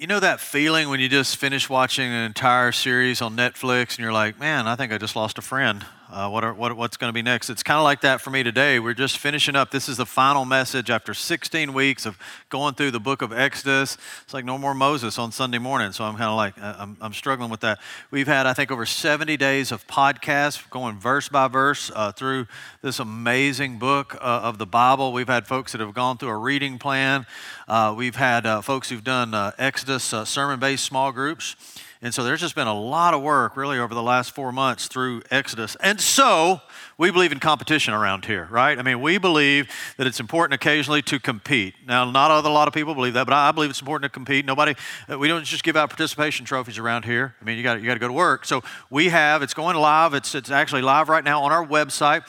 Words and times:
You 0.00 0.06
know 0.06 0.18
that 0.18 0.40
feeling 0.40 0.88
when 0.88 0.98
you 0.98 1.10
just 1.10 1.36
finish 1.36 1.68
watching 1.68 2.10
an 2.10 2.22
entire 2.22 2.72
series 2.72 3.20
on 3.20 3.36
Netflix 3.36 3.90
and 3.90 3.98
you're 3.98 4.14
like, 4.14 4.40
man, 4.40 4.66
I 4.66 4.74
think 4.74 4.94
I 4.94 4.96
just 4.96 5.14
lost 5.14 5.36
a 5.36 5.42
friend. 5.42 5.84
Uh, 6.12 6.28
what, 6.28 6.42
are, 6.42 6.52
what 6.52 6.76
what's 6.76 6.96
going 6.96 7.08
to 7.08 7.14
be 7.14 7.22
next? 7.22 7.50
It's 7.50 7.62
kind 7.62 7.78
of 7.78 7.84
like 7.84 8.00
that 8.00 8.20
for 8.20 8.30
me 8.30 8.42
today. 8.42 8.80
We're 8.80 8.94
just 8.94 9.18
finishing 9.18 9.54
up. 9.54 9.70
This 9.70 9.88
is 9.88 9.96
the 9.96 10.06
final 10.06 10.44
message 10.44 10.90
after 10.90 11.14
16 11.14 11.72
weeks 11.72 12.04
of 12.04 12.18
going 12.48 12.74
through 12.74 12.90
the 12.90 12.98
book 12.98 13.22
of 13.22 13.32
Exodus. 13.32 13.96
It's 14.24 14.34
like 14.34 14.44
no 14.44 14.58
more 14.58 14.74
Moses 14.74 15.20
on 15.20 15.30
Sunday 15.30 15.58
morning, 15.58 15.92
so 15.92 16.02
I'm 16.02 16.16
kind 16.16 16.24
of 16.24 16.36
like, 16.36 16.58
uh, 16.60 16.74
I'm, 16.80 16.96
I'm 17.00 17.12
struggling 17.12 17.48
with 17.48 17.60
that. 17.60 17.78
We've 18.10 18.26
had, 18.26 18.46
I 18.46 18.54
think, 18.54 18.72
over 18.72 18.86
70 18.86 19.36
days 19.36 19.70
of 19.70 19.86
podcasts 19.86 20.68
going 20.68 20.98
verse 20.98 21.28
by 21.28 21.46
verse 21.46 21.92
uh, 21.94 22.10
through 22.10 22.48
this 22.82 22.98
amazing 22.98 23.78
book 23.78 24.16
uh, 24.16 24.40
of 24.42 24.58
the 24.58 24.66
Bible. 24.66 25.12
We've 25.12 25.28
had 25.28 25.46
folks 25.46 25.70
that 25.72 25.80
have 25.80 25.94
gone 25.94 26.18
through 26.18 26.30
a 26.30 26.38
reading 26.38 26.80
plan. 26.80 27.24
Uh, 27.68 27.94
we've 27.96 28.16
had 28.16 28.46
uh, 28.46 28.62
folks 28.62 28.90
who've 28.90 29.04
done 29.04 29.32
Exodus 29.58 30.12
sermon 30.28 30.58
based 30.58 30.84
small 30.84 31.12
groups. 31.12 31.54
And 32.02 32.14
so 32.14 32.24
there's 32.24 32.40
just 32.40 32.54
been 32.54 32.66
a 32.66 32.78
lot 32.78 33.12
of 33.12 33.20
work 33.20 33.58
really 33.58 33.78
over 33.78 33.94
the 33.94 34.02
last 34.02 34.30
four 34.30 34.52
months 34.52 34.88
through 34.88 35.20
Exodus. 35.30 35.76
And 35.82 36.00
so 36.00 36.62
we 36.96 37.10
believe 37.10 37.30
in 37.30 37.40
competition 37.40 37.92
around 37.92 38.24
here, 38.24 38.48
right? 38.50 38.78
I 38.78 38.82
mean, 38.82 39.02
we 39.02 39.18
believe 39.18 39.68
that 39.98 40.06
it's 40.06 40.18
important 40.18 40.54
occasionally 40.54 41.02
to 41.02 41.20
compete. 41.20 41.74
Now, 41.86 42.10
not 42.10 42.30
a 42.30 42.48
lot 42.48 42.68
of 42.68 42.72
people 42.72 42.94
believe 42.94 43.12
that, 43.14 43.24
but 43.24 43.34
I 43.34 43.52
believe 43.52 43.68
it's 43.68 43.82
important 43.82 44.10
to 44.10 44.14
compete. 44.14 44.46
Nobody, 44.46 44.76
uh, 45.10 45.18
we 45.18 45.28
don't 45.28 45.44
just 45.44 45.62
give 45.62 45.76
out 45.76 45.90
participation 45.90 46.46
trophies 46.46 46.78
around 46.78 47.04
here. 47.04 47.34
I 47.38 47.44
mean, 47.44 47.58
you 47.58 47.62
got 47.62 47.80
you 47.82 47.86
got 47.86 47.94
to 47.94 48.00
go 48.00 48.08
to 48.08 48.14
work. 48.14 48.46
So 48.46 48.62
we 48.88 49.10
have, 49.10 49.42
it's 49.42 49.52
going 49.52 49.76
live. 49.76 50.14
It's, 50.14 50.34
it's 50.34 50.50
actually 50.50 50.82
live 50.82 51.10
right 51.10 51.24
now 51.24 51.42
on 51.42 51.52
our 51.52 51.66
website 51.66 52.22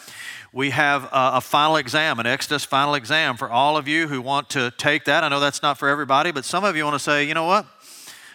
we 0.54 0.72
have 0.72 1.06
a, 1.06 1.10
a, 1.36 1.42
final 1.42 1.78
exam, 1.78 2.20
an 2.20 2.26
Exodus 2.26 2.66
final 2.66 2.94
exam 2.96 3.38
for 3.38 3.50
all 3.50 3.78
of 3.78 3.88
you 3.88 4.10
who 4.10 4.22
want 4.22 4.50
to 4.50 4.72
take 4.78 5.06
that. 5.06 5.24
I 5.24 5.30
know 5.30 5.40
that's 5.40 5.62
not 5.62 5.78
for 5.78 5.88
everybody, 5.88 6.32
but 6.32 6.44
some 6.44 6.66
of 6.66 6.76
you 6.76 6.84
want 6.84 6.96
to 6.96 7.00
say, 7.00 7.24
you 7.24 7.34
know 7.34 7.46
what? 7.46 7.66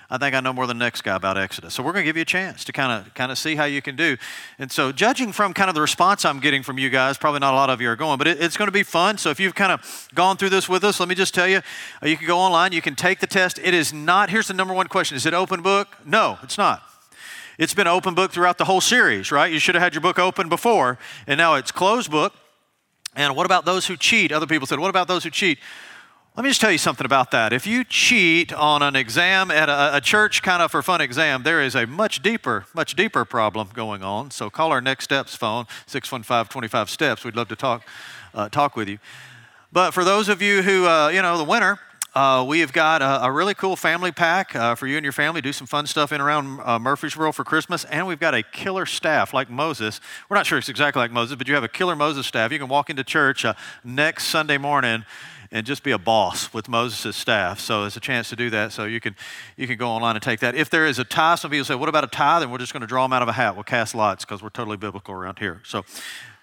I 0.08 0.18
think 0.18 0.36
I 0.36 0.40
know 0.40 0.52
more 0.52 0.66
than 0.68 0.78
the 0.78 0.84
next 0.84 1.02
guy 1.02 1.16
about 1.16 1.36
Exodus. 1.36 1.74
So 1.74 1.82
we're 1.82 1.92
going 1.92 2.04
to 2.04 2.08
give 2.08 2.16
you 2.16 2.22
a 2.22 2.26
chance 2.26 2.64
to 2.64 2.72
kind 2.72 2.92
of 2.92 3.12
kind 3.14 3.32
of 3.32 3.38
see 3.38 3.56
how 3.56 3.64
you 3.64 3.82
can 3.82 3.96
do. 3.96 4.16
And 4.58 4.70
so, 4.70 4.92
judging 4.92 5.32
from 5.32 5.52
kind 5.52 5.68
of 5.68 5.74
the 5.74 5.80
response 5.80 6.24
I'm 6.24 6.38
getting 6.38 6.62
from 6.62 6.78
you 6.78 6.90
guys, 6.90 7.18
probably 7.18 7.40
not 7.40 7.54
a 7.54 7.56
lot 7.56 7.70
of 7.70 7.80
you 7.80 7.88
are 7.90 7.96
going, 7.96 8.18
but 8.18 8.28
it, 8.28 8.40
it's 8.40 8.56
going 8.56 8.68
to 8.68 8.72
be 8.72 8.84
fun. 8.84 9.18
So 9.18 9.30
if 9.30 9.40
you've 9.40 9.54
kind 9.54 9.72
of 9.72 10.08
gone 10.14 10.36
through 10.36 10.50
this 10.50 10.68
with 10.68 10.84
us, 10.84 11.00
let 11.00 11.08
me 11.08 11.14
just 11.14 11.34
tell 11.34 11.48
you, 11.48 11.60
uh, 12.02 12.06
you 12.06 12.16
can 12.16 12.26
go 12.26 12.38
online, 12.38 12.72
you 12.72 12.82
can 12.82 12.94
take 12.94 13.18
the 13.18 13.26
test. 13.26 13.58
It 13.58 13.74
is 13.74 13.92
not. 13.92 14.30
Here's 14.30 14.46
the 14.48 14.54
number 14.54 14.74
one 14.74 14.86
question: 14.86 15.16
Is 15.16 15.26
it 15.26 15.34
open 15.34 15.62
book? 15.62 15.88
No, 16.04 16.38
it's 16.42 16.56
not. 16.56 16.82
It's 17.58 17.74
been 17.74 17.86
open 17.86 18.14
book 18.14 18.32
throughout 18.32 18.58
the 18.58 18.66
whole 18.66 18.82
series, 18.82 19.32
right? 19.32 19.50
You 19.50 19.58
should 19.58 19.74
have 19.74 19.82
had 19.82 19.94
your 19.94 20.02
book 20.02 20.18
open 20.18 20.48
before, 20.48 20.98
and 21.26 21.38
now 21.38 21.54
it's 21.54 21.72
closed 21.72 22.10
book. 22.10 22.32
And 23.16 23.34
what 23.34 23.46
about 23.46 23.64
those 23.64 23.86
who 23.86 23.96
cheat? 23.96 24.30
Other 24.30 24.46
people 24.46 24.66
said, 24.66 24.78
what 24.78 24.90
about 24.90 25.08
those 25.08 25.24
who 25.24 25.30
cheat? 25.30 25.58
Let 26.36 26.42
me 26.42 26.50
just 26.50 26.60
tell 26.60 26.70
you 26.70 26.76
something 26.76 27.06
about 27.06 27.30
that. 27.30 27.54
If 27.54 27.66
you 27.66 27.82
cheat 27.82 28.52
on 28.52 28.82
an 28.82 28.94
exam 28.94 29.50
at 29.50 29.70
a, 29.70 29.96
a, 29.96 30.00
church 30.02 30.42
kind 30.42 30.60
of 30.60 30.70
for 30.70 30.82
fun 30.82 31.00
exam, 31.00 31.44
there 31.44 31.62
is 31.62 31.74
a 31.74 31.86
much 31.86 32.20
deeper, 32.20 32.66
much 32.74 32.94
deeper 32.94 33.24
problem 33.24 33.70
going 33.72 34.02
on. 34.02 34.30
So 34.30 34.50
call 34.50 34.70
our 34.70 34.82
Next 34.82 35.04
Steps 35.04 35.34
phone, 35.34 35.64
615-25 35.86 36.90
Steps. 36.90 37.24
We'd 37.24 37.36
love 37.36 37.48
to 37.48 37.56
talk, 37.56 37.88
uh, 38.34 38.50
talk 38.50 38.76
with 38.76 38.86
you. 38.86 38.98
But 39.72 39.92
for 39.92 40.04
those 40.04 40.28
of 40.28 40.42
you 40.42 40.60
who, 40.60 40.84
uh, 40.84 41.08
you 41.08 41.22
know, 41.22 41.38
the 41.38 41.44
winner, 41.44 41.80
uh, 42.14 42.44
we 42.46 42.60
have 42.60 42.74
got 42.74 43.00
a, 43.00 43.24
a, 43.24 43.32
really 43.32 43.54
cool 43.54 43.74
family 43.74 44.12
pack 44.12 44.54
uh, 44.54 44.74
for 44.74 44.86
you 44.86 44.96
and 44.96 45.04
your 45.04 45.12
family. 45.12 45.40
Do 45.40 45.54
some 45.54 45.66
fun 45.66 45.86
stuff 45.86 46.12
in 46.12 46.20
around 46.20 46.60
uh, 46.64 46.78
Murfreesboro 46.78 47.32
for 47.32 47.44
Christmas. 47.44 47.84
And 47.84 48.06
we've 48.06 48.20
got 48.20 48.34
a 48.34 48.42
killer 48.42 48.84
staff 48.84 49.32
like 49.32 49.48
Moses. 49.48 50.02
We're 50.28 50.36
not 50.36 50.44
sure 50.44 50.58
it's 50.58 50.68
exactly 50.68 51.00
like 51.00 51.10
Moses, 51.10 51.36
but 51.36 51.48
you 51.48 51.54
have 51.54 51.64
a 51.64 51.68
killer 51.68 51.96
Moses 51.96 52.26
staff. 52.26 52.52
You 52.52 52.58
can 52.58 52.68
walk 52.68 52.90
into 52.90 53.04
church 53.04 53.46
uh, 53.46 53.54
next 53.82 54.26
Sunday 54.26 54.58
morning 54.58 55.06
and 55.56 55.66
just 55.66 55.82
be 55.82 55.90
a 55.90 55.98
boss 55.98 56.52
with 56.52 56.68
Moses' 56.68 57.16
staff. 57.16 57.58
So 57.60 57.84
it's 57.84 57.96
a 57.96 58.00
chance 58.00 58.28
to 58.28 58.36
do 58.36 58.50
that. 58.50 58.72
So 58.72 58.84
you 58.84 59.00
can 59.00 59.16
you 59.56 59.66
can 59.66 59.78
go 59.78 59.88
online 59.88 60.14
and 60.14 60.22
take 60.22 60.40
that. 60.40 60.54
If 60.54 60.68
there 60.68 60.84
is 60.84 60.98
a 60.98 61.04
tithe, 61.04 61.38
some 61.38 61.50
people 61.50 61.64
say, 61.64 61.74
"What 61.74 61.88
about 61.88 62.04
a 62.04 62.08
tithe?" 62.08 62.42
And 62.42 62.52
we're 62.52 62.58
just 62.58 62.74
going 62.74 62.82
to 62.82 62.86
draw 62.86 63.04
them 63.04 63.14
out 63.14 63.22
of 63.22 63.28
a 63.28 63.32
hat. 63.32 63.54
We'll 63.54 63.64
cast 63.64 63.94
lots 63.94 64.24
because 64.24 64.42
we're 64.42 64.50
totally 64.50 64.76
biblical 64.76 65.14
around 65.14 65.38
here. 65.38 65.62
So 65.64 65.86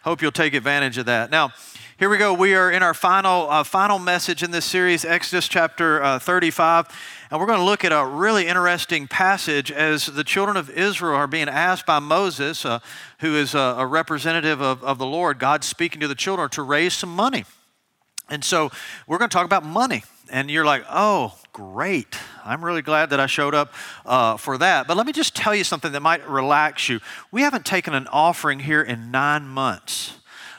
hope 0.01 0.23
you'll 0.23 0.31
take 0.31 0.55
advantage 0.55 0.97
of 0.97 1.05
that. 1.05 1.29
Now. 1.29 1.51
Here 1.99 2.09
we 2.09 2.17
go. 2.17 2.33
We 2.33 2.55
are 2.55 2.71
in 2.71 2.81
our 2.81 2.95
final, 2.95 3.49
uh, 3.49 3.63
final 3.63 3.99
message 3.99 4.41
in 4.41 4.49
this 4.49 4.65
series, 4.65 5.05
Exodus 5.05 5.47
chapter 5.47 6.03
uh, 6.03 6.17
35. 6.17 6.87
And 7.29 7.39
we're 7.39 7.45
going 7.45 7.59
to 7.59 7.63
look 7.63 7.85
at 7.85 7.91
a 7.91 8.03
really 8.03 8.47
interesting 8.47 9.07
passage 9.07 9.71
as 9.71 10.07
the 10.07 10.23
children 10.23 10.57
of 10.57 10.71
Israel 10.71 11.15
are 11.15 11.27
being 11.27 11.47
asked 11.47 11.85
by 11.85 11.99
Moses, 11.99 12.65
uh, 12.65 12.79
who 13.19 13.35
is 13.35 13.53
a, 13.53 13.75
a 13.77 13.85
representative 13.85 14.59
of, 14.59 14.83
of 14.83 14.97
the 14.97 15.05
Lord, 15.05 15.37
God 15.37 15.63
speaking 15.63 16.01
to 16.01 16.07
the 16.07 16.15
children, 16.15 16.49
to 16.49 16.63
raise 16.63 16.95
some 16.95 17.15
money. 17.15 17.45
And 18.29 18.43
so 18.43 18.71
we're 19.07 19.17
going 19.17 19.29
to 19.29 19.33
talk 19.33 19.45
about 19.45 19.65
money. 19.65 20.03
And 20.29 20.49
you're 20.49 20.65
like, 20.65 20.85
oh, 20.89 21.37
great. 21.51 22.17
I'm 22.43 22.63
really 22.63 22.81
glad 22.81 23.11
that 23.11 23.19
I 23.19 23.27
showed 23.27 23.53
up 23.53 23.73
uh, 24.05 24.37
for 24.37 24.57
that. 24.57 24.87
But 24.87 24.97
let 24.97 25.05
me 25.05 25.13
just 25.13 25.35
tell 25.35 25.53
you 25.53 25.63
something 25.63 25.91
that 25.91 26.01
might 26.01 26.27
relax 26.27 26.89
you. 26.89 26.99
We 27.31 27.41
haven't 27.41 27.65
taken 27.65 27.93
an 27.93 28.07
offering 28.07 28.59
here 28.59 28.81
in 28.81 29.11
nine 29.11 29.47
months. 29.47 30.15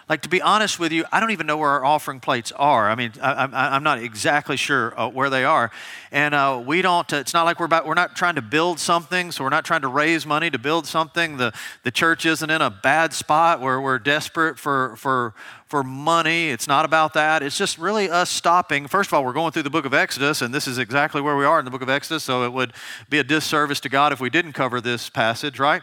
Like, 0.07 0.21
to 0.23 0.29
be 0.29 0.43
honest 0.43 0.79
with 0.79 0.93
you, 0.93 1.07
I 1.11 1.19
don't 1.19 1.31
even 1.31 1.47
know 1.47 1.57
where 1.57 1.71
our 1.71 1.85
offering 1.85 2.21
plates 2.21 2.53
are. 2.53 2.91
I 2.91 2.95
mean, 2.95 3.13
I, 3.23 3.75
am 3.75 3.83
not 3.83 4.01
exactly 4.01 4.59
sure 4.59 4.99
uh, 5.01 5.09
where 5.09 5.31
they 5.31 5.47
are. 5.47 5.71
And 6.13 6.35
uh, 6.35 6.63
we 6.65 6.83
don't, 6.83 7.11
uh, 7.11 7.17
it's 7.17 7.33
not 7.33 7.45
like 7.45 7.59
we're 7.59 7.67
about, 7.67 7.87
we're 7.87 7.95
not 7.95 8.15
trying 8.15 8.35
to 8.35 8.43
build 8.43 8.79
something, 8.79 9.33
so 9.33 9.45
we're 9.45 9.51
not 9.51 9.65
trying 9.65 9.81
to 9.81 9.89
raise 9.89 10.27
money 10.27 10.51
to 10.51 10.59
build 10.59 10.87
something. 10.87 11.39
The, 11.39 11.55
the 11.85 11.91
church 11.91 12.27
isn't 12.27 12.51
in 12.51 12.61
a 12.61 12.69
bad 12.69 13.15
spot 13.15 13.63
where 13.63 13.81
we're 13.81 13.99
desperate 13.99 14.59
for, 14.59 14.95
for, 14.97 15.33
for 15.75 15.83
money. 15.83 16.51
It's 16.51 16.69
not 16.69 16.85
about 16.85 17.15
that. 17.15 17.43
It's 17.43 17.59
just 17.59 17.79
really 17.79 18.09
us 18.09 18.31
stopping. 18.31 18.87
First 18.87 19.11
of 19.11 19.15
all, 19.15 19.25
we're 19.25 19.33
going 19.33 19.51
through 19.51 19.65
the 19.65 19.71
book 19.71 19.85
of 19.85 19.93
Exodus, 19.93 20.41
and 20.41 20.55
this 20.55 20.69
is 20.69 20.79
exactly 20.79 21.21
where 21.21 21.37
we 21.37 21.45
are 21.45 21.59
in 21.59 21.65
the 21.65 21.71
book 21.73 21.83
of 21.83 21.89
Exodus, 21.89 22.23
so 22.23 22.45
it 22.45 22.53
would 22.53 22.75
be 23.11 23.19
a 23.19 23.25
disservice 23.25 23.81
to 23.81 23.89
God 23.89 24.13
if 24.13 24.21
we 24.21 24.31
didn't 24.31 24.53
cover 24.53 24.81
this 24.81 25.11
passage, 25.11 25.59
right? 25.59 25.83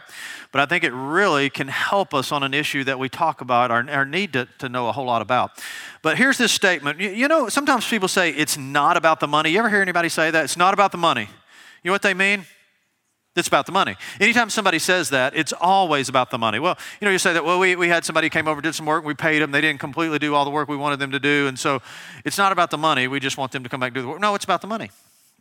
But 0.50 0.62
I 0.62 0.64
think 0.64 0.82
it 0.82 0.94
really 0.94 1.50
can 1.50 1.68
help 1.68 2.14
us 2.14 2.32
on 2.32 2.42
an 2.42 2.54
issue 2.54 2.84
that 2.84 2.98
we 2.98 3.10
talk 3.10 3.42
about 3.42 3.70
or, 3.70 4.06
need 4.06 4.32
to, 4.32 4.48
to 4.60 4.70
know 4.70 4.88
a 4.88 4.92
whole 4.92 5.04
lot 5.04 5.20
about. 5.20 5.62
But 6.00 6.16
here's 6.16 6.38
this 6.38 6.52
statement. 6.52 6.98
You, 6.98 7.10
you 7.10 7.28
know, 7.28 7.50
sometimes 7.50 7.86
people 7.86 8.08
say 8.08 8.30
it's 8.30 8.56
not 8.56 8.96
about 8.96 9.20
the 9.20 9.28
money. 9.28 9.50
You 9.50 9.58
ever 9.58 9.68
hear 9.68 9.82
anybody 9.82 10.08
say 10.08 10.30
that? 10.30 10.44
It's 10.44 10.56
not 10.56 10.72
about 10.72 10.92
the 10.92 10.96
money. 10.96 11.28
You 11.82 11.90
know 11.90 11.92
what 11.92 12.00
they 12.00 12.14
mean? 12.14 12.46
It's 13.34 13.48
about 13.48 13.64
the 13.64 13.72
money. 13.72 13.96
Anytime 14.20 14.50
somebody 14.50 14.78
says 14.78 15.08
that, 15.10 15.34
it's 15.34 15.54
always 15.54 16.10
about 16.10 16.30
the 16.30 16.36
money. 16.36 16.58
Well, 16.58 16.76
you 17.00 17.06
know, 17.06 17.10
you 17.10 17.18
say 17.18 17.32
that, 17.32 17.44
well, 17.44 17.58
we, 17.58 17.76
we 17.76 17.88
had 17.88 18.04
somebody 18.04 18.28
came 18.28 18.46
over, 18.46 18.60
did 18.60 18.74
some 18.74 18.84
work, 18.84 19.04
we 19.04 19.14
paid 19.14 19.40
them, 19.40 19.52
they 19.52 19.62
didn't 19.62 19.80
completely 19.80 20.18
do 20.18 20.34
all 20.34 20.44
the 20.44 20.50
work 20.50 20.68
we 20.68 20.76
wanted 20.76 20.98
them 20.98 21.12
to 21.12 21.18
do, 21.18 21.46
and 21.46 21.58
so 21.58 21.80
it's 22.26 22.36
not 22.36 22.52
about 22.52 22.70
the 22.70 22.76
money, 22.76 23.08
we 23.08 23.20
just 23.20 23.38
want 23.38 23.52
them 23.52 23.62
to 23.62 23.70
come 23.70 23.80
back 23.80 23.88
and 23.88 23.94
do 23.94 24.02
the 24.02 24.08
work. 24.08 24.20
No, 24.20 24.34
it's 24.34 24.44
about 24.44 24.60
the 24.60 24.66
money. 24.66 24.90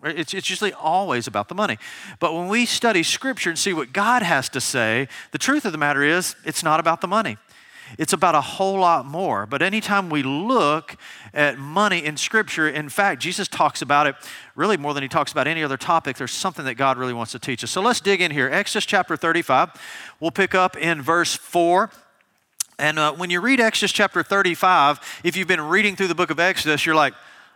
It's, 0.03 0.33
it's 0.33 0.49
usually 0.49 0.73
always 0.73 1.27
about 1.27 1.49
the 1.49 1.55
money. 1.55 1.77
But 2.19 2.33
when 2.33 2.47
we 2.47 2.65
study 2.65 3.03
Scripture 3.03 3.49
and 3.49 3.59
see 3.59 3.73
what 3.73 3.93
God 3.93 4.23
has 4.23 4.49
to 4.49 4.61
say, 4.61 5.07
the 5.31 5.37
truth 5.37 5.65
of 5.65 5.73
the 5.73 5.77
matter 5.77 6.01
is, 6.01 6.35
it's 6.45 6.63
not 6.63 6.79
about 6.79 7.01
the 7.01 7.07
money. 7.07 7.37
It's 7.97 8.13
about 8.13 8.35
a 8.35 8.41
whole 8.41 8.79
lot 8.79 9.05
more. 9.05 9.45
But 9.45 9.61
anytime 9.61 10.09
we 10.09 10.23
look 10.23 10.97
at 11.33 11.57
money 11.57 12.03
in 12.03 12.17
Scripture, 12.17 12.67
in 12.67 12.89
fact, 12.89 13.21
Jesus 13.21 13.47
talks 13.47 13.81
about 13.81 14.07
it 14.07 14.15
really 14.55 14.77
more 14.77 14.93
than 14.93 15.03
he 15.03 15.09
talks 15.09 15.31
about 15.31 15.47
any 15.47 15.63
other 15.63 15.77
topic. 15.77 16.17
There's 16.17 16.31
something 16.31 16.65
that 16.65 16.75
God 16.75 16.97
really 16.97 17.13
wants 17.13 17.31
to 17.33 17.39
teach 17.39 17.63
us. 17.63 17.71
So 17.71 17.81
let's 17.81 17.99
dig 17.99 18.21
in 18.21 18.31
here. 18.31 18.49
Exodus 18.49 18.85
chapter 18.85 19.15
35. 19.15 19.69
We'll 20.19 20.31
pick 20.31 20.55
up 20.55 20.77
in 20.77 21.01
verse 21.01 21.35
4. 21.35 21.89
And 22.79 22.97
uh, 22.97 23.13
when 23.13 23.29
you 23.29 23.41
read 23.41 23.59
Exodus 23.59 23.91
chapter 23.91 24.23
35, 24.23 25.21
if 25.23 25.37
you've 25.37 25.47
been 25.47 25.61
reading 25.61 25.95
through 25.95 26.07
the 26.07 26.15
book 26.15 26.31
of 26.31 26.39
Exodus, 26.39 26.85
you're 26.85 26.95
like, 26.95 27.13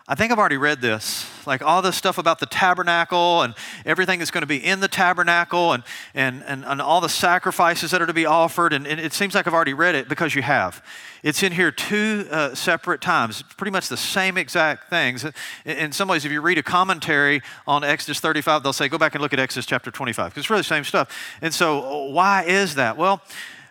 I 0.08 0.14
think 0.14 0.32
I've 0.32 0.38
already 0.38 0.58
read 0.58 0.82
this. 0.82 1.26
Like 1.48 1.64
all 1.64 1.82
this 1.82 1.96
stuff 1.96 2.20
about 2.20 2.38
the 2.38 2.46
tabernacle 2.46 3.42
and 3.42 3.56
everything 3.88 4.20
that's 4.20 4.30
going 4.30 4.44
to 4.44 4.48
be 4.48 4.64
in 4.64 4.80
the 4.80 4.88
tabernacle 4.88 5.74
and, 5.74 5.84
and, 6.14 6.44
and, 6.46 6.64
and 6.64 6.80
all 6.80 7.02
the 7.02 7.10
sacrifices 7.10 7.90
that 7.90 8.04
are 8.04 8.06
to 8.06 8.14
be 8.14 8.28
offered. 8.28 8.72
And, 8.72 8.86
and, 8.86 9.00
it 9.00 9.14
seems 9.14 9.34
like 9.34 9.48
I've 9.48 9.54
already 9.56 9.74
read 9.74 9.96
it 9.96 10.08
because 10.08 10.36
you 10.36 10.44
have. 10.44 10.86
It's 11.24 11.42
in 11.42 11.52
here 11.52 11.72
two 11.72 12.28
uh, 12.30 12.54
separate 12.54 13.02
times, 13.02 13.42
pretty 13.58 13.72
much 13.72 13.90
the 13.90 13.98
same 13.98 14.38
exact 14.38 14.92
things. 14.92 15.26
In 15.66 15.92
some 15.92 16.08
ways, 16.08 16.24
if 16.24 16.32
you 16.32 16.40
read 16.40 16.60
a 16.60 16.64
commentary 16.64 17.42
on 17.66 17.84
Exodus 17.84 18.20
35, 18.20 18.62
they'll 18.62 18.74
say, 18.74 18.88
go 18.88 19.00
back 19.00 19.16
and 19.16 19.24
look 19.24 19.34
at 19.34 19.40
Exodus 19.40 19.66
chapter 19.66 19.90
25 19.90 20.30
because 20.30 20.42
it's 20.42 20.50
really 20.51 20.60
the 20.60 20.66
same 20.66 20.84
stuff. 20.84 21.10
And 21.42 21.51
so, 21.51 22.06
why 22.10 22.44
is 22.44 22.75
that? 22.75 22.96
Well, 22.96 23.24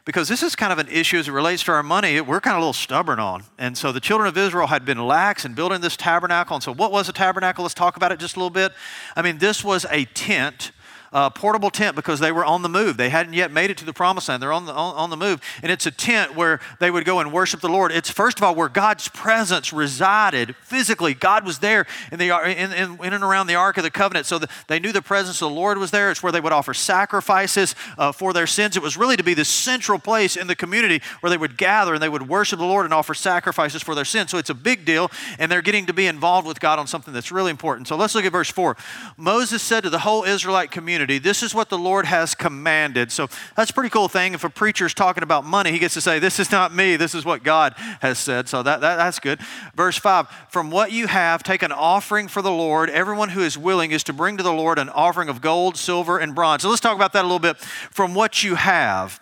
because 0.04 0.28
this 0.28 0.42
is 0.42 0.54
kind 0.54 0.72
of 0.72 0.78
an 0.78 0.88
issue 0.88 1.18
as 1.18 1.28
it 1.28 1.32
relates 1.32 1.62
to 1.64 1.72
our 1.72 1.82
money 1.82 2.20
we're 2.20 2.40
kind 2.40 2.54
of 2.54 2.58
a 2.58 2.60
little 2.60 2.72
stubborn 2.72 3.18
on. 3.18 3.44
And 3.58 3.76
so 3.76 3.92
the 3.92 4.00
children 4.00 4.28
of 4.28 4.36
Israel 4.36 4.66
had 4.66 4.84
been 4.84 5.06
lax 5.06 5.44
in 5.44 5.54
building 5.54 5.80
this 5.80 5.96
tabernacle. 5.96 6.56
And 6.56 6.62
so, 6.62 6.72
what 6.72 6.92
was 6.92 7.08
a 7.08 7.12
tabernacle? 7.12 7.62
Let's 7.62 7.74
talk 7.74 7.96
about 7.96 8.12
it 8.12 8.18
just 8.18 8.36
a 8.36 8.38
little 8.38 8.50
bit. 8.50 8.72
I 9.16 9.22
mean, 9.22 9.38
this 9.38 9.64
was 9.64 9.86
a 9.90 10.04
tent 10.06 10.72
uh, 11.14 11.30
portable 11.30 11.70
tent 11.70 11.94
because 11.94 12.18
they 12.18 12.32
were 12.32 12.44
on 12.44 12.62
the 12.62 12.68
move. 12.68 12.96
They 12.96 13.08
hadn't 13.08 13.34
yet 13.34 13.52
made 13.52 13.70
it 13.70 13.78
to 13.78 13.84
the 13.84 13.92
promised 13.92 14.28
land. 14.28 14.42
They're 14.42 14.52
on 14.52 14.66
the, 14.66 14.72
on, 14.72 14.94
on 14.96 15.10
the 15.10 15.16
move. 15.16 15.40
And 15.62 15.70
it's 15.70 15.86
a 15.86 15.90
tent 15.92 16.34
where 16.34 16.60
they 16.80 16.90
would 16.90 17.04
go 17.04 17.20
and 17.20 17.32
worship 17.32 17.60
the 17.60 17.68
Lord. 17.68 17.92
It's, 17.92 18.10
first 18.10 18.38
of 18.38 18.42
all, 18.42 18.54
where 18.54 18.68
God's 18.68 19.06
presence 19.08 19.72
resided 19.72 20.56
physically. 20.56 21.14
God 21.14 21.46
was 21.46 21.60
there 21.60 21.86
in, 22.10 22.18
the, 22.18 22.30
in, 22.50 22.72
in, 22.72 23.04
in 23.04 23.12
and 23.12 23.22
around 23.22 23.46
the 23.46 23.54
Ark 23.54 23.76
of 23.76 23.84
the 23.84 23.90
Covenant. 23.90 24.26
So 24.26 24.40
the, 24.40 24.48
they 24.66 24.80
knew 24.80 24.90
the 24.90 25.02
presence 25.02 25.40
of 25.40 25.50
the 25.50 25.54
Lord 25.54 25.78
was 25.78 25.92
there. 25.92 26.10
It's 26.10 26.22
where 26.22 26.32
they 26.32 26.40
would 26.40 26.52
offer 26.52 26.74
sacrifices 26.74 27.76
uh, 27.96 28.10
for 28.10 28.32
their 28.32 28.48
sins. 28.48 28.76
It 28.76 28.82
was 28.82 28.96
really 28.96 29.16
to 29.16 29.22
be 29.22 29.34
the 29.34 29.44
central 29.44 30.00
place 30.00 30.36
in 30.36 30.48
the 30.48 30.56
community 30.56 31.00
where 31.20 31.30
they 31.30 31.38
would 31.38 31.56
gather 31.56 31.94
and 31.94 32.02
they 32.02 32.08
would 32.08 32.28
worship 32.28 32.58
the 32.58 32.66
Lord 32.66 32.86
and 32.86 32.92
offer 32.92 33.14
sacrifices 33.14 33.82
for 33.82 33.94
their 33.94 34.04
sins. 34.04 34.32
So 34.32 34.38
it's 34.38 34.50
a 34.50 34.54
big 34.54 34.84
deal, 34.84 35.12
and 35.38 35.50
they're 35.50 35.62
getting 35.62 35.86
to 35.86 35.92
be 35.92 36.06
involved 36.06 36.48
with 36.48 36.58
God 36.58 36.80
on 36.80 36.88
something 36.88 37.14
that's 37.14 37.30
really 37.30 37.50
important. 37.52 37.86
So 37.86 37.96
let's 37.96 38.16
look 38.16 38.24
at 38.24 38.32
verse 38.32 38.50
4. 38.50 38.76
Moses 39.16 39.62
said 39.62 39.82
to 39.82 39.90
the 39.90 40.00
whole 40.00 40.24
Israelite 40.24 40.72
community, 40.72 41.03
This 41.06 41.42
is 41.42 41.54
what 41.54 41.68
the 41.68 41.78
Lord 41.78 42.06
has 42.06 42.34
commanded. 42.34 43.12
So 43.12 43.28
that's 43.56 43.70
a 43.70 43.74
pretty 43.74 43.90
cool 43.90 44.08
thing. 44.08 44.34
If 44.34 44.44
a 44.44 44.50
preacher's 44.50 44.94
talking 44.94 45.22
about 45.22 45.44
money, 45.44 45.72
he 45.72 45.78
gets 45.78 45.94
to 45.94 46.00
say, 46.00 46.18
This 46.18 46.40
is 46.40 46.50
not 46.50 46.74
me, 46.74 46.96
this 46.96 47.14
is 47.14 47.24
what 47.24 47.42
God 47.42 47.74
has 48.00 48.18
said. 48.18 48.48
So 48.48 48.62
that, 48.62 48.80
that 48.80 48.96
that's 48.96 49.20
good. 49.20 49.40
Verse 49.74 49.98
5 49.98 50.28
From 50.48 50.70
what 50.70 50.92
you 50.92 51.06
have, 51.06 51.42
take 51.42 51.62
an 51.62 51.72
offering 51.72 52.28
for 52.28 52.42
the 52.42 52.50
Lord. 52.50 52.90
Everyone 52.90 53.28
who 53.28 53.40
is 53.40 53.56
willing 53.56 53.90
is 53.90 54.02
to 54.04 54.12
bring 54.12 54.36
to 54.38 54.42
the 54.42 54.52
Lord 54.52 54.78
an 54.78 54.88
offering 54.88 55.28
of 55.28 55.40
gold, 55.40 55.76
silver, 55.76 56.18
and 56.18 56.34
bronze. 56.34 56.62
So 56.62 56.68
let's 56.68 56.80
talk 56.80 56.96
about 56.96 57.12
that 57.12 57.22
a 57.22 57.28
little 57.28 57.38
bit. 57.38 57.56
From 57.58 58.14
what 58.14 58.42
you 58.42 58.56
have. 58.56 59.20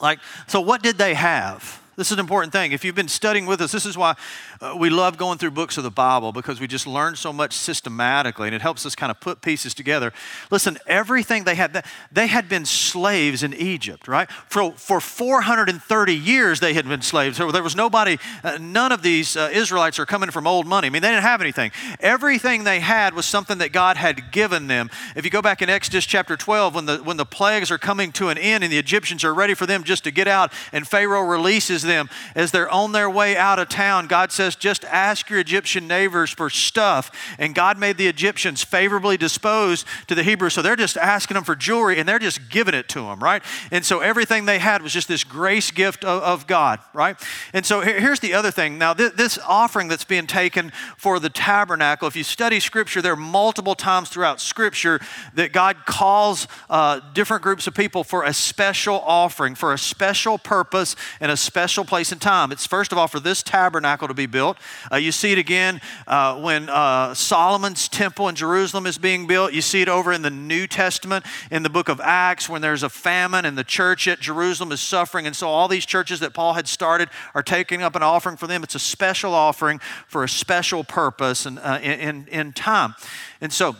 Like, 0.00 0.20
so 0.46 0.60
what 0.60 0.82
did 0.82 0.98
they 0.98 1.14
have? 1.14 1.81
This 1.94 2.06
is 2.06 2.14
an 2.14 2.20
important 2.20 2.54
thing. 2.54 2.72
If 2.72 2.86
you've 2.86 2.94
been 2.94 3.06
studying 3.06 3.44
with 3.44 3.60
us, 3.60 3.70
this 3.70 3.84
is 3.84 3.98
why 3.98 4.14
uh, 4.62 4.74
we 4.78 4.88
love 4.88 5.18
going 5.18 5.36
through 5.36 5.50
books 5.50 5.76
of 5.76 5.84
the 5.84 5.90
Bible 5.90 6.32
because 6.32 6.58
we 6.58 6.66
just 6.66 6.86
learn 6.86 7.16
so 7.16 7.34
much 7.34 7.52
systematically 7.52 8.48
and 8.48 8.54
it 8.54 8.62
helps 8.62 8.86
us 8.86 8.94
kind 8.94 9.10
of 9.10 9.20
put 9.20 9.42
pieces 9.42 9.74
together. 9.74 10.10
Listen, 10.50 10.78
everything 10.86 11.44
they 11.44 11.54
had, 11.54 11.84
they 12.10 12.28
had 12.28 12.48
been 12.48 12.64
slaves 12.64 13.42
in 13.42 13.52
Egypt, 13.52 14.08
right? 14.08 14.30
For, 14.48 14.72
for 14.72 15.02
430 15.02 16.14
years 16.14 16.60
they 16.60 16.72
had 16.72 16.88
been 16.88 17.02
slaves. 17.02 17.36
So 17.36 17.50
there 17.52 17.62
was 17.62 17.76
nobody, 17.76 18.16
uh, 18.42 18.56
none 18.58 18.90
of 18.90 19.02
these 19.02 19.36
uh, 19.36 19.50
Israelites 19.52 19.98
are 19.98 20.06
coming 20.06 20.30
from 20.30 20.46
old 20.46 20.66
money. 20.66 20.86
I 20.86 20.90
mean, 20.90 21.02
they 21.02 21.10
didn't 21.10 21.24
have 21.24 21.42
anything. 21.42 21.72
Everything 22.00 22.64
they 22.64 22.80
had 22.80 23.12
was 23.12 23.26
something 23.26 23.58
that 23.58 23.72
God 23.72 23.98
had 23.98 24.32
given 24.32 24.66
them. 24.66 24.88
If 25.14 25.26
you 25.26 25.30
go 25.30 25.42
back 25.42 25.60
in 25.60 25.68
Exodus 25.68 26.06
chapter 26.06 26.38
12, 26.38 26.74
when 26.74 26.86
the, 26.86 26.96
when 26.98 27.18
the 27.18 27.26
plagues 27.26 27.70
are 27.70 27.76
coming 27.76 28.12
to 28.12 28.30
an 28.30 28.38
end 28.38 28.64
and 28.64 28.72
the 28.72 28.78
Egyptians 28.78 29.24
are 29.24 29.34
ready 29.34 29.52
for 29.52 29.66
them 29.66 29.84
just 29.84 30.04
to 30.04 30.10
get 30.10 30.26
out 30.26 30.54
and 30.72 30.88
Pharaoh 30.88 31.20
releases 31.20 31.81
them 31.82 32.08
as 32.34 32.50
they're 32.50 32.70
on 32.70 32.92
their 32.92 33.10
way 33.10 33.36
out 33.36 33.58
of 33.58 33.68
town, 33.68 34.06
God 34.06 34.32
says, 34.32 34.56
just 34.56 34.84
ask 34.84 35.28
your 35.30 35.38
Egyptian 35.40 35.86
neighbors 35.86 36.30
for 36.30 36.50
stuff. 36.50 37.10
And 37.38 37.54
God 37.54 37.78
made 37.78 37.96
the 37.96 38.06
Egyptians 38.06 38.62
favorably 38.62 39.16
disposed 39.16 39.86
to 40.08 40.14
the 40.14 40.22
Hebrews. 40.22 40.54
So 40.54 40.62
they're 40.62 40.76
just 40.76 40.96
asking 40.96 41.34
them 41.34 41.44
for 41.44 41.56
jewelry 41.56 41.98
and 41.98 42.08
they're 42.08 42.18
just 42.18 42.48
giving 42.50 42.74
it 42.74 42.88
to 42.90 43.00
them, 43.00 43.20
right? 43.20 43.42
And 43.70 43.84
so 43.84 44.00
everything 44.00 44.44
they 44.44 44.58
had 44.58 44.82
was 44.82 44.92
just 44.92 45.08
this 45.08 45.24
grace 45.24 45.70
gift 45.70 46.04
of, 46.04 46.22
of 46.22 46.46
God, 46.46 46.80
right? 46.92 47.16
And 47.52 47.64
so 47.64 47.80
here's 47.80 48.20
the 48.20 48.34
other 48.34 48.50
thing. 48.50 48.78
Now, 48.78 48.94
th- 48.94 49.14
this 49.14 49.38
offering 49.46 49.88
that's 49.88 50.04
being 50.04 50.26
taken 50.26 50.72
for 50.96 51.18
the 51.18 51.30
tabernacle, 51.30 52.08
if 52.08 52.16
you 52.16 52.24
study 52.24 52.60
Scripture, 52.60 53.02
there 53.02 53.12
are 53.12 53.16
multiple 53.16 53.74
times 53.74 54.08
throughout 54.08 54.40
Scripture 54.40 55.00
that 55.34 55.52
God 55.52 55.86
calls 55.86 56.46
uh, 56.68 57.00
different 57.14 57.42
groups 57.42 57.66
of 57.66 57.74
people 57.74 58.04
for 58.04 58.24
a 58.24 58.32
special 58.32 59.00
offering, 59.00 59.54
for 59.54 59.72
a 59.72 59.78
special 59.78 60.38
purpose, 60.38 60.96
and 61.20 61.30
a 61.30 61.36
special 61.36 61.71
place 61.80 62.12
and 62.12 62.20
time. 62.20 62.52
It's 62.52 62.66
first 62.66 62.92
of 62.92 62.98
all 62.98 63.08
for 63.08 63.18
this 63.18 63.42
tabernacle 63.42 64.08
to 64.08 64.14
be 64.14 64.26
built. 64.26 64.58
Uh, 64.92 64.96
you 64.96 65.12
see 65.12 65.32
it 65.32 65.38
again 65.38 65.80
uh, 66.06 66.38
when 66.38 66.68
uh, 66.68 67.14
Solomon's 67.14 67.88
temple 67.88 68.28
in 68.28 68.34
Jerusalem 68.34 68.86
is 68.86 68.98
being 68.98 69.26
built. 69.26 69.52
You 69.52 69.62
see 69.62 69.80
it 69.80 69.88
over 69.88 70.12
in 70.12 70.22
the 70.22 70.30
New 70.30 70.66
Testament 70.66 71.24
in 71.50 71.62
the 71.62 71.70
book 71.70 71.88
of 71.88 72.00
Acts 72.00 72.48
when 72.48 72.60
there's 72.60 72.82
a 72.82 72.90
famine 72.90 73.46
and 73.46 73.56
the 73.56 73.64
church 73.64 74.06
at 74.06 74.20
Jerusalem 74.20 74.70
is 74.72 74.80
suffering. 74.80 75.26
And 75.26 75.34
so 75.34 75.48
all 75.48 75.68
these 75.68 75.86
churches 75.86 76.20
that 76.20 76.34
Paul 76.34 76.52
had 76.52 76.68
started 76.68 77.08
are 77.34 77.42
taking 77.42 77.82
up 77.82 77.96
an 77.96 78.02
offering 78.02 78.36
for 78.36 78.46
them. 78.46 78.62
It's 78.62 78.74
a 78.74 78.78
special 78.78 79.32
offering 79.32 79.80
for 80.06 80.22
a 80.22 80.28
special 80.28 80.84
purpose 80.84 81.46
and 81.46 81.58
uh, 81.58 81.78
in, 81.82 82.26
in 82.28 82.52
time. 82.52 82.94
And 83.40 83.52
so, 83.52 83.76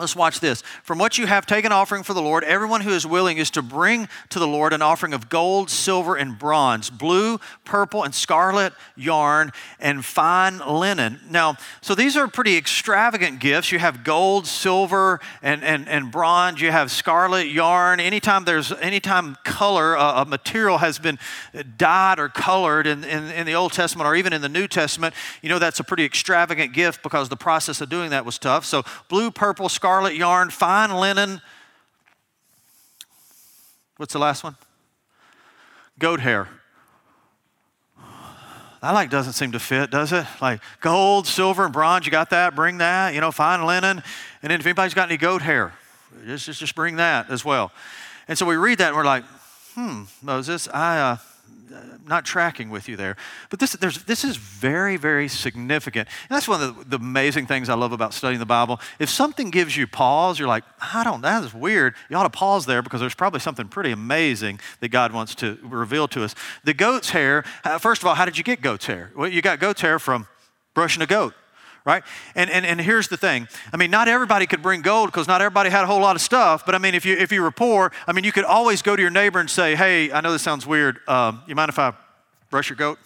Let's 0.00 0.16
watch 0.16 0.40
this. 0.40 0.62
From 0.82 0.98
what 0.98 1.18
you 1.18 1.26
have 1.26 1.44
taken 1.44 1.72
offering 1.72 2.04
for 2.04 2.14
the 2.14 2.22
Lord, 2.22 2.42
everyone 2.44 2.80
who 2.80 2.90
is 2.90 3.06
willing 3.06 3.36
is 3.36 3.50
to 3.50 3.60
bring 3.60 4.08
to 4.30 4.38
the 4.38 4.48
Lord 4.48 4.72
an 4.72 4.80
offering 4.80 5.12
of 5.12 5.28
gold, 5.28 5.68
silver, 5.68 6.16
and 6.16 6.38
bronze, 6.38 6.88
blue, 6.88 7.38
purple, 7.66 8.02
and 8.02 8.14
scarlet 8.14 8.72
yarn, 8.96 9.52
and 9.78 10.02
fine 10.02 10.58
linen. 10.66 11.20
Now, 11.28 11.56
so 11.82 11.94
these 11.94 12.16
are 12.16 12.28
pretty 12.28 12.56
extravagant 12.56 13.40
gifts. 13.40 13.72
You 13.72 13.78
have 13.78 14.02
gold, 14.02 14.46
silver, 14.46 15.20
and, 15.42 15.62
and, 15.62 15.86
and 15.86 16.10
bronze. 16.10 16.62
You 16.62 16.72
have 16.72 16.90
scarlet 16.90 17.48
yarn. 17.48 18.00
Anytime 18.00 18.46
there's 18.46 18.72
anytime 18.72 19.36
color, 19.44 19.98
uh, 19.98 20.22
a 20.22 20.24
material 20.24 20.78
has 20.78 20.98
been 20.98 21.18
dyed 21.76 22.18
or 22.18 22.30
colored 22.30 22.86
in, 22.86 23.04
in, 23.04 23.30
in 23.32 23.44
the 23.44 23.54
Old 23.54 23.74
Testament 23.74 24.08
or 24.08 24.16
even 24.16 24.32
in 24.32 24.40
the 24.40 24.48
New 24.48 24.66
Testament, 24.66 25.14
you 25.42 25.50
know 25.50 25.58
that's 25.58 25.78
a 25.78 25.84
pretty 25.84 26.06
extravagant 26.06 26.72
gift 26.72 27.02
because 27.02 27.28
the 27.28 27.36
process 27.36 27.82
of 27.82 27.90
doing 27.90 28.08
that 28.10 28.24
was 28.24 28.38
tough. 28.38 28.64
So 28.64 28.82
blue, 29.08 29.30
purple, 29.30 29.68
scarlet, 29.68 29.89
scarlet 29.90 30.14
yarn, 30.14 30.50
fine 30.50 30.92
linen. 30.92 31.40
What's 33.96 34.12
the 34.12 34.20
last 34.20 34.44
one? 34.44 34.54
Goat 35.98 36.20
hair. 36.20 36.46
That 38.82 38.92
like 38.92 39.10
doesn't 39.10 39.32
seem 39.32 39.50
to 39.50 39.58
fit, 39.58 39.90
does 39.90 40.12
it? 40.12 40.26
Like 40.40 40.60
gold, 40.80 41.26
silver, 41.26 41.64
and 41.64 41.72
bronze, 41.72 42.06
you 42.06 42.12
got 42.12 42.30
that? 42.30 42.54
Bring 42.54 42.78
that. 42.78 43.14
You 43.14 43.20
know, 43.20 43.32
fine 43.32 43.66
linen. 43.66 44.00
And 44.42 44.50
then 44.52 44.60
if 44.60 44.66
anybody's 44.66 44.94
got 44.94 45.08
any 45.08 45.18
goat 45.18 45.42
hair, 45.42 45.74
just, 46.24 46.46
just, 46.46 46.60
just 46.60 46.76
bring 46.76 46.94
that 46.96 47.28
as 47.28 47.44
well. 47.44 47.72
And 48.28 48.38
so 48.38 48.46
we 48.46 48.54
read 48.54 48.78
that 48.78 48.88
and 48.88 48.96
we're 48.96 49.04
like, 49.04 49.24
hmm, 49.74 50.04
Moses, 50.22 50.68
I, 50.68 51.00
uh, 51.00 51.16
not 52.06 52.24
tracking 52.24 52.70
with 52.70 52.88
you 52.88 52.96
there. 52.96 53.16
But 53.48 53.60
this, 53.60 53.72
this 53.72 54.24
is 54.24 54.36
very, 54.36 54.96
very 54.96 55.28
significant. 55.28 56.08
And 56.28 56.36
that's 56.36 56.48
one 56.48 56.60
of 56.60 56.76
the, 56.76 56.96
the, 56.96 56.96
amazing 56.96 57.46
things 57.46 57.68
I 57.68 57.74
love 57.74 57.92
about 57.92 58.14
studying 58.14 58.40
the 58.40 58.46
Bible. 58.46 58.80
If 58.98 59.08
something 59.08 59.50
gives 59.50 59.76
you 59.76 59.86
pause, 59.86 60.38
you're 60.38 60.48
like, 60.48 60.64
I 60.80 61.04
don't, 61.04 61.20
that 61.22 61.42
is 61.44 61.54
weird. 61.54 61.94
You 62.08 62.16
ought 62.16 62.24
to 62.24 62.30
pause 62.30 62.66
there 62.66 62.82
because 62.82 63.00
there's 63.00 63.14
probably 63.14 63.40
something 63.40 63.68
pretty 63.68 63.90
amazing 63.92 64.60
that 64.80 64.88
God 64.88 65.12
wants 65.12 65.34
to 65.36 65.58
reveal 65.62 66.08
to 66.08 66.24
us. 66.24 66.34
The 66.64 66.74
goat's 66.74 67.10
hair, 67.10 67.44
uh, 67.64 67.78
first 67.78 68.02
of 68.02 68.08
all, 68.08 68.14
how 68.14 68.24
did 68.24 68.36
you 68.36 68.44
get 68.44 68.60
goat's 68.60 68.86
hair? 68.86 69.12
Well, 69.16 69.28
you 69.28 69.42
got 69.42 69.60
goat's 69.60 69.80
hair 69.80 69.98
from 69.98 70.26
brushing 70.74 71.02
a 71.02 71.06
goat 71.06 71.34
right? 71.84 72.02
And, 72.34 72.50
and, 72.50 72.64
and 72.66 72.80
here's 72.80 73.08
the 73.08 73.16
thing. 73.16 73.48
I 73.72 73.76
mean, 73.76 73.90
not 73.90 74.08
everybody 74.08 74.46
could 74.46 74.62
bring 74.62 74.82
gold 74.82 75.08
because 75.08 75.26
not 75.26 75.40
everybody 75.40 75.70
had 75.70 75.84
a 75.84 75.86
whole 75.86 76.00
lot 76.00 76.16
of 76.16 76.22
stuff. 76.22 76.64
But 76.66 76.74
I 76.74 76.78
mean, 76.78 76.94
if 76.94 77.04
you, 77.04 77.16
if 77.16 77.32
you 77.32 77.42
were 77.42 77.50
poor, 77.50 77.92
I 78.06 78.12
mean, 78.12 78.24
you 78.24 78.32
could 78.32 78.44
always 78.44 78.82
go 78.82 78.96
to 78.96 79.02
your 79.02 79.10
neighbor 79.10 79.40
and 79.40 79.50
say, 79.50 79.74
hey, 79.74 80.12
I 80.12 80.20
know 80.20 80.32
this 80.32 80.42
sounds 80.42 80.66
weird. 80.66 81.00
Um, 81.08 81.42
you 81.46 81.54
mind 81.54 81.68
if 81.68 81.78
I 81.78 81.92
brush 82.50 82.68
your 82.68 82.76
goat? 82.76 82.98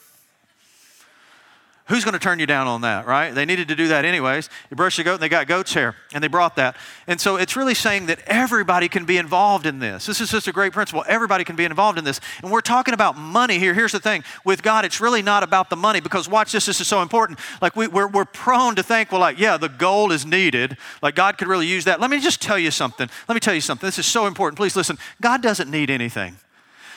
Who's 1.89 2.03
going 2.03 2.15
to 2.15 2.19
turn 2.19 2.39
you 2.39 2.47
down 2.47 2.67
on 2.67 2.81
that, 2.81 3.07
right? 3.07 3.35
They 3.35 3.45
needed 3.45 3.69
to 3.69 3.77
do 3.77 3.89
that 3.89 4.07
anyways. 4.07 4.49
You 4.71 4.77
brush 4.77 4.97
the 4.97 5.05
goat 5.05 5.15
and 5.15 5.23
they 5.23 5.29
got 5.29 5.47
goat's 5.47 5.75
hair 5.75 5.95
and 6.15 6.25
they 6.25 6.29
brought 6.29 6.57
that. 6.57 6.77
And 7.07 7.21
so 7.21 7.37
it's 7.37 7.57
really 7.57 7.75
saying 7.75 8.07
that 8.07 8.21
everybody 8.27 8.89
can 8.89 9.05
be 9.05 9.19
involved 9.19 9.67
in 9.67 9.81
this. 9.81 10.07
This 10.07 10.19
is 10.23 10.31
just 10.31 10.49
a 10.49 10.53
great 10.53 10.73
principle. 10.73 11.05
Everybody 11.07 11.45
can 11.45 11.57
be 11.57 11.67
involved 11.67 11.99
in 11.99 12.05
this. 12.05 12.23
And 12.43 12.51
we're 12.51 12.63
talking 12.63 12.95
about 12.95 13.19
money 13.19 13.59
here. 13.59 13.75
Here's 13.75 13.93
the 13.93 14.01
thing 14.01 14.25
with 14.47 14.63
God, 14.63 14.87
it's 14.87 14.99
really 14.99 15.21
not 15.21 15.43
about 15.43 15.69
the 15.69 15.77
money 15.77 16.01
because 16.01 16.27
watch 16.27 16.53
this, 16.53 16.65
this 16.65 16.81
is 16.81 16.89
so 16.89 17.03
important. 17.03 17.39
Like 17.61 17.77
we, 17.77 17.87
we're, 17.87 18.09
we're 18.09 18.25
prone 18.25 18.77
to 18.77 18.83
think, 18.83 19.13
well, 19.13 19.21
like, 19.21 19.39
yeah, 19.39 19.59
the 19.59 19.69
gold 19.69 20.11
is 20.11 20.25
needed. 20.25 20.79
Like 21.03 21.15
God 21.15 21.37
could 21.37 21.49
really 21.49 21.67
use 21.67 21.85
that. 21.85 22.01
Let 22.01 22.09
me 22.09 22.19
just 22.19 22.41
tell 22.41 22.59
you 22.59 22.71
something. 22.71 23.11
Let 23.29 23.35
me 23.35 23.41
tell 23.41 23.55
you 23.55 23.61
something. 23.61 23.87
This 23.87 23.99
is 23.99 24.07
so 24.07 24.27
important. 24.27 24.57
Please 24.57 24.75
listen. 24.75 24.97
God 25.21 25.43
doesn't 25.43 25.71
need 25.71 25.91
anything. 25.91 26.39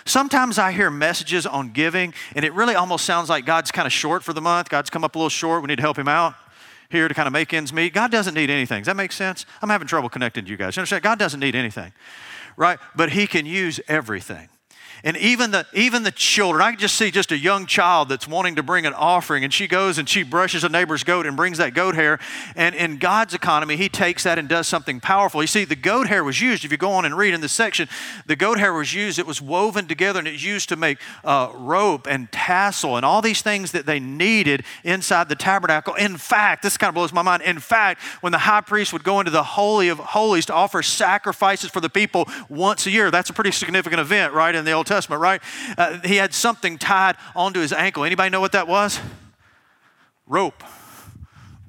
Sometimes 0.07 0.57
I 0.57 0.71
hear 0.71 0.89
messages 0.89 1.45
on 1.45 1.71
giving, 1.71 2.13
and 2.33 2.45
it 2.45 2.53
really 2.53 2.75
almost 2.75 3.05
sounds 3.05 3.29
like 3.29 3.45
God's 3.45 3.71
kind 3.71 3.85
of 3.85 3.91
short 3.91 4.23
for 4.23 4.31
the 4.31 4.41
month. 4.41 4.69
God's 4.69 4.89
come 4.89 5.03
up 5.03 5.15
a 5.15 5.17
little 5.17 5.29
short. 5.29 5.61
We 5.61 5.67
need 5.67 5.75
to 5.75 5.81
help 5.81 5.99
him 5.99 6.07
out 6.07 6.33
here 6.89 7.09
to 7.09 7.13
kind 7.13 7.27
of 7.27 7.33
make 7.33 7.53
ends 7.53 7.73
meet. 7.73 7.93
God 7.93 8.09
doesn't 8.09 8.33
need 8.33 8.49
anything. 8.49 8.79
Does 8.81 8.87
that 8.87 8.95
make 8.95 9.11
sense? 9.11 9.45
I'm 9.61 9.69
having 9.69 9.87
trouble 9.87 10.07
connecting 10.07 10.45
to 10.45 10.49
you 10.49 10.55
guys. 10.55 10.77
You 10.77 10.81
understand? 10.81 11.03
God 11.03 11.19
doesn't 11.19 11.41
need 11.41 11.55
anything, 11.55 11.91
right? 12.55 12.79
But 12.95 13.11
he 13.11 13.27
can 13.27 13.45
use 13.45 13.81
everything. 13.89 14.47
And 15.03 15.15
even 15.17 15.51
the, 15.51 15.65
even 15.73 16.03
the 16.03 16.11
children, 16.11 16.61
I 16.61 16.71
can 16.71 16.79
just 16.79 16.95
see 16.95 17.11
just 17.11 17.31
a 17.31 17.37
young 17.37 17.65
child 17.65 18.09
that's 18.09 18.27
wanting 18.27 18.55
to 18.55 18.63
bring 18.63 18.85
an 18.85 18.93
offering, 18.93 19.43
and 19.43 19.53
she 19.53 19.67
goes 19.67 19.97
and 19.97 20.09
she 20.09 20.23
brushes 20.23 20.63
a 20.63 20.69
neighbor's 20.69 21.03
goat 21.03 21.25
and 21.25 21.37
brings 21.37 21.59
that 21.59 21.73
goat 21.73 21.95
hair. 21.95 22.19
And 22.55 22.73
in 22.75 22.97
God's 22.97 23.33
economy, 23.33 23.77
He 23.77 23.89
takes 23.89 24.23
that 24.23 24.39
and 24.39 24.49
does 24.49 24.67
something 24.67 24.99
powerful. 24.99 25.41
You 25.41 25.47
see, 25.47 25.65
the 25.65 25.75
goat 25.75 26.07
hair 26.07 26.23
was 26.23 26.41
used, 26.41 26.65
if 26.65 26.71
you 26.71 26.77
go 26.77 26.91
on 26.91 27.05
and 27.05 27.17
read 27.17 27.33
in 27.33 27.41
this 27.41 27.53
section, 27.53 27.87
the 28.25 28.35
goat 28.35 28.57
hair 28.57 28.73
was 28.73 28.93
used, 28.93 29.19
it 29.19 29.27
was 29.27 29.41
woven 29.41 29.87
together 29.87 30.19
and 30.19 30.27
it's 30.27 30.43
used 30.43 30.69
to 30.69 30.75
make 30.75 30.99
uh, 31.23 31.51
rope 31.53 32.07
and 32.07 32.31
tassel 32.31 32.97
and 32.97 33.05
all 33.05 33.21
these 33.21 33.41
things 33.41 33.71
that 33.71 33.85
they 33.85 33.99
needed 33.99 34.63
inside 34.83 35.29
the 35.29 35.35
tabernacle. 35.35 35.93
In 35.95 36.17
fact, 36.17 36.63
this 36.63 36.77
kind 36.77 36.89
of 36.89 36.95
blows 36.95 37.13
my 37.13 37.21
mind. 37.21 37.43
In 37.43 37.59
fact, 37.59 38.01
when 38.21 38.31
the 38.31 38.39
high 38.39 38.61
priest 38.61 38.93
would 38.93 39.03
go 39.03 39.19
into 39.19 39.31
the 39.31 39.43
Holy 39.43 39.89
of 39.89 39.99
Holies 39.99 40.45
to 40.47 40.53
offer 40.53 40.81
sacrifices 40.81 41.69
for 41.69 41.81
the 41.81 41.89
people 41.89 42.27
once 42.49 42.85
a 42.87 42.91
year, 42.91 43.11
that's 43.11 43.29
a 43.29 43.33
pretty 43.33 43.51
significant 43.51 43.99
event, 43.99 44.33
right, 44.33 44.55
in 44.55 44.65
the 44.65 44.71
Old 44.71 44.86
Testament, 44.87 45.21
right? 45.21 45.41
Uh, 45.77 45.99
he 46.03 46.15
had 46.15 46.33
something 46.33 46.77
tied 46.77 47.15
onto 47.35 47.59
his 47.59 47.71
ankle. 47.71 48.03
Anybody 48.03 48.29
know 48.29 48.41
what 48.41 48.53
that 48.53 48.67
was? 48.67 48.99
Rope. 50.25 50.63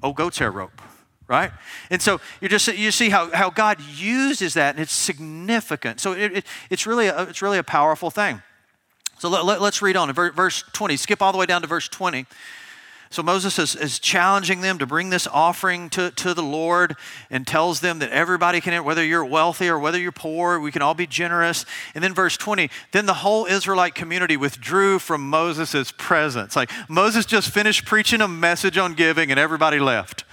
Oh, 0.01 0.13
goat's 0.13 0.39
hair 0.39 0.51
rope 0.51 0.81
right? 1.29 1.51
And 1.91 2.01
so 2.01 2.19
you 2.41 2.49
just 2.49 2.67
you 2.67 2.91
see 2.91 3.09
how, 3.09 3.29
how 3.31 3.51
God 3.51 3.79
uses 3.81 4.55
that, 4.55 4.75
and 4.75 4.81
it's 4.81 4.91
significant. 4.91 6.01
So 6.01 6.13
it, 6.13 6.37
it, 6.37 6.45
it's 6.71 6.87
really 6.87 7.05
a, 7.05 7.21
it's 7.23 7.41
really 7.43 7.59
a 7.59 7.63
powerful 7.63 8.09
thing. 8.09 8.41
So 9.19 9.29
let, 9.29 9.45
let, 9.45 9.61
us 9.61 9.81
read 9.81 9.95
on 9.95 10.11
verse 10.13 10.63
20. 10.73 10.97
Skip 10.97 11.21
all 11.21 11.31
the 11.31 11.37
way 11.37 11.45
down 11.45 11.61
to 11.61 11.67
verse 11.67 11.87
20. 11.87 12.25
So 13.11 13.23
Moses 13.23 13.57
is, 13.57 13.75
is, 13.75 13.97
challenging 13.97 14.61
them 14.61 14.77
to 14.77 14.85
bring 14.85 15.09
this 15.09 15.25
offering 15.25 15.89
to, 15.91 16.11
to 16.11 16.35
the 16.35 16.43
Lord 16.43 16.95
and 17.31 17.45
tells 17.47 17.79
them 17.79 17.97
that 17.99 18.11
everybody 18.11 18.61
can, 18.61 18.83
whether 18.83 19.03
you're 19.03 19.25
wealthy 19.25 19.67
or 19.67 19.79
whether 19.79 19.97
you're 19.97 20.11
poor, 20.11 20.59
we 20.59 20.71
can 20.71 20.83
all 20.83 20.93
be 20.93 21.07
generous. 21.07 21.65
And 21.95 22.03
then 22.03 22.13
verse 22.13 22.37
20, 22.37 22.69
then 22.91 23.07
the 23.07 23.15
whole 23.15 23.47
Israelite 23.47 23.95
community 23.95 24.37
withdrew 24.37 24.99
from 24.99 25.27
Moses' 25.27 25.91
presence. 25.97 26.55
Like 26.55 26.69
Moses 26.87 27.25
just 27.25 27.49
finished 27.49 27.85
preaching 27.85 28.21
a 28.21 28.27
message 28.27 28.77
on 28.77 28.93
giving 28.93 29.31
and 29.31 29.39
everybody 29.39 29.79
left. 29.79 30.23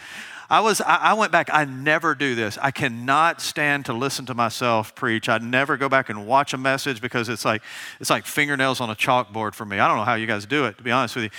I 0.48 0.60
was 0.60 0.80
I, 0.80 1.14
went 1.14 1.32
back. 1.32 1.48
I 1.52 1.64
never 1.64 2.14
do 2.14 2.36
this. 2.36 2.56
I 2.62 2.70
cannot 2.70 3.40
stand 3.40 3.86
to 3.86 3.92
listen 3.92 4.26
to 4.26 4.34
myself 4.34 4.94
preach. 4.94 5.28
I 5.28 5.38
never 5.38 5.76
go 5.76 5.88
back 5.88 6.08
and 6.08 6.26
watch 6.26 6.54
a 6.54 6.58
message 6.58 7.00
because 7.00 7.28
it's 7.28 7.44
like 7.44 7.62
it's 7.98 8.10
like 8.10 8.26
fingernails 8.26 8.80
on 8.80 8.88
a 8.88 8.94
chalkboard 8.94 9.54
for 9.54 9.64
me. 9.64 9.80
I 9.80 9.88
don't 9.88 9.96
know 9.96 10.04
how 10.04 10.14
you 10.14 10.26
guys 10.26 10.46
do 10.46 10.66
it, 10.66 10.76
to 10.78 10.84
be 10.84 10.92
honest 10.92 11.16
with 11.16 11.24
you. 11.24 11.30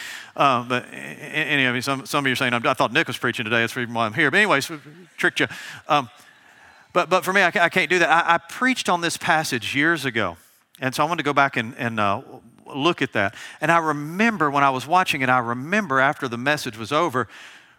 Um, 0.41 0.67
but 0.67 0.85
anyway, 0.91 1.79
some 1.79 2.05
some 2.05 2.25
of 2.25 2.27
you 2.27 2.33
are 2.33 2.35
saying 2.35 2.53
I 2.53 2.73
thought 2.73 2.91
Nick 2.91 3.07
was 3.07 3.17
preaching 3.17 3.45
today. 3.45 3.61
That's 3.61 3.73
the 3.73 3.81
reason 3.81 3.93
why 3.93 4.05
I'm 4.05 4.13
here. 4.13 4.29
But 4.29 4.37
anyways, 4.37 4.69
tricked 5.15 5.39
you. 5.39 5.47
Um, 5.87 6.09
but 6.91 7.09
but 7.09 7.23
for 7.23 7.31
me, 7.31 7.41
I, 7.41 7.47
I 7.47 7.69
can't 7.69 7.89
do 7.89 7.99
that. 7.99 8.09
I, 8.09 8.35
I, 8.35 8.37
preached 8.37 8.89
on 8.89 8.99
this 8.99 9.15
passage 9.15 9.73
years 9.73 10.03
ago, 10.03 10.35
and 10.81 10.93
so 10.93 11.03
I 11.03 11.05
wanted 11.07 11.23
to 11.23 11.25
go 11.25 11.33
back 11.33 11.55
and 11.55 11.75
and. 11.77 11.99
Uh, 11.99 12.21
look 12.75 13.01
at 13.01 13.13
that. 13.13 13.33
And 13.61 13.71
I 13.71 13.77
remember 13.77 14.51
when 14.51 14.61
I 14.61 14.69
was 14.71 14.85
watching 14.85 15.21
it, 15.21 15.29
I 15.29 15.39
remember 15.39 16.01
after 16.01 16.27
the 16.27 16.37
message 16.37 16.77
was 16.77 16.91
over, 16.91 17.29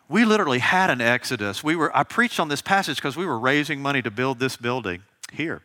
we 0.08 0.24
literally 0.24 0.58
had 0.58 0.90
an 0.90 1.00
exodus. 1.00 1.62
We 1.62 1.76
were, 1.76 1.94
I 1.96 2.02
preached 2.02 2.40
on 2.40 2.48
this 2.48 2.62
passage 2.62 2.96
because 2.96 3.16
we 3.16 3.26
were 3.26 3.38
raising 3.38 3.80
money 3.80 4.02
to 4.02 4.10
build 4.10 4.38
this 4.38 4.56
building 4.56 5.02
here. 5.32 5.60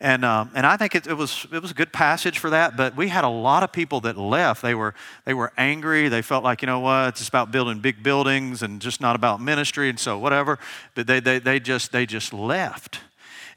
And, 0.00 0.24
um, 0.24 0.50
and 0.56 0.66
I 0.66 0.76
think 0.76 0.96
it, 0.96 1.06
it, 1.06 1.14
was, 1.14 1.46
it 1.52 1.62
was 1.62 1.70
a 1.70 1.74
good 1.74 1.92
passage 1.92 2.40
for 2.40 2.50
that, 2.50 2.76
but 2.76 2.96
we 2.96 3.06
had 3.06 3.22
a 3.22 3.28
lot 3.28 3.62
of 3.62 3.70
people 3.70 4.00
that 4.00 4.18
left. 4.18 4.60
They 4.60 4.74
were, 4.74 4.94
they 5.24 5.32
were 5.32 5.52
angry. 5.56 6.08
They 6.08 6.22
felt 6.22 6.42
like, 6.42 6.60
you 6.60 6.66
know 6.66 6.80
what, 6.80 7.10
it's 7.10 7.20
just 7.20 7.28
about 7.28 7.52
building 7.52 7.78
big 7.78 8.02
buildings 8.02 8.64
and 8.64 8.82
just 8.82 9.00
not 9.00 9.14
about 9.14 9.40
ministry, 9.40 9.88
and 9.88 10.00
so 10.00 10.18
whatever. 10.18 10.58
But 10.96 11.06
they, 11.06 11.20
they, 11.20 11.38
they, 11.38 11.60
just, 11.60 11.92
they 11.92 12.04
just 12.04 12.32
left. 12.32 12.98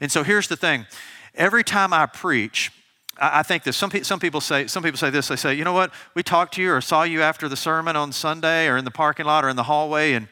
And 0.00 0.12
so 0.12 0.22
here's 0.22 0.46
the 0.46 0.56
thing 0.56 0.86
every 1.34 1.64
time 1.64 1.92
I 1.92 2.06
preach, 2.06 2.70
I 3.18 3.42
think 3.42 3.62
that 3.64 3.72
some, 3.72 3.90
some 4.02 4.20
people 4.20 4.40
say 4.40 4.66
some 4.66 4.82
people 4.82 4.98
say 4.98 5.10
this. 5.10 5.28
They 5.28 5.36
say, 5.36 5.54
you 5.54 5.64
know 5.64 5.72
what? 5.72 5.90
We 6.14 6.22
talked 6.22 6.54
to 6.54 6.62
you 6.62 6.72
or 6.72 6.80
saw 6.80 7.02
you 7.02 7.22
after 7.22 7.48
the 7.48 7.56
sermon 7.56 7.96
on 7.96 8.12
Sunday 8.12 8.68
or 8.68 8.76
in 8.76 8.84
the 8.84 8.90
parking 8.90 9.26
lot 9.26 9.44
or 9.44 9.48
in 9.48 9.56
the 9.56 9.62
hallway, 9.62 10.12
and 10.12 10.28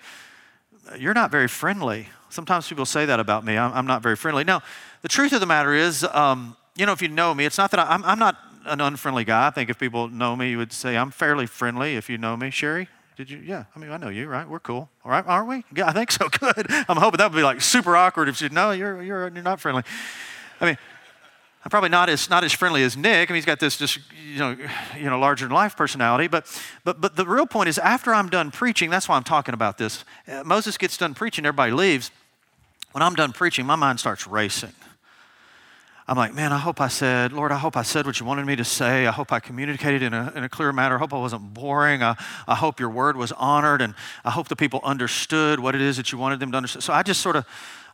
you're 0.99 1.15
not 1.15 1.31
very 1.31 1.49
friendly. 1.49 2.09
Sometimes 2.29 2.69
people 2.69 2.85
say 2.85 3.07
that 3.07 3.21
about 3.21 3.45
me. 3.45 3.57
I'm, 3.57 3.73
I'm 3.73 3.87
not 3.87 4.03
very 4.03 4.17
friendly. 4.17 4.45
Now, 4.45 4.63
the 5.03 5.09
truth 5.09 5.33
of 5.33 5.41
the 5.41 5.47
matter 5.47 5.73
is, 5.73 6.05
um, 6.05 6.57
you 6.77 6.85
know, 6.85 6.93
if 6.93 7.01
you 7.01 7.09
know 7.09 7.33
me, 7.35 7.45
it's 7.45 7.59
not 7.59 7.71
that 7.71 7.81
I, 7.81 7.85
I'm, 7.85 8.05
I'm 8.05 8.19
not 8.19 8.37
an 8.67 8.81
unfriendly 8.81 9.25
guy. 9.25 9.47
I 9.47 9.51
think 9.51 9.71
if 9.71 9.79
people 9.79 10.09
know 10.09 10.35
me, 10.37 10.51
you 10.51 10.59
would 10.59 10.73
say 10.73 10.97
I'm 10.97 11.11
fairly 11.11 11.47
friendly. 11.47 11.97
If 11.97 12.11
you 12.11 12.19
know 12.19 12.37
me, 12.37 12.51
Sherry, 12.51 12.89
did 13.17 13.31
you? 13.31 13.39
Yeah. 13.39 13.65
I 13.75 13.79
mean, 13.79 13.91
I 13.91 13.97
know 13.97 14.09
you, 14.09 14.27
right? 14.27 14.49
We're 14.49 14.61
cool. 14.61 14.89
All 15.05 15.11
right, 15.11 15.25
aren't 15.27 15.49
we? 15.49 15.65
Yeah, 15.75 15.89
I 15.89 15.93
think 15.93 16.11
so. 16.11 16.29
Good. 16.41 16.67
I'm 16.89 16.97
hoping 16.97 17.19
that 17.19 17.31
would 17.31 17.37
be 17.37 17.43
like 17.43 17.61
super 17.61 17.97
awkward 17.97 18.29
if 18.29 18.41
you 18.43 18.49
no, 18.49 18.73
you're 18.73 19.03
you're 19.03 19.29
you're 19.29 19.43
not 19.43 19.61
friendly. 19.61 19.83
I 20.61 20.67
mean, 20.67 20.79
I'm 21.65 21.71
probably 21.71 21.89
not 21.89 22.11
as 22.11 22.29
not 22.29 22.45
as 22.45 22.53
friendly 22.53 22.83
as 22.83 22.95
Nick. 22.95 23.31
I 23.31 23.33
mean, 23.33 23.37
he's 23.37 23.47
got 23.47 23.59
this 23.59 23.79
just 23.79 23.99
you 24.23 24.39
know 24.39 24.57
you 24.99 25.09
know 25.09 25.19
larger 25.19 25.47
than 25.47 25.55
life 25.55 25.77
personality. 25.77 26.29
But 26.29 26.47
but 26.85 27.01
but 27.01 27.17
the 27.17 27.25
real 27.25 27.47
point 27.47 27.71
is, 27.71 27.79
after 27.79 28.13
I'm 28.15 28.29
done 28.29 28.51
preaching, 28.51 28.91
that's 28.91 29.09
why 29.09 29.17
I'm 29.17 29.25
talking 29.25 29.55
about 29.55 29.79
this. 29.79 30.05
Uh, 30.29 30.45
Moses 30.45 30.77
gets 30.77 30.99
done 30.99 31.15
preaching, 31.15 31.47
everybody 31.47 31.73
leaves. 31.73 32.11
When 32.93 33.03
I'm 33.03 33.15
done 33.15 33.33
preaching, 33.33 33.65
my 33.65 33.77
mind 33.77 33.99
starts 33.99 34.27
racing. 34.27 34.73
I'm 36.07 36.19
like, 36.19 36.35
man, 36.35 36.53
I 36.53 36.59
hope 36.59 36.83
I 36.83 36.89
said, 36.89 37.33
Lord, 37.33 37.51
I 37.51 37.57
hope 37.57 37.79
I 37.79 37.83
said 37.83 38.05
what 38.05 38.21
you 38.21 38.27
wanted 38.27 38.45
me 38.45 38.57
to 38.57 38.65
say. 38.65 39.07
I 39.07 39.11
hope 39.11 39.33
I 39.33 39.41
communicated 39.41 40.03
in 40.03 40.13
a, 40.13 40.31
in 40.37 40.45
a 40.45 40.51
clear 40.51 40.71
manner. 40.71 40.97
I 40.97 40.99
hope 40.99 41.15
I 41.15 41.19
wasn't 41.19 41.55
boring. 41.55 42.03
I, 42.03 42.15
I 42.47 42.55
hope 42.55 42.79
your 42.79 42.91
word 42.91 43.17
was 43.17 43.33
honored. 43.33 43.81
And 43.81 43.95
I 44.23 44.31
hope 44.31 44.49
the 44.49 44.57
people 44.57 44.81
understood 44.85 45.61
what 45.61 45.75
it 45.75 45.81
is 45.81 45.97
that 45.97 46.13
you 46.13 46.19
wanted 46.19 46.41
them 46.41 46.51
to 46.51 46.59
understand. 46.59 46.85
So 46.85 46.93
I 46.93 47.03
just 47.03 47.23
sort 47.23 47.37
of 47.37 47.47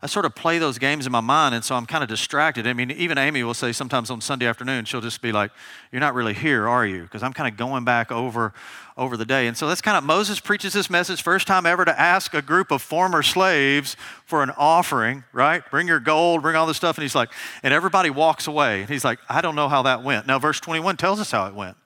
I 0.02 0.07
sort 0.07 0.25
of 0.25 0.35
play 0.35 0.59
those 0.59 0.78
games 0.78 1.04
in 1.04 1.12
my 1.12 1.21
mind, 1.21 1.54
and 1.54 1.62
so 1.62 1.75
I'm 1.75 1.85
kind 1.85 2.02
of 2.02 2.09
distracted. 2.09 2.66
I 2.66 2.73
mean, 2.73 2.90
even 2.90 3.19
Amy 3.19 3.42
will 3.42 3.52
say 3.52 3.71
sometimes 3.71 4.11
on 4.11 4.23
Sunday 4.23 4.47
afternoon, 4.47 4.87
she'll 4.87 5.02
just 5.02 5.21
be 5.21 5.30
like, 5.30 5.50
"You're 5.92 6.00
not 6.00 6.14
really 6.14 6.33
here, 6.33 6.66
are 6.66 6.87
you?" 6.87 7.02
Because 7.02 7.23
I'm 7.23 7.35
kind 7.35 7.52
of 7.52 7.59
going 7.59 7.85
back 7.85 8.11
over 8.11 8.54
over 8.97 9.19
the 9.19 9.26
day, 9.26 9.47
and 9.47 9.57
so 9.57 9.69
that's 9.69 9.83
kind 9.83 9.99
of 9.99 10.04
Moses 10.04 10.40
preaches 10.40 10.73
this 10.73 10.88
message 10.88 11.23
first 11.23 11.47
time 11.47 11.66
ever 11.66 11.85
to 11.85 12.00
ask 12.00 12.33
a 12.33 12.40
group 12.40 12.71
of 12.71 12.80
former 12.80 13.23
slaves 13.23 13.95
for 14.25 14.42
an 14.42 14.50
offering, 14.57 15.25
right? 15.33 15.62
Bring 15.71 15.87
your 15.87 16.00
gold, 16.00 16.42
bring 16.42 16.57
all 16.57 16.66
this 16.66 16.78
stuff, 16.78 16.97
and 16.97 17.02
he's 17.02 17.14
like, 17.14 17.30
and 17.62 17.75
everybody 17.75 18.09
walks 18.09 18.47
away, 18.47 18.80
and 18.80 18.88
he's 18.88 19.04
like, 19.04 19.19
"I 19.28 19.42
don't 19.42 19.54
know 19.54 19.69
how 19.69 19.83
that 19.83 20.02
went." 20.02 20.26
Now, 20.26 20.38
verse 20.38 20.61
21 20.61 20.97
tells 20.97 21.21
us 21.21 21.30
how 21.30 21.47
it 21.47 21.54
went. 21.54 21.76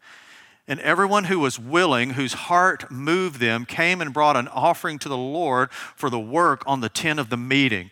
And 0.67 0.81
everyone 0.81 1.25
who 1.25 1.41
was 1.41 1.59
willing, 1.59 2.11
whose 2.11 2.33
heart 2.33 2.91
moved 2.91 3.39
them, 3.39 3.67
came 3.67 4.01
and 4.01 4.15
brought 4.15 4.37
an 4.37 4.49
offering 4.49 4.99
to 5.01 5.09
the 5.09 5.17
Lord 5.17 5.71
for 5.71 6.09
the 6.09 6.19
work 6.19 6.63
on 6.67 6.81
the 6.81 6.89
tent 6.89 7.21
of 7.21 7.29
the 7.29 7.37
meeting 7.37 7.91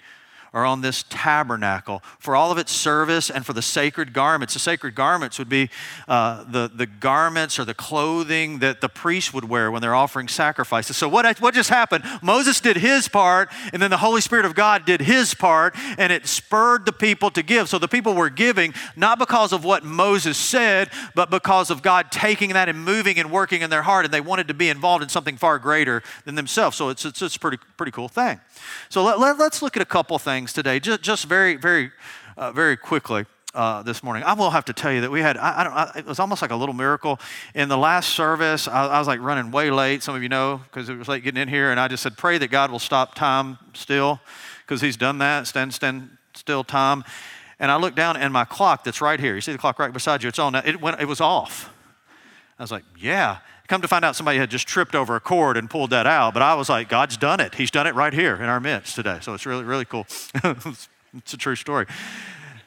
or 0.52 0.66
on 0.66 0.82
this 0.82 1.04
tabernacle 1.08 2.02
for 2.18 2.36
all 2.36 2.50
of 2.50 2.58
its 2.58 2.72
service 2.72 3.30
and 3.30 3.46
for 3.46 3.54
the 3.54 3.62
sacred 3.62 4.12
garments. 4.12 4.52
The 4.52 4.60
sacred 4.60 4.94
garments 4.94 5.38
would 5.38 5.48
be 5.48 5.70
uh, 6.06 6.44
the, 6.44 6.70
the 6.72 6.86
garments 6.86 7.58
or 7.58 7.64
the 7.64 7.74
clothing 7.74 8.58
that 8.58 8.80
the 8.80 8.88
priests 8.88 9.32
would 9.32 9.48
wear 9.48 9.70
when 9.70 9.80
they're 9.80 9.94
offering 9.94 10.28
sacrifices. 10.28 10.96
So, 10.96 11.08
what, 11.08 11.38
what 11.40 11.54
just 11.54 11.70
happened? 11.70 12.04
Moses 12.22 12.60
did 12.60 12.76
his 12.76 13.08
part, 13.08 13.48
and 13.72 13.80
then 13.80 13.90
the 13.90 13.96
Holy 13.96 14.20
Spirit 14.20 14.44
of 14.44 14.54
God 14.54 14.84
did 14.84 15.00
his 15.00 15.32
part, 15.32 15.74
and 15.96 16.12
it 16.12 16.26
spurred 16.26 16.84
the 16.84 16.92
people 16.92 17.30
to 17.30 17.42
give. 17.42 17.68
So, 17.68 17.78
the 17.78 17.88
people 17.88 18.14
were 18.14 18.30
giving 18.30 18.74
not 18.94 19.18
because 19.18 19.52
of 19.52 19.64
what 19.64 19.84
Moses 19.84 20.36
said, 20.36 20.90
but 21.14 21.30
because 21.30 21.70
of 21.70 21.82
God 21.82 22.10
taking 22.10 22.52
that 22.52 22.68
and 22.68 22.84
moving 22.84 23.18
and 23.18 23.30
working 23.30 23.62
in 23.62 23.70
their 23.70 23.82
heart, 23.82 24.04
and 24.04 24.12
they 24.12 24.20
wanted 24.20 24.48
to 24.48 24.54
be 24.54 24.68
involved 24.68 25.02
in 25.02 25.08
something 25.08 25.38
far 25.38 25.58
greater 25.58 26.02
than 26.26 26.34
themselves. 26.34 26.76
So, 26.76 26.90
it's, 26.90 27.06
it's, 27.06 27.22
it's 27.22 27.36
a 27.36 27.40
pretty, 27.40 27.58
pretty 27.78 27.92
cool 27.92 28.08
thing. 28.08 28.38
So, 28.90 29.02
let, 29.02 29.18
let, 29.18 29.38
let's 29.38 29.62
look 29.62 29.76
at 29.76 29.82
a 29.82 29.86
couple 29.86 30.18
things 30.18 30.41
things 30.42 30.52
today, 30.52 30.80
just, 30.80 31.02
just 31.02 31.26
very, 31.26 31.54
very, 31.54 31.92
uh, 32.36 32.50
very 32.52 32.76
quickly. 32.76 33.26
Uh, 33.54 33.82
this 33.82 34.02
morning. 34.02 34.22
I 34.22 34.32
will 34.32 34.48
have 34.48 34.64
to 34.64 34.72
tell 34.72 34.90
you 34.90 35.02
that 35.02 35.10
we 35.10 35.20
had, 35.20 35.36
I, 35.36 35.60
I 35.60 35.64
don't, 35.64 35.72
I, 35.74 35.92
it 35.96 36.06
was 36.06 36.18
almost 36.18 36.40
like 36.40 36.52
a 36.52 36.56
little 36.56 36.74
miracle. 36.74 37.20
In 37.54 37.68
the 37.68 37.76
last 37.76 38.08
service, 38.08 38.66
I, 38.66 38.86
I 38.86 38.98
was 38.98 39.06
like 39.06 39.20
running 39.20 39.50
way 39.50 39.70
late. 39.70 40.02
Some 40.02 40.14
of 40.14 40.22
you 40.22 40.30
know 40.30 40.62
because 40.64 40.88
it 40.88 40.96
was 40.96 41.06
late 41.06 41.22
getting 41.22 41.42
in 41.42 41.48
here. 41.48 41.70
And 41.70 41.78
I 41.78 41.86
just 41.86 42.02
said, 42.02 42.16
pray 42.16 42.38
that 42.38 42.48
God 42.48 42.70
will 42.70 42.78
stop 42.78 43.14
time 43.14 43.58
still 43.74 44.20
because 44.64 44.80
He's 44.80 44.96
done 44.96 45.18
that, 45.18 45.46
stand, 45.46 45.74
stand 45.74 46.16
still 46.34 46.64
time. 46.64 47.04
And 47.58 47.70
I 47.70 47.76
looked 47.76 47.94
down 47.94 48.16
and 48.16 48.32
my 48.32 48.46
clock 48.46 48.84
that's 48.84 49.02
right 49.02 49.20
here, 49.20 49.34
you 49.34 49.42
see 49.42 49.52
the 49.52 49.58
clock 49.58 49.78
right 49.78 49.92
beside 49.92 50.22
you, 50.22 50.30
it's 50.30 50.38
on. 50.38 50.54
It, 50.54 50.80
went, 50.80 50.98
it 50.98 51.06
was 51.06 51.20
off. 51.20 51.68
I 52.58 52.62
was 52.62 52.72
like, 52.72 52.84
yeah. 52.98 53.36
Come 53.72 53.80
to 53.80 53.88
find 53.88 54.04
out 54.04 54.14
somebody 54.14 54.36
had 54.36 54.50
just 54.50 54.68
tripped 54.68 54.94
over 54.94 55.16
a 55.16 55.20
cord 55.20 55.56
and 55.56 55.70
pulled 55.70 55.88
that 55.88 56.06
out. 56.06 56.34
But 56.34 56.42
I 56.42 56.52
was 56.56 56.68
like, 56.68 56.90
God's 56.90 57.16
done 57.16 57.40
it. 57.40 57.54
He's 57.54 57.70
done 57.70 57.86
it 57.86 57.94
right 57.94 58.12
here 58.12 58.34
in 58.34 58.42
our 58.42 58.60
midst 58.60 58.94
today. 58.94 59.16
So 59.22 59.32
it's 59.32 59.46
really, 59.46 59.64
really 59.64 59.86
cool. 59.86 60.06
it's 60.44 61.32
a 61.32 61.38
true 61.38 61.56
story. 61.56 61.86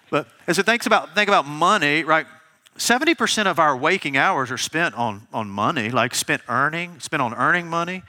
But 0.09 0.27
as 0.47 0.57
it 0.57 0.65
thinks 0.65 0.87
about 0.87 1.13
think 1.13 1.27
about 1.27 1.45
money, 1.45 2.03
right? 2.03 2.25
70% 2.79 3.45
of 3.45 3.59
our 3.59 3.77
waking 3.77 4.17
hours 4.17 4.49
are 4.49 4.57
spent 4.57 4.95
on, 4.95 5.27
on 5.31 5.47
money, 5.47 5.91
like 5.91 6.15
spent 6.15 6.41
earning, 6.49 6.99
spent 6.99 7.21
on 7.21 7.35
earning 7.35 7.67
money, 7.67 8.01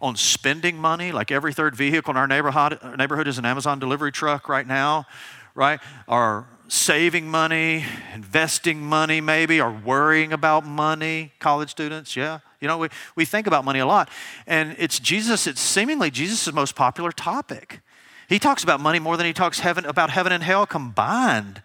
on 0.00 0.16
spending 0.16 0.76
money. 0.76 1.12
Like 1.12 1.30
every 1.30 1.54
third 1.54 1.76
vehicle 1.76 2.10
in 2.10 2.16
our 2.16 2.26
neighborhood, 2.26 2.80
neighborhood 2.98 3.28
is 3.28 3.38
an 3.38 3.44
Amazon 3.44 3.78
delivery 3.78 4.10
truck 4.10 4.48
right 4.48 4.66
now, 4.66 5.06
right? 5.54 5.78
Our 6.08 6.46
saving 6.68 7.28
money, 7.28 7.84
investing 8.14 8.80
money, 8.80 9.20
maybe, 9.20 9.60
or 9.60 9.70
worrying 9.70 10.32
about 10.32 10.66
money. 10.66 11.32
College 11.38 11.70
students, 11.70 12.16
yeah. 12.16 12.40
You 12.60 12.68
know, 12.68 12.78
we, 12.78 12.88
we 13.14 13.24
think 13.24 13.46
about 13.46 13.64
money 13.64 13.78
a 13.78 13.86
lot. 13.86 14.08
And 14.46 14.74
it's 14.78 14.98
Jesus, 14.98 15.46
it's 15.46 15.60
seemingly 15.60 16.10
Jesus' 16.10 16.52
most 16.52 16.74
popular 16.74 17.12
topic. 17.12 17.80
He 18.28 18.38
talks 18.38 18.62
about 18.62 18.80
money 18.80 18.98
more 18.98 19.16
than 19.16 19.26
he 19.26 19.32
talks 19.32 19.60
heaven 19.60 19.84
about 19.84 20.10
heaven 20.10 20.32
and 20.32 20.42
hell 20.42 20.66
combined. 20.66 21.62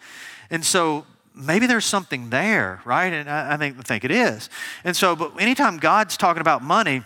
And 0.49 0.65
so 0.65 1.05
maybe 1.33 1.67
there's 1.67 1.85
something 1.85 2.29
there, 2.29 2.81
right? 2.83 3.13
And 3.13 3.29
I, 3.29 3.53
I 3.53 3.57
think, 3.57 3.77
I 3.79 3.81
think 3.83 4.03
it 4.03 4.11
is. 4.11 4.49
And 4.83 4.95
so, 4.95 5.15
but 5.15 5.39
anytime 5.39 5.77
God's 5.77 6.17
talking 6.17 6.41
about 6.41 6.61
money, 6.61 7.03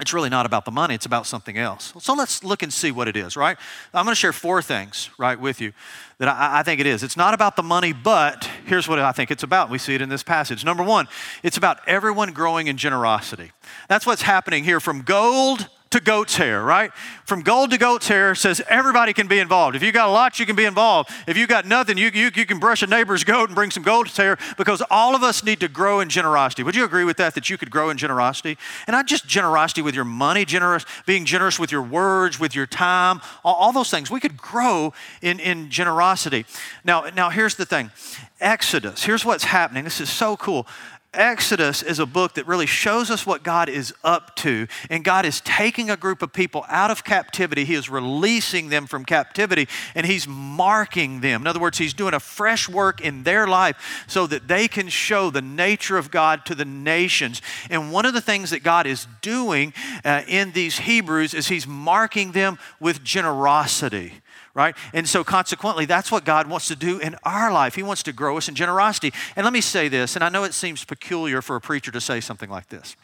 it's 0.00 0.12
really 0.12 0.28
not 0.28 0.44
about 0.44 0.64
the 0.64 0.72
money, 0.72 0.94
it's 0.94 1.06
about 1.06 1.24
something 1.26 1.56
else. 1.56 1.92
So 2.00 2.14
let's 2.14 2.42
look 2.42 2.64
and 2.64 2.72
see 2.72 2.90
what 2.90 3.06
it 3.06 3.16
is, 3.16 3.36
right? 3.36 3.56
I'm 3.92 4.04
going 4.04 4.12
to 4.12 4.18
share 4.18 4.32
four 4.32 4.60
things, 4.60 5.08
right, 5.18 5.38
with 5.38 5.60
you 5.60 5.72
that 6.18 6.28
I, 6.28 6.60
I, 6.60 6.62
think 6.64 6.80
it 6.80 6.86
is. 6.86 7.04
It's 7.04 7.16
not 7.16 7.32
about 7.32 7.54
the 7.54 7.62
money, 7.62 7.92
but 7.92 8.48
here's 8.66 8.88
what 8.88 8.98
I 8.98 9.12
think 9.12 9.30
it's 9.30 9.44
about. 9.44 9.70
We 9.70 9.78
see 9.78 9.94
it 9.94 10.02
in 10.02 10.08
this 10.08 10.24
passage. 10.24 10.64
Number 10.64 10.82
one, 10.82 11.06
it's 11.44 11.56
about 11.56 11.78
everyone 11.86 12.32
growing 12.32 12.66
in 12.66 12.76
generosity. 12.76 13.52
That's 13.88 14.04
what's 14.04 14.22
happening 14.22 14.64
here 14.64 14.80
from 14.80 15.02
gold 15.02 15.68
to 15.94 16.00
goat's 16.00 16.36
hair, 16.36 16.62
right? 16.62 16.92
From 17.24 17.42
gold 17.42 17.70
to 17.70 17.78
goat's 17.78 18.08
hair 18.08 18.34
says 18.34 18.60
everybody 18.68 19.12
can 19.12 19.28
be 19.28 19.38
involved. 19.38 19.76
If 19.76 19.82
you 19.82 19.92
got 19.92 20.08
a 20.08 20.10
lot, 20.10 20.40
you 20.40 20.44
can 20.44 20.56
be 20.56 20.64
involved. 20.64 21.08
If 21.28 21.36
you 21.36 21.46
got 21.46 21.66
nothing, 21.66 21.96
you, 21.96 22.10
you, 22.12 22.30
you 22.34 22.44
can 22.46 22.58
brush 22.58 22.82
a 22.82 22.88
neighbor's 22.88 23.22
goat 23.32 23.48
and 23.48 23.54
bring 23.54 23.70
some 23.70 23.84
goat's 23.84 24.16
hair 24.16 24.36
because 24.58 24.82
all 24.90 25.14
of 25.14 25.22
us 25.22 25.44
need 25.44 25.60
to 25.60 25.68
grow 25.68 26.00
in 26.00 26.08
generosity. 26.08 26.64
Would 26.64 26.74
you 26.74 26.84
agree 26.84 27.04
with 27.04 27.16
that, 27.18 27.34
that 27.36 27.48
you 27.48 27.56
could 27.56 27.70
grow 27.70 27.90
in 27.90 27.96
generosity? 27.96 28.58
And 28.88 28.94
not 28.94 29.06
just 29.06 29.26
generosity 29.28 29.82
with 29.82 29.94
your 29.94 30.04
money, 30.04 30.44
generous, 30.44 30.84
being 31.06 31.24
generous 31.24 31.60
with 31.60 31.70
your 31.70 31.82
words, 31.82 32.40
with 32.40 32.56
your 32.56 32.66
time, 32.66 33.20
all, 33.44 33.54
all 33.54 33.72
those 33.72 33.90
things. 33.90 34.10
We 34.10 34.18
could 34.18 34.36
grow 34.36 34.92
in, 35.22 35.38
in 35.38 35.70
generosity. 35.70 36.44
Now, 36.84 37.04
now, 37.14 37.30
here's 37.30 37.54
the 37.54 37.66
thing 37.66 37.92
Exodus, 38.40 39.04
here's 39.04 39.24
what's 39.24 39.44
happening. 39.44 39.84
This 39.84 40.00
is 40.00 40.10
so 40.10 40.36
cool. 40.36 40.66
Exodus 41.14 41.82
is 41.82 41.98
a 41.98 42.06
book 42.06 42.34
that 42.34 42.46
really 42.46 42.66
shows 42.66 43.10
us 43.10 43.26
what 43.26 43.42
God 43.42 43.68
is 43.68 43.94
up 44.04 44.34
to. 44.36 44.66
And 44.90 45.04
God 45.04 45.24
is 45.24 45.40
taking 45.40 45.90
a 45.90 45.96
group 45.96 46.22
of 46.22 46.32
people 46.32 46.64
out 46.68 46.90
of 46.90 47.04
captivity. 47.04 47.64
He 47.64 47.74
is 47.74 47.88
releasing 47.88 48.68
them 48.68 48.86
from 48.86 49.04
captivity 49.04 49.68
and 49.94 50.06
He's 50.06 50.26
marking 50.28 51.20
them. 51.20 51.42
In 51.42 51.46
other 51.46 51.60
words, 51.60 51.78
He's 51.78 51.94
doing 51.94 52.14
a 52.14 52.20
fresh 52.20 52.68
work 52.68 53.00
in 53.00 53.22
their 53.22 53.46
life 53.46 54.04
so 54.06 54.26
that 54.26 54.48
they 54.48 54.68
can 54.68 54.88
show 54.88 55.30
the 55.30 55.42
nature 55.42 55.96
of 55.96 56.10
God 56.10 56.44
to 56.46 56.54
the 56.54 56.64
nations. 56.64 57.40
And 57.70 57.92
one 57.92 58.06
of 58.06 58.14
the 58.14 58.20
things 58.20 58.50
that 58.50 58.62
God 58.62 58.86
is 58.86 59.06
doing 59.22 59.72
uh, 60.04 60.22
in 60.26 60.52
these 60.52 60.78
Hebrews 60.78 61.34
is 61.34 61.48
He's 61.48 61.66
marking 61.66 62.32
them 62.32 62.58
with 62.80 63.04
generosity 63.04 64.14
right? 64.54 64.76
And 64.92 65.08
so, 65.08 65.24
consequently, 65.24 65.84
that's 65.84 66.10
what 66.10 66.24
God 66.24 66.46
wants 66.46 66.68
to 66.68 66.76
do 66.76 66.98
in 66.98 67.16
our 67.24 67.52
life. 67.52 67.74
He 67.74 67.82
wants 67.82 68.02
to 68.04 68.12
grow 68.12 68.38
us 68.38 68.48
in 68.48 68.54
generosity. 68.54 69.12
And 69.36 69.44
let 69.44 69.52
me 69.52 69.60
say 69.60 69.88
this, 69.88 70.14
and 70.14 70.24
I 70.24 70.28
know 70.28 70.44
it 70.44 70.54
seems 70.54 70.84
peculiar 70.84 71.42
for 71.42 71.56
a 71.56 71.60
preacher 71.60 71.90
to 71.90 72.00
say 72.00 72.20
something 72.20 72.48
like 72.48 72.68
this. 72.68 72.96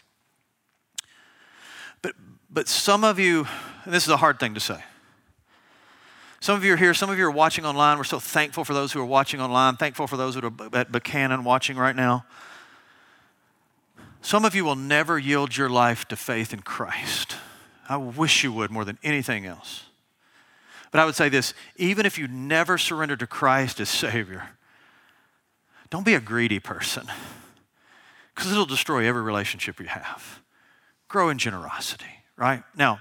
But, 2.02 2.14
but 2.49 2.69
some 2.69 3.04
of 3.04 3.19
you, 3.19 3.47
and 3.85 3.92
this 3.92 4.04
is 4.04 4.11
a 4.11 4.16
hard 4.16 4.38
thing 4.38 4.54
to 4.54 4.61
say. 4.61 4.83
Some 6.42 6.57
of 6.57 6.64
you 6.64 6.73
are 6.73 6.76
here, 6.76 6.95
some 6.95 7.11
of 7.11 7.19
you 7.19 7.26
are 7.26 7.30
watching 7.30 7.66
online. 7.66 7.99
We're 7.99 8.04
so 8.04 8.19
thankful 8.19 8.64
for 8.64 8.73
those 8.73 8.92
who 8.92 9.00
are 9.00 9.04
watching 9.07 9.42
online, 9.42 9.76
thankful 9.76 10.07
for 10.07 10.16
those 10.16 10.35
who 10.37 10.47
are 10.47 10.76
at 10.76 10.90
Buchanan 10.90 11.45
watching 11.45 11.76
right 11.76 11.95
now. 11.95 12.25
Some 14.23 14.45
of 14.45 14.54
you 14.54 14.64
will 14.64 14.76
never 14.76 15.19
yield 15.19 15.57
your 15.57 15.69
life 15.69 16.07
to 16.09 16.16
faith 16.16 16.52
in 16.52 16.61
Christ. 16.61 17.37
I 17.88 17.97
wish 17.97 18.42
you 18.45 18.52
would 18.52 18.71
more 18.71 18.85
than 18.85 18.99
anything 19.02 19.45
else. 19.45 19.89
But 20.90 21.00
I 21.00 21.04
would 21.04 21.14
say 21.14 21.28
this 21.28 21.54
even 21.76 22.06
if 22.06 22.18
you 22.18 22.28
never 22.28 22.78
surrender 22.78 23.16
to 23.16 23.26
Christ 23.26 23.80
as 23.80 23.88
Savior, 23.88 24.50
don't 25.88 26.04
be 26.04 26.14
a 26.14 26.20
greedy 26.20 26.61
person 26.61 27.06
because 28.35 28.50
it'll 28.50 28.66
destroy 28.66 29.06
every 29.06 29.23
relationship 29.23 29.80
you 29.80 29.87
have. 29.87 30.40
Grow 31.09 31.28
in 31.28 31.38
generosity, 31.38 32.25
right? 32.37 32.62
Now, 32.76 33.00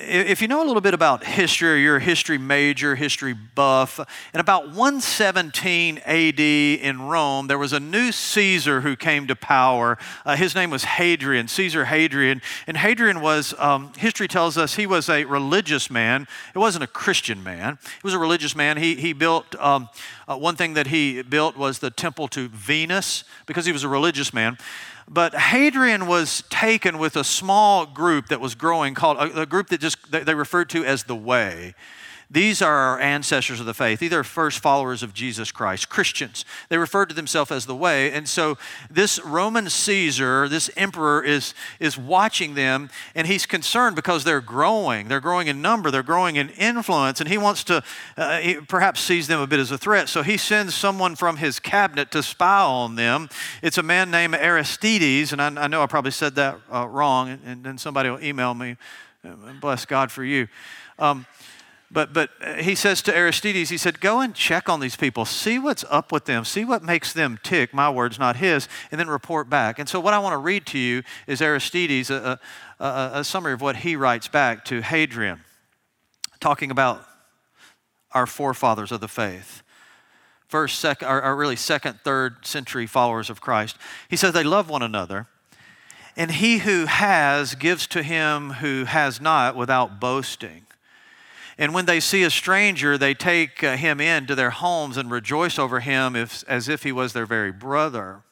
if 0.00 0.40
you 0.40 0.48
know 0.48 0.62
a 0.62 0.66
little 0.66 0.80
bit 0.80 0.94
about 0.94 1.24
history, 1.24 1.68
or 1.68 1.76
you're 1.76 1.96
a 1.96 2.00
history 2.00 2.38
major, 2.38 2.94
history 2.94 3.32
buff, 3.32 3.98
in 4.32 4.40
about 4.40 4.66
117 4.66 5.98
AD 5.98 6.40
in 6.40 7.02
Rome, 7.02 7.46
there 7.46 7.58
was 7.58 7.72
a 7.72 7.80
new 7.80 8.12
Caesar 8.12 8.80
who 8.82 8.96
came 8.96 9.26
to 9.26 9.36
power. 9.36 9.98
Uh, 10.24 10.36
his 10.36 10.54
name 10.54 10.70
was 10.70 10.84
Hadrian, 10.84 11.48
Caesar 11.48 11.86
Hadrian. 11.86 12.40
And 12.66 12.76
Hadrian 12.76 13.20
was, 13.20 13.54
um, 13.58 13.92
history 13.96 14.28
tells 14.28 14.56
us, 14.56 14.76
he 14.76 14.86
was 14.86 15.08
a 15.08 15.24
religious 15.24 15.90
man. 15.90 16.26
It 16.54 16.58
wasn't 16.58 16.84
a 16.84 16.88
Christian 16.88 17.42
man, 17.42 17.78
he 17.82 18.00
was 18.04 18.14
a 18.14 18.18
religious 18.18 18.54
man. 18.54 18.76
He, 18.76 18.94
he 18.94 19.12
built, 19.12 19.54
um, 19.56 19.88
uh, 20.28 20.36
one 20.36 20.56
thing 20.56 20.74
that 20.74 20.88
he 20.88 21.22
built 21.22 21.56
was 21.56 21.78
the 21.78 21.90
temple 21.90 22.28
to 22.28 22.48
Venus 22.48 23.24
because 23.46 23.66
he 23.66 23.72
was 23.72 23.84
a 23.84 23.88
religious 23.88 24.32
man. 24.32 24.58
But 25.10 25.34
Hadrian 25.34 26.06
was 26.06 26.42
taken 26.50 26.98
with 26.98 27.16
a 27.16 27.24
small 27.24 27.86
group 27.86 28.28
that 28.28 28.40
was 28.40 28.54
growing 28.54 28.94
called 28.94 29.16
a, 29.16 29.42
a 29.42 29.46
group 29.46 29.68
that 29.68 29.80
just 29.80 30.10
they 30.10 30.34
referred 30.34 30.68
to 30.70 30.84
as 30.84 31.04
the 31.04 31.16
Way. 31.16 31.74
These 32.30 32.60
are 32.60 32.74
our 32.74 33.00
ancestors 33.00 33.58
of 33.58 33.64
the 33.64 33.72
faith. 33.72 34.00
These 34.00 34.12
are 34.12 34.22
first 34.22 34.58
followers 34.58 35.02
of 35.02 35.14
Jesus 35.14 35.50
Christ, 35.50 35.88
Christians. 35.88 36.44
They 36.68 36.76
referred 36.76 37.08
to 37.08 37.14
themselves 37.14 37.50
as 37.50 37.64
the 37.64 37.74
way. 37.74 38.12
And 38.12 38.28
so 38.28 38.58
this 38.90 39.18
Roman 39.24 39.70
Caesar, 39.70 40.46
this 40.46 40.70
emperor, 40.76 41.24
is, 41.24 41.54
is 41.80 41.96
watching 41.96 42.52
them 42.52 42.90
and 43.14 43.26
he's 43.26 43.46
concerned 43.46 43.96
because 43.96 44.24
they're 44.24 44.42
growing. 44.42 45.08
They're 45.08 45.20
growing 45.20 45.46
in 45.48 45.62
number, 45.62 45.90
they're 45.90 46.02
growing 46.02 46.36
in 46.36 46.50
influence, 46.50 47.20
and 47.20 47.30
he 47.30 47.38
wants 47.38 47.64
to, 47.64 47.82
uh, 48.18 48.38
he 48.40 48.56
perhaps 48.56 49.00
sees 49.00 49.26
them 49.26 49.40
a 49.40 49.46
bit 49.46 49.58
as 49.58 49.70
a 49.70 49.78
threat. 49.78 50.10
So 50.10 50.22
he 50.22 50.36
sends 50.36 50.74
someone 50.74 51.16
from 51.16 51.38
his 51.38 51.58
cabinet 51.58 52.10
to 52.10 52.22
spy 52.22 52.62
on 52.62 52.96
them. 52.96 53.30
It's 53.62 53.78
a 53.78 53.82
man 53.82 54.10
named 54.10 54.34
Aristides, 54.34 55.32
and 55.32 55.40
I, 55.40 55.46
I 55.64 55.66
know 55.66 55.82
I 55.82 55.86
probably 55.86 56.10
said 56.10 56.34
that 56.34 56.58
uh, 56.70 56.86
wrong, 56.86 57.38
and 57.44 57.64
then 57.64 57.78
somebody 57.78 58.10
will 58.10 58.22
email 58.22 58.52
me. 58.52 58.76
Bless 59.60 59.86
God 59.86 60.10
for 60.10 60.24
you. 60.24 60.48
Um, 60.98 61.26
but, 61.90 62.12
but 62.12 62.30
he 62.58 62.74
says 62.74 63.00
to 63.02 63.16
Aristides, 63.16 63.70
he 63.70 63.78
said, 63.78 64.00
Go 64.00 64.20
and 64.20 64.34
check 64.34 64.68
on 64.68 64.80
these 64.80 64.96
people. 64.96 65.24
See 65.24 65.58
what's 65.58 65.84
up 65.88 66.12
with 66.12 66.26
them. 66.26 66.44
See 66.44 66.64
what 66.64 66.82
makes 66.82 67.14
them 67.14 67.38
tick. 67.42 67.72
My 67.72 67.88
words, 67.88 68.18
not 68.18 68.36
his. 68.36 68.68
And 68.90 69.00
then 69.00 69.08
report 69.08 69.48
back. 69.48 69.78
And 69.78 69.88
so, 69.88 69.98
what 69.98 70.12
I 70.12 70.18
want 70.18 70.34
to 70.34 70.38
read 70.38 70.66
to 70.66 70.78
you 70.78 71.02
is 71.26 71.40
Aristides, 71.40 72.10
a, 72.10 72.38
a, 72.78 73.10
a 73.14 73.24
summary 73.24 73.54
of 73.54 73.62
what 73.62 73.76
he 73.76 73.96
writes 73.96 74.28
back 74.28 74.66
to 74.66 74.82
Hadrian, 74.82 75.40
talking 76.40 76.70
about 76.70 77.06
our 78.12 78.26
forefathers 78.26 78.92
of 78.92 79.00
the 79.00 79.08
faith. 79.08 79.62
First, 80.46 80.80
second, 80.80 81.08
or, 81.08 81.22
or 81.22 81.36
really 81.36 81.56
second, 81.56 82.00
third 82.04 82.46
century 82.46 82.86
followers 82.86 83.30
of 83.30 83.40
Christ. 83.40 83.76
He 84.08 84.16
says 84.16 84.34
they 84.34 84.44
love 84.44 84.68
one 84.68 84.82
another. 84.82 85.26
And 86.16 86.32
he 86.32 86.58
who 86.58 86.86
has 86.86 87.54
gives 87.54 87.86
to 87.88 88.02
him 88.02 88.54
who 88.54 88.84
has 88.84 89.20
not 89.20 89.56
without 89.56 90.00
boasting. 90.00 90.64
And 91.58 91.74
when 91.74 91.86
they 91.86 91.98
see 91.98 92.22
a 92.22 92.30
stranger, 92.30 92.96
they 92.96 93.14
take 93.14 93.64
uh, 93.64 93.76
him 93.76 94.00
into 94.00 94.36
their 94.36 94.50
homes 94.50 94.96
and 94.96 95.10
rejoice 95.10 95.58
over 95.58 95.80
him 95.80 96.14
if, 96.14 96.44
as 96.46 96.68
if 96.68 96.84
he 96.84 96.92
was 96.92 97.12
their 97.12 97.26
very 97.26 97.50
brother. 97.50 98.22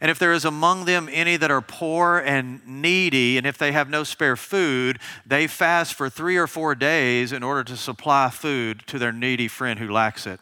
And 0.00 0.10
if 0.10 0.18
there 0.18 0.32
is 0.32 0.44
among 0.44 0.84
them 0.84 1.08
any 1.10 1.36
that 1.36 1.50
are 1.50 1.62
poor 1.62 2.18
and 2.18 2.60
needy, 2.66 3.36
and 3.36 3.46
if 3.46 3.58
they 3.58 3.72
have 3.72 3.88
no 3.88 4.04
spare 4.04 4.36
food, 4.36 5.00
they 5.26 5.46
fast 5.46 5.94
for 5.94 6.08
three 6.08 6.36
or 6.36 6.46
four 6.46 6.74
days 6.74 7.32
in 7.32 7.42
order 7.42 7.64
to 7.64 7.76
supply 7.76 8.30
food 8.30 8.82
to 8.86 8.98
their 8.98 9.10
needy 9.10 9.48
friend 9.48 9.80
who 9.80 9.90
lacks 9.90 10.26
it. 10.26 10.38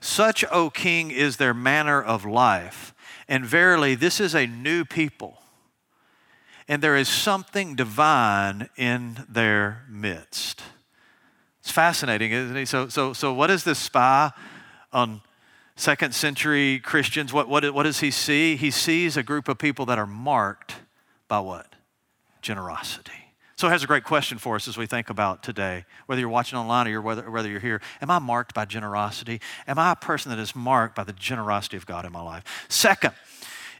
Such, 0.00 0.44
O 0.50 0.70
king, 0.70 1.10
is 1.10 1.36
their 1.36 1.54
manner 1.54 2.02
of 2.02 2.24
life. 2.24 2.92
And 3.28 3.44
verily, 3.44 3.94
this 3.94 4.18
is 4.18 4.34
a 4.34 4.46
new 4.46 4.84
people. 4.84 5.42
And 6.66 6.82
there 6.82 6.96
is 6.96 7.08
something 7.08 7.76
divine 7.76 8.68
in 8.76 9.26
their 9.28 9.84
midst. 9.88 10.62
It's 11.66 11.72
fascinating, 11.72 12.30
isn't 12.30 12.56
it? 12.56 12.68
So, 12.68 12.86
so, 12.86 13.12
so 13.12 13.34
what 13.34 13.50
is 13.50 13.64
this 13.64 13.80
spy 13.80 14.30
on 14.92 15.20
second 15.74 16.14
century 16.14 16.78
Christians? 16.78 17.32
What, 17.32 17.48
what, 17.48 17.74
what 17.74 17.82
does 17.82 17.98
he 17.98 18.12
see? 18.12 18.54
He 18.54 18.70
sees 18.70 19.16
a 19.16 19.24
group 19.24 19.48
of 19.48 19.58
people 19.58 19.84
that 19.86 19.98
are 19.98 20.06
marked 20.06 20.76
by 21.26 21.40
what? 21.40 21.74
Generosity. 22.40 23.10
So 23.56 23.66
it 23.66 23.70
has 23.70 23.82
a 23.82 23.88
great 23.88 24.04
question 24.04 24.38
for 24.38 24.54
us 24.54 24.68
as 24.68 24.76
we 24.76 24.86
think 24.86 25.10
about 25.10 25.42
today, 25.42 25.86
whether 26.06 26.20
you're 26.20 26.28
watching 26.28 26.56
online 26.56 26.86
or 26.86 26.90
you're, 26.90 27.02
whether, 27.02 27.28
whether 27.28 27.48
you're 27.48 27.58
here. 27.58 27.82
Am 28.00 28.12
I 28.12 28.20
marked 28.20 28.54
by 28.54 28.64
generosity? 28.64 29.40
Am 29.66 29.76
I 29.76 29.90
a 29.90 29.96
person 29.96 30.30
that 30.30 30.38
is 30.38 30.54
marked 30.54 30.94
by 30.94 31.02
the 31.02 31.14
generosity 31.14 31.76
of 31.76 31.84
God 31.84 32.04
in 32.04 32.12
my 32.12 32.22
life? 32.22 32.44
Second, 32.68 33.12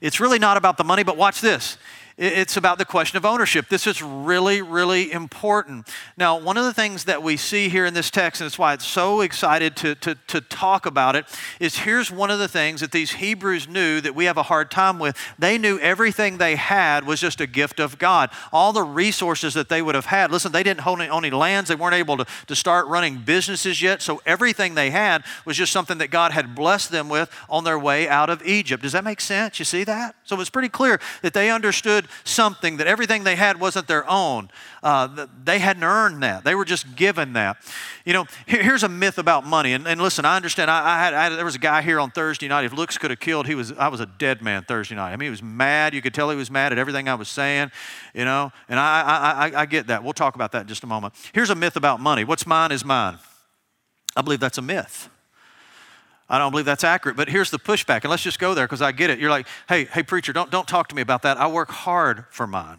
it's 0.00 0.18
really 0.18 0.40
not 0.40 0.56
about 0.56 0.76
the 0.76 0.82
money, 0.82 1.04
but 1.04 1.16
watch 1.16 1.40
this. 1.40 1.78
It's 2.18 2.56
about 2.56 2.78
the 2.78 2.86
question 2.86 3.18
of 3.18 3.26
ownership. 3.26 3.68
This 3.68 3.86
is 3.86 4.00
really, 4.00 4.62
really 4.62 5.12
important. 5.12 5.86
Now, 6.16 6.38
one 6.38 6.56
of 6.56 6.64
the 6.64 6.72
things 6.72 7.04
that 7.04 7.22
we 7.22 7.36
see 7.36 7.68
here 7.68 7.84
in 7.84 7.92
this 7.92 8.10
text, 8.10 8.40
and 8.40 8.46
it's 8.46 8.58
why 8.58 8.72
it's 8.72 8.86
so 8.86 9.20
excited 9.20 9.76
to, 9.76 9.94
to, 9.96 10.14
to 10.28 10.40
talk 10.40 10.86
about 10.86 11.14
it, 11.14 11.26
is 11.60 11.80
here's 11.80 12.10
one 12.10 12.30
of 12.30 12.38
the 12.38 12.48
things 12.48 12.80
that 12.80 12.90
these 12.90 13.12
Hebrews 13.12 13.68
knew 13.68 14.00
that 14.00 14.14
we 14.14 14.24
have 14.24 14.38
a 14.38 14.44
hard 14.44 14.70
time 14.70 14.98
with. 14.98 15.14
They 15.38 15.58
knew 15.58 15.78
everything 15.80 16.38
they 16.38 16.56
had 16.56 17.06
was 17.06 17.20
just 17.20 17.42
a 17.42 17.46
gift 17.46 17.80
of 17.80 17.98
God. 17.98 18.30
All 18.50 18.72
the 18.72 18.82
resources 18.82 19.52
that 19.52 19.68
they 19.68 19.82
would 19.82 19.94
have 19.94 20.06
had, 20.06 20.30
listen, 20.30 20.52
they 20.52 20.62
didn't 20.62 20.86
own 20.86 21.02
any 21.02 21.30
lands, 21.30 21.68
they 21.68 21.74
weren't 21.74 21.94
able 21.94 22.16
to, 22.16 22.24
to 22.46 22.56
start 22.56 22.86
running 22.86 23.18
businesses 23.18 23.82
yet, 23.82 24.00
so 24.00 24.22
everything 24.24 24.74
they 24.74 24.88
had 24.88 25.22
was 25.44 25.58
just 25.58 25.70
something 25.70 25.98
that 25.98 26.10
God 26.10 26.32
had 26.32 26.54
blessed 26.54 26.90
them 26.90 27.10
with 27.10 27.30
on 27.50 27.64
their 27.64 27.78
way 27.78 28.08
out 28.08 28.30
of 28.30 28.42
Egypt. 28.46 28.82
Does 28.82 28.92
that 28.92 29.04
make 29.04 29.20
sense? 29.20 29.58
You 29.58 29.66
see 29.66 29.84
that? 29.84 30.16
So 30.24 30.40
it's 30.40 30.48
pretty 30.48 30.70
clear 30.70 30.98
that 31.20 31.34
they 31.34 31.50
understood 31.50 32.05
something, 32.24 32.76
that 32.78 32.86
everything 32.86 33.24
they 33.24 33.36
had 33.36 33.60
wasn't 33.60 33.88
their 33.88 34.08
own. 34.08 34.50
Uh, 34.82 35.26
they 35.42 35.58
hadn't 35.58 35.84
earned 35.84 36.22
that, 36.22 36.44
they 36.44 36.54
were 36.54 36.64
just 36.64 36.96
given 36.96 37.32
that. 37.32 37.56
You 38.04 38.12
know, 38.12 38.26
here, 38.46 38.62
here's 38.62 38.82
a 38.82 38.88
myth 38.88 39.18
about 39.18 39.46
money. 39.46 39.72
And, 39.72 39.86
and 39.86 40.00
listen, 40.00 40.24
I 40.24 40.36
understand. 40.36 40.70
I, 40.70 40.94
I, 40.94 40.98
had, 40.98 41.14
I, 41.14 41.22
had, 41.24 41.32
there 41.32 41.44
was 41.44 41.54
a 41.54 41.60
guy 41.60 41.82
here 41.82 41.98
on 41.98 42.10
Thursday 42.10 42.48
night. 42.48 42.64
If 42.64 42.72
looks 42.72 42.98
could 42.98 43.10
have 43.10 43.20
killed, 43.20 43.46
he 43.46 43.54
was. 43.54 43.72
I 43.72 43.88
was 43.88 44.00
a 44.00 44.06
dead 44.06 44.42
man 44.42 44.62
Thursday 44.62 44.94
night. 44.94 45.12
I 45.12 45.16
mean, 45.16 45.26
he 45.26 45.30
was 45.30 45.42
mad. 45.42 45.94
You 45.94 46.02
could 46.02 46.14
tell 46.14 46.30
he 46.30 46.36
was 46.36 46.50
mad 46.50 46.72
at 46.72 46.78
everything 46.78 47.08
I 47.08 47.14
was 47.14 47.28
saying. 47.28 47.70
You 48.14 48.24
know, 48.24 48.52
and 48.68 48.78
I, 48.78 49.50
I, 49.52 49.60
I 49.62 49.66
get 49.66 49.88
that. 49.88 50.04
We'll 50.04 50.12
talk 50.12 50.34
about 50.34 50.52
that 50.52 50.62
in 50.62 50.68
just 50.68 50.84
a 50.84 50.86
moment. 50.86 51.14
Here's 51.32 51.50
a 51.50 51.54
myth 51.54 51.76
about 51.76 52.00
money. 52.00 52.24
What's 52.24 52.46
mine 52.46 52.72
is 52.72 52.84
mine. 52.84 53.18
I 54.16 54.22
believe 54.22 54.40
that's 54.40 54.58
a 54.58 54.62
myth. 54.62 55.10
I 56.28 56.38
don't 56.38 56.50
believe 56.50 56.66
that's 56.66 56.84
accurate, 56.84 57.16
but 57.16 57.28
here's 57.28 57.50
the 57.50 57.58
pushback, 57.58 58.02
and 58.02 58.10
let's 58.10 58.22
just 58.22 58.38
go 58.38 58.52
there 58.52 58.66
because 58.66 58.82
I 58.82 58.92
get 58.92 59.10
it. 59.10 59.20
You're 59.20 59.30
like, 59.30 59.46
hey, 59.68 59.84
hey, 59.84 60.02
preacher, 60.02 60.32
don't, 60.32 60.50
don't 60.50 60.66
talk 60.66 60.88
to 60.88 60.94
me 60.94 61.02
about 61.02 61.22
that. 61.22 61.36
I 61.36 61.46
work 61.46 61.70
hard 61.70 62.24
for 62.30 62.46
mine. 62.46 62.78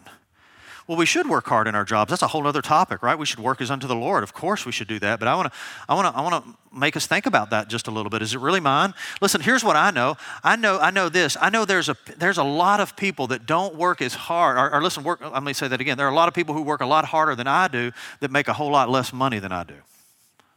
Well, 0.86 0.96
we 0.96 1.04
should 1.04 1.28
work 1.28 1.46
hard 1.46 1.66
in 1.68 1.74
our 1.74 1.84
jobs. 1.84 2.08
That's 2.08 2.22
a 2.22 2.28
whole 2.28 2.46
other 2.46 2.62
topic, 2.62 3.02
right? 3.02 3.18
We 3.18 3.26
should 3.26 3.40
work 3.40 3.60
as 3.60 3.70
unto 3.70 3.86
the 3.86 3.94
Lord. 3.94 4.22
Of 4.22 4.32
course, 4.32 4.64
we 4.64 4.72
should 4.72 4.88
do 4.88 4.98
that. 5.00 5.18
But 5.18 5.28
I 5.28 5.34
want 5.34 5.52
to, 5.52 5.58
I 5.86 5.94
want 5.94 6.06
to, 6.06 6.18
I 6.18 6.22
want 6.22 6.42
to 6.42 6.78
make 6.78 6.96
us 6.96 7.06
think 7.06 7.26
about 7.26 7.50
that 7.50 7.68
just 7.68 7.88
a 7.88 7.90
little 7.90 8.08
bit. 8.08 8.22
Is 8.22 8.34
it 8.34 8.40
really 8.40 8.58
mine? 8.58 8.94
Listen, 9.20 9.42
here's 9.42 9.62
what 9.62 9.76
I 9.76 9.90
know. 9.90 10.16
I 10.42 10.56
know, 10.56 10.78
I 10.78 10.90
know 10.90 11.10
this. 11.10 11.36
I 11.42 11.50
know 11.50 11.66
there's 11.66 11.90
a, 11.90 11.96
there's 12.16 12.38
a 12.38 12.42
lot 12.42 12.80
of 12.80 12.96
people 12.96 13.26
that 13.26 13.44
don't 13.44 13.74
work 13.74 14.00
as 14.00 14.14
hard. 14.14 14.56
Or, 14.56 14.72
or 14.72 14.82
listen, 14.82 15.04
work. 15.04 15.20
Let 15.20 15.42
me 15.42 15.52
say 15.52 15.68
that 15.68 15.78
again. 15.78 15.98
There 15.98 16.06
are 16.06 16.10
a 16.10 16.14
lot 16.14 16.28
of 16.28 16.32
people 16.32 16.54
who 16.54 16.62
work 16.62 16.80
a 16.80 16.86
lot 16.86 17.04
harder 17.04 17.34
than 17.34 17.46
I 17.46 17.68
do 17.68 17.92
that 18.20 18.30
make 18.30 18.48
a 18.48 18.54
whole 18.54 18.70
lot 18.70 18.88
less 18.88 19.12
money 19.12 19.38
than 19.40 19.52
I 19.52 19.64
do. 19.64 19.76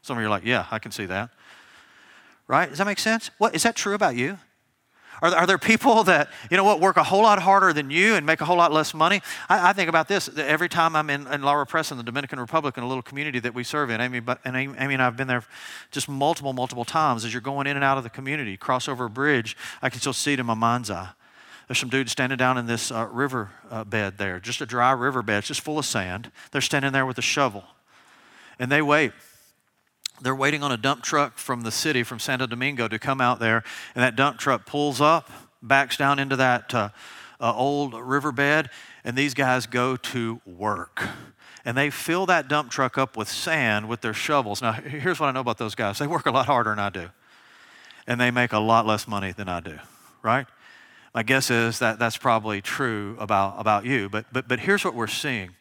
Some 0.01 0.17
of 0.17 0.21
you 0.21 0.27
are 0.27 0.31
like, 0.31 0.45
yeah, 0.45 0.65
I 0.71 0.79
can 0.79 0.93
see 0.93 1.07
that. 1.07 1.29
Right? 2.51 2.67
Does 2.67 2.79
that 2.79 2.85
make 2.85 2.99
sense? 2.99 3.31
What 3.37 3.55
is 3.55 3.63
that 3.63 3.77
true 3.77 3.93
about 3.93 4.17
you? 4.17 4.37
Are, 5.21 5.33
are 5.33 5.47
there 5.47 5.57
people 5.57 6.03
that, 6.11 6.27
you 6.49 6.57
know 6.57 6.65
what, 6.65 6.81
work 6.81 6.97
a 6.97 7.03
whole 7.03 7.23
lot 7.23 7.41
harder 7.41 7.71
than 7.71 7.89
you 7.89 8.15
and 8.15 8.25
make 8.25 8.41
a 8.41 8.45
whole 8.45 8.57
lot 8.57 8.73
less 8.73 8.93
money? 8.93 9.21
I, 9.47 9.69
I 9.69 9.73
think 9.73 9.87
about 9.87 10.09
this 10.09 10.29
every 10.37 10.67
time 10.67 10.93
I'm 10.93 11.09
in, 11.09 11.27
in 11.27 11.43
Laura 11.43 11.65
Press 11.65 11.91
in 11.91 11.97
the 11.97 12.03
Dominican 12.03 12.41
Republic 12.41 12.77
in 12.77 12.83
a 12.83 12.87
little 12.89 13.03
community 13.03 13.39
that 13.39 13.53
we 13.53 13.63
serve 13.63 13.89
in. 13.89 14.01
Amy, 14.01 14.19
but, 14.19 14.41
and 14.43 14.57
Amy, 14.57 14.73
Amy 14.77 14.95
and 14.95 15.01
I 15.01 15.05
have 15.05 15.15
been 15.15 15.29
there 15.29 15.45
just 15.91 16.09
multiple, 16.09 16.51
multiple 16.51 16.83
times. 16.83 17.23
As 17.23 17.33
you're 17.33 17.39
going 17.39 17.67
in 17.67 17.77
and 17.77 17.85
out 17.85 17.97
of 17.97 18.03
the 18.03 18.09
community, 18.09 18.57
cross 18.57 18.89
over 18.89 19.05
a 19.05 19.09
bridge, 19.09 19.55
I 19.81 19.89
can 19.89 20.01
still 20.01 20.11
see 20.11 20.33
it 20.33 20.39
in 20.41 20.45
my 20.45 20.53
mind's 20.53 20.91
eye. 20.91 21.11
There's 21.69 21.79
some 21.79 21.87
dudes 21.87 22.11
standing 22.11 22.37
down 22.37 22.57
in 22.57 22.65
this 22.65 22.91
uh, 22.91 23.07
river 23.13 23.51
uh, 23.69 23.85
bed 23.85 24.17
there, 24.17 24.41
just 24.41 24.59
a 24.59 24.65
dry 24.65 24.91
river 24.91 25.21
bed, 25.21 25.37
it's 25.37 25.47
just 25.47 25.61
full 25.61 25.79
of 25.79 25.85
sand. 25.85 26.29
They're 26.51 26.59
standing 26.59 26.91
there 26.91 27.05
with 27.05 27.17
a 27.17 27.21
shovel, 27.21 27.63
and 28.59 28.69
they 28.69 28.81
wait 28.81 29.13
they're 30.21 30.35
waiting 30.35 30.63
on 30.63 30.71
a 30.71 30.77
dump 30.77 31.03
truck 31.03 31.37
from 31.37 31.61
the 31.61 31.71
city, 31.71 32.03
from 32.03 32.19
Santo 32.19 32.47
Domingo, 32.47 32.87
to 32.87 32.99
come 32.99 33.19
out 33.19 33.39
there, 33.39 33.63
and 33.95 34.03
that 34.03 34.15
dump 34.15 34.37
truck 34.37 34.65
pulls 34.65 35.01
up, 35.01 35.29
backs 35.61 35.97
down 35.97 36.19
into 36.19 36.35
that 36.35 36.73
uh, 36.73 36.89
uh, 37.39 37.53
old 37.53 37.93
riverbed, 37.93 38.69
and 39.03 39.17
these 39.17 39.33
guys 39.33 39.65
go 39.65 39.95
to 39.97 40.39
work. 40.45 41.03
And 41.65 41.77
they 41.77 41.89
fill 41.89 42.25
that 42.27 42.47
dump 42.47 42.71
truck 42.71 42.97
up 42.97 43.17
with 43.17 43.27
sand 43.27 43.87
with 43.87 44.01
their 44.01 44.13
shovels. 44.13 44.61
Now, 44.61 44.71
here's 44.71 45.19
what 45.19 45.27
I 45.27 45.31
know 45.31 45.41
about 45.41 45.57
those 45.57 45.75
guys 45.75 45.99
they 45.99 46.07
work 46.07 46.25
a 46.25 46.31
lot 46.31 46.45
harder 46.45 46.69
than 46.69 46.79
I 46.79 46.89
do, 46.89 47.09
and 48.07 48.19
they 48.19 48.31
make 48.31 48.53
a 48.53 48.59
lot 48.59 48.85
less 48.85 49.07
money 49.07 49.31
than 49.31 49.49
I 49.49 49.59
do, 49.59 49.79
right? 50.21 50.47
My 51.13 51.23
guess 51.23 51.51
is 51.51 51.79
that 51.79 51.99
that's 51.99 52.15
probably 52.15 52.61
true 52.61 53.17
about, 53.19 53.55
about 53.59 53.85
you, 53.85 54.07
but, 54.07 54.25
but, 54.31 54.47
but 54.47 54.59
here's 54.59 54.85
what 54.85 54.95
we're 54.95 55.07
seeing 55.07 55.51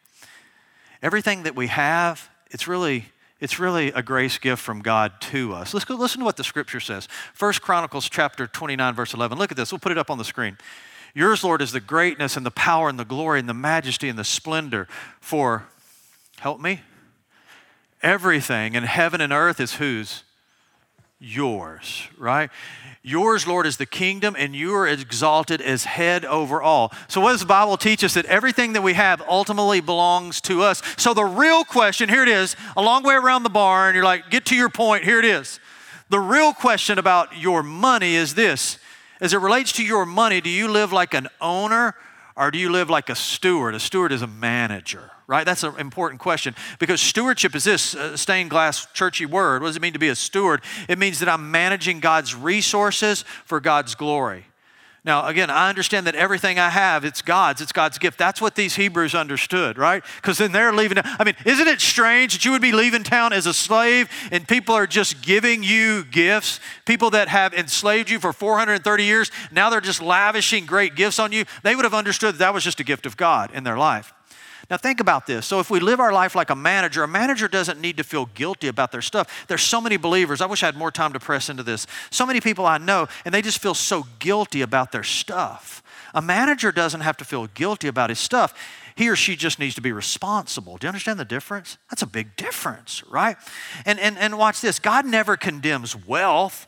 everything 1.03 1.43
that 1.43 1.55
we 1.55 1.65
have, 1.65 2.29
it's 2.51 2.67
really 2.67 3.05
it's 3.41 3.59
really 3.59 3.87
a 3.87 4.03
grace 4.03 4.37
gift 4.37 4.61
from 4.61 4.81
God 4.81 5.19
to 5.19 5.53
us. 5.53 5.73
Let's 5.73 5.83
go 5.83 5.95
listen 5.95 6.19
to 6.19 6.25
what 6.25 6.37
the 6.37 6.43
scripture 6.43 6.79
says. 6.79 7.07
First 7.33 7.61
Chronicles 7.61 8.07
chapter 8.07 8.45
29, 8.45 8.93
verse 8.93 9.15
11. 9.15 9.37
Look 9.37 9.51
at 9.51 9.57
this. 9.57 9.71
We'll 9.71 9.79
put 9.79 9.91
it 9.91 9.97
up 9.97 10.11
on 10.11 10.19
the 10.19 10.23
screen. 10.23 10.57
Yours, 11.15 11.43
Lord, 11.43 11.61
is 11.61 11.71
the 11.71 11.79
greatness 11.79 12.37
and 12.37 12.45
the 12.45 12.51
power 12.51 12.87
and 12.87 12.99
the 12.99 13.03
glory 13.03 13.39
and 13.39 13.49
the 13.49 13.53
majesty 13.53 14.07
and 14.07 14.17
the 14.17 14.23
splendor. 14.23 14.87
For, 15.19 15.65
help 16.39 16.61
me, 16.61 16.81
everything 18.03 18.75
in 18.75 18.83
heaven 18.83 19.19
and 19.19 19.33
earth 19.33 19.59
is 19.59 19.73
whose? 19.73 20.23
Yours, 21.23 22.07
right? 22.17 22.49
Yours, 23.03 23.45
Lord, 23.45 23.67
is 23.67 23.77
the 23.77 23.85
kingdom, 23.85 24.35
and 24.35 24.55
you 24.55 24.73
are 24.73 24.87
exalted 24.87 25.61
as 25.61 25.83
head 25.83 26.25
over 26.25 26.63
all. 26.63 26.91
So, 27.07 27.21
what 27.21 27.33
does 27.33 27.41
the 27.41 27.45
Bible 27.45 27.77
teach 27.77 28.03
us? 28.03 28.15
That 28.15 28.25
everything 28.25 28.73
that 28.73 28.81
we 28.81 28.93
have 28.93 29.21
ultimately 29.29 29.81
belongs 29.81 30.41
to 30.41 30.63
us. 30.63 30.81
So, 30.97 31.13
the 31.13 31.23
real 31.23 31.63
question 31.63 32.09
here 32.09 32.23
it 32.23 32.27
is, 32.27 32.55
a 32.75 32.81
long 32.81 33.03
way 33.03 33.13
around 33.13 33.43
the 33.43 33.49
barn, 33.49 33.93
you're 33.93 34.03
like, 34.03 34.31
get 34.31 34.45
to 34.45 34.55
your 34.55 34.69
point, 34.69 35.03
here 35.03 35.19
it 35.19 35.25
is. 35.25 35.59
The 36.09 36.19
real 36.19 36.53
question 36.53 36.97
about 36.97 37.37
your 37.37 37.61
money 37.61 38.15
is 38.15 38.33
this 38.33 38.79
as 39.19 39.31
it 39.31 39.37
relates 39.37 39.71
to 39.73 39.85
your 39.85 40.07
money, 40.07 40.41
do 40.41 40.49
you 40.49 40.67
live 40.67 40.91
like 40.91 41.13
an 41.13 41.27
owner 41.39 41.93
or 42.35 42.49
do 42.49 42.57
you 42.57 42.71
live 42.71 42.89
like 42.89 43.09
a 43.09 43.15
steward? 43.15 43.75
A 43.75 43.79
steward 43.79 44.11
is 44.11 44.23
a 44.23 44.27
manager 44.27 45.10
right? 45.31 45.45
That's 45.45 45.63
an 45.63 45.79
important 45.79 46.19
question 46.19 46.53
because 46.77 46.99
stewardship 46.99 47.55
is 47.55 47.63
this 47.63 47.95
uh, 47.95 48.17
stained 48.17 48.49
glass 48.49 48.85
churchy 48.93 49.25
word. 49.25 49.61
What 49.61 49.69
does 49.69 49.77
it 49.77 49.81
mean 49.81 49.93
to 49.93 49.99
be 49.99 50.09
a 50.09 50.15
steward? 50.15 50.61
It 50.89 50.99
means 50.99 51.19
that 51.19 51.29
I'm 51.29 51.49
managing 51.51 52.01
God's 52.01 52.35
resources 52.35 53.23
for 53.45 53.61
God's 53.61 53.95
glory. 53.95 54.45
Now, 55.05 55.25
again, 55.25 55.49
I 55.49 55.69
understand 55.69 56.05
that 56.05 56.15
everything 56.15 56.59
I 56.59 56.69
have, 56.69 57.05
it's 57.05 57.21
God's, 57.21 57.61
it's 57.61 57.71
God's 57.71 57.97
gift. 57.97 58.19
That's 58.19 58.41
what 58.41 58.55
these 58.55 58.75
Hebrews 58.75 59.15
understood, 59.15 59.77
right? 59.77 60.03
Because 60.17 60.37
then 60.37 60.51
they're 60.51 60.73
leaving. 60.73 60.97
I 60.99 61.23
mean, 61.23 61.35
isn't 61.45 61.67
it 61.67 61.79
strange 61.79 62.33
that 62.33 62.43
you 62.43 62.51
would 62.51 62.61
be 62.61 62.73
leaving 62.73 63.03
town 63.03 63.31
as 63.31 63.45
a 63.47 63.53
slave 63.53 64.09
and 64.31 64.45
people 64.45 64.75
are 64.75 64.85
just 64.85 65.23
giving 65.23 65.63
you 65.63 66.03
gifts? 66.03 66.59
People 66.85 67.09
that 67.11 67.29
have 67.29 67.53
enslaved 67.53 68.09
you 68.09 68.19
for 68.19 68.33
430 68.33 69.03
years, 69.03 69.31
now 69.49 69.69
they're 69.69 69.79
just 69.79 70.01
lavishing 70.01 70.65
great 70.65 70.95
gifts 70.95 71.19
on 71.19 71.31
you. 71.31 71.45
They 71.63 71.73
would 71.73 71.85
have 71.85 71.95
understood 71.95 72.35
that, 72.35 72.39
that 72.39 72.53
was 72.53 72.65
just 72.65 72.81
a 72.81 72.83
gift 72.83 73.05
of 73.05 73.15
God 73.15 73.49
in 73.53 73.63
their 73.63 73.77
life. 73.77 74.13
Now, 74.71 74.77
think 74.77 75.01
about 75.01 75.27
this. 75.27 75.45
So, 75.45 75.59
if 75.59 75.69
we 75.69 75.81
live 75.81 75.99
our 75.99 76.13
life 76.13 76.33
like 76.33 76.49
a 76.49 76.55
manager, 76.55 77.03
a 77.03 77.07
manager 77.07 77.49
doesn't 77.49 77.81
need 77.81 77.97
to 77.97 78.05
feel 78.05 78.27
guilty 78.27 78.69
about 78.69 78.93
their 78.93 79.01
stuff. 79.01 79.45
There's 79.49 79.63
so 79.63 79.81
many 79.81 79.97
believers. 79.97 80.39
I 80.39 80.45
wish 80.45 80.63
I 80.63 80.67
had 80.67 80.77
more 80.77 80.91
time 80.91 81.11
to 81.11 81.19
press 81.19 81.49
into 81.49 81.61
this. 81.61 81.85
So 82.09 82.25
many 82.25 82.39
people 82.39 82.65
I 82.65 82.77
know, 82.77 83.09
and 83.25 83.33
they 83.33 83.41
just 83.41 83.61
feel 83.61 83.73
so 83.73 84.05
guilty 84.19 84.61
about 84.61 84.93
their 84.93 85.03
stuff. 85.03 85.83
A 86.13 86.21
manager 86.21 86.71
doesn't 86.71 87.01
have 87.01 87.17
to 87.17 87.25
feel 87.25 87.47
guilty 87.47 87.89
about 87.89 88.09
his 88.09 88.19
stuff. 88.19 88.53
He 88.95 89.09
or 89.09 89.17
she 89.17 89.35
just 89.35 89.59
needs 89.59 89.75
to 89.75 89.81
be 89.81 89.91
responsible. 89.91 90.77
Do 90.77 90.85
you 90.85 90.89
understand 90.89 91.19
the 91.19 91.25
difference? 91.25 91.77
That's 91.89 92.01
a 92.01 92.07
big 92.07 92.37
difference, 92.37 93.03
right? 93.11 93.35
And, 93.85 93.99
and, 93.99 94.17
and 94.17 94.37
watch 94.37 94.61
this 94.61 94.79
God 94.79 95.05
never 95.05 95.35
condemns 95.35 95.97
wealth. 96.07 96.65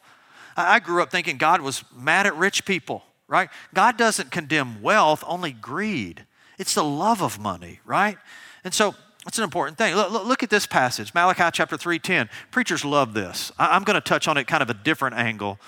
I 0.57 0.81
grew 0.81 1.01
up 1.01 1.09
thinking 1.09 1.37
God 1.37 1.61
was 1.61 1.85
mad 1.95 2.27
at 2.27 2.35
rich 2.35 2.65
people, 2.65 3.05
right? 3.29 3.49
God 3.73 3.95
doesn't 3.95 4.29
condemn 4.29 4.81
wealth, 4.81 5.23
only 5.25 5.53
greed. 5.53 6.25
It's 6.63 6.75
the 6.75 6.83
love 6.83 7.21
of 7.21 7.39
money, 7.39 7.81
right? 7.83 8.17
And 8.63 8.73
so 8.73 8.95
it's 9.27 9.37
an 9.37 9.43
important 9.43 9.77
thing. 9.77 9.95
Look, 9.95 10.13
look, 10.13 10.43
at 10.43 10.49
this 10.49 10.65
passage, 10.65 11.13
Malachi 11.13 11.49
chapter 11.51 11.75
3:10. 11.75 12.29
Preachers 12.51 12.85
love 12.85 13.13
this. 13.13 13.51
I'm 13.59 13.83
going 13.83 13.95
to 13.95 14.01
touch 14.01 14.29
on 14.29 14.37
it 14.37 14.47
kind 14.47 14.63
of 14.63 14.69
a 14.69 14.73
different 14.73 15.17
angle 15.17 15.59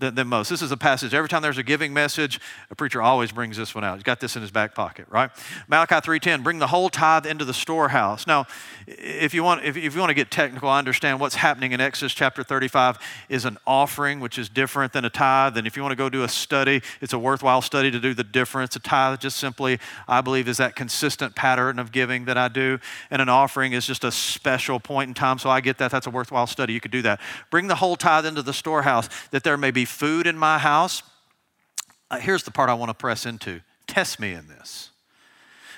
than, 0.00 0.14
than, 0.14 0.26
most. 0.26 0.48
This 0.48 0.62
is 0.62 0.72
a 0.72 0.76
passage. 0.76 1.14
Every 1.14 1.28
time 1.28 1.42
there's 1.42 1.58
a 1.58 1.62
giving 1.62 1.92
message, 1.92 2.40
a 2.70 2.74
preacher 2.74 3.02
always 3.02 3.32
brings 3.32 3.56
this 3.56 3.74
one 3.74 3.84
out. 3.84 3.96
He's 3.96 4.02
got 4.02 4.20
this 4.20 4.34
in 4.34 4.42
his 4.42 4.50
back 4.50 4.74
pocket, 4.74 5.06
right? 5.08 5.30
Malachi 5.68 5.96
3:10, 5.96 6.42
bring 6.42 6.58
the 6.58 6.66
whole 6.66 6.88
tithe 6.88 7.26
into 7.26 7.44
the 7.44 7.54
storehouse. 7.54 8.26
Now, 8.26 8.46
if 8.86 9.34
you 9.34 9.44
want, 9.44 9.64
if, 9.64 9.76
if 9.76 9.94
you 9.94 10.00
want 10.00 10.10
to 10.10 10.14
get 10.14 10.30
technical, 10.30 10.68
I 10.68 10.78
understand 10.78 11.20
what's 11.20 11.36
happening 11.36 11.72
in 11.72 11.80
Exodus 11.80 12.14
chapter 12.14 12.42
35 12.42 12.98
is 13.28 13.44
an 13.44 13.58
offering, 13.66 14.20
which 14.20 14.38
is 14.38 14.48
different 14.48 14.92
than 14.92 15.04
a 15.04 15.10
tithe. 15.10 15.56
And 15.56 15.66
if 15.66 15.76
you 15.76 15.82
want 15.82 15.92
to 15.92 15.96
go 15.96 16.08
do 16.08 16.22
a 16.22 16.28
study, 16.28 16.82
it's 17.00 17.12
a 17.12 17.18
worthwhile 17.18 17.62
study 17.62 17.90
to 17.90 18.00
do 18.00 18.14
the 18.14 18.24
difference. 18.24 18.74
A 18.76 18.80
tithe 18.80 19.20
just 19.20 19.36
simply, 19.36 19.78
I 20.08 20.20
believe, 20.20 20.48
is 20.48 20.56
that 20.56 20.74
consistent 20.74 21.34
pattern 21.34 21.78
of 21.78 21.92
giving 21.92 22.24
that 22.24 22.38
I 22.38 22.48
do. 22.48 22.78
And 23.10 23.20
an 23.20 23.28
offering 23.28 23.72
is 23.72 23.86
just 23.86 24.04
a 24.04 24.10
special 24.10 24.80
point 24.80 25.08
in 25.08 25.14
time. 25.14 25.38
So 25.38 25.50
I 25.50 25.60
get 25.60 25.78
that. 25.78 25.90
That's 25.90 26.06
a 26.06 26.10
worthwhile 26.10 26.46
study. 26.46 26.72
You 26.72 26.80
could 26.80 26.90
do 26.90 27.02
that. 27.02 27.20
Bring 27.50 27.66
the 27.66 27.76
whole 27.76 27.96
tithe 27.96 28.26
into 28.26 28.42
the 28.42 28.52
storehouse 28.52 29.08
that 29.30 29.44
there 29.44 29.56
may 29.56 29.70
be 29.70 29.84
food 29.90 30.26
in 30.26 30.38
my 30.38 30.58
house. 30.58 31.02
Uh, 32.10 32.18
here's 32.18 32.42
the 32.42 32.50
part 32.50 32.70
I 32.70 32.74
want 32.74 32.90
to 32.90 32.94
press 32.94 33.26
into 33.26 33.60
test 33.86 34.20
me 34.20 34.32
in 34.32 34.48
this. 34.48 34.90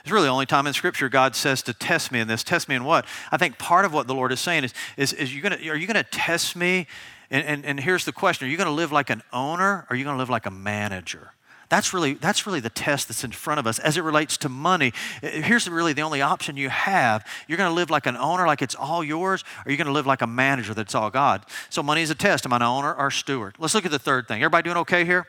It's 0.03 0.11
really 0.11 0.27
the 0.27 0.33
only 0.33 0.47
time 0.47 0.67
in 0.67 0.73
Scripture 0.73 1.09
God 1.09 1.37
says 1.37 1.63
to 1.63 1.73
test 1.73 2.11
me 2.11 2.19
in 2.21 2.27
this. 2.27 2.43
Test 2.43 2.69
me 2.69 2.75
in 2.75 2.85
what? 2.85 3.07
I 3.31 3.37
think 3.37 3.59
part 3.59 3.85
of 3.85 3.93
what 3.93 4.09
the 4.09 4.15
Lord 4.15 4.33
is 4.33 4.41
saying 4.41 4.65
is, 4.65 4.75
is, 4.97 5.13
is 5.13 5.35
you 5.35 5.41
gonna, 5.41 5.57
are 5.57 5.77
you 5.77 5.87
going 5.87 6.03
to 6.03 6.11
test 6.11 6.57
me? 6.57 6.89
And, 7.31 7.47
and, 7.47 7.65
and 7.65 7.81
here's 7.81 8.05
the 8.05 8.13
question 8.13 8.49
Are 8.49 8.51
you 8.51 8.57
going 8.57 8.69
to 8.69 8.75
live 8.75 8.93
like 8.93 9.11
an 9.11 9.23
owner 9.33 9.65
or 9.65 9.87
are 9.91 9.97
you 9.97 10.05
going 10.05 10.15
to 10.15 10.19
live 10.19 10.31
like 10.31 10.47
a 10.47 10.51
manager? 10.51 11.33
That's 11.73 11.95
really, 11.95 12.13
that's 12.13 12.47
really 12.47 12.61
the 12.61 12.69
test 12.69 13.09
that's 13.09 13.25
in 13.25 13.33
front 13.33 13.59
of 13.59 13.67
us 13.67 13.79
as 13.79 13.97
it 13.97 14.03
relates 14.03 14.37
to 14.37 14.51
money. 14.51 14.93
Uh, 15.23 15.29
here's 15.29 15.67
really 15.67 15.95
the 15.95 16.03
only 16.03 16.21
option 16.21 16.59
you 16.59 16.69
have. 16.69 17.27
You're 17.49 17.57
going 17.57 17.71
to 17.71 17.75
live 17.75 17.89
like 17.89 18.05
an 18.05 18.15
owner, 18.15 18.47
like 18.47 18.61
it's 18.61 18.75
all 18.75 19.03
yours, 19.03 19.43
or 19.65 19.71
you're 19.73 19.79
going 19.79 19.87
to 19.87 19.93
live 19.93 20.05
like 20.05 20.21
a 20.21 20.27
manager 20.27 20.75
that's 20.75 20.95
all 20.95 21.09
God. 21.09 21.47
So 21.71 21.83
money 21.83 22.03
is 22.03 22.11
a 22.11 22.15
test. 22.15 22.45
Am 22.45 22.53
I 22.53 22.57
an 22.57 22.63
owner 22.63 22.93
or 22.93 23.07
a 23.07 23.11
steward? 23.11 23.55
Let's 23.59 23.75
look 23.75 23.87
at 23.87 23.91
the 23.91 23.99
third 23.99 24.29
thing. 24.29 24.43
Everybody 24.43 24.65
doing 24.65 24.77
okay 24.83 25.07
here? 25.07 25.27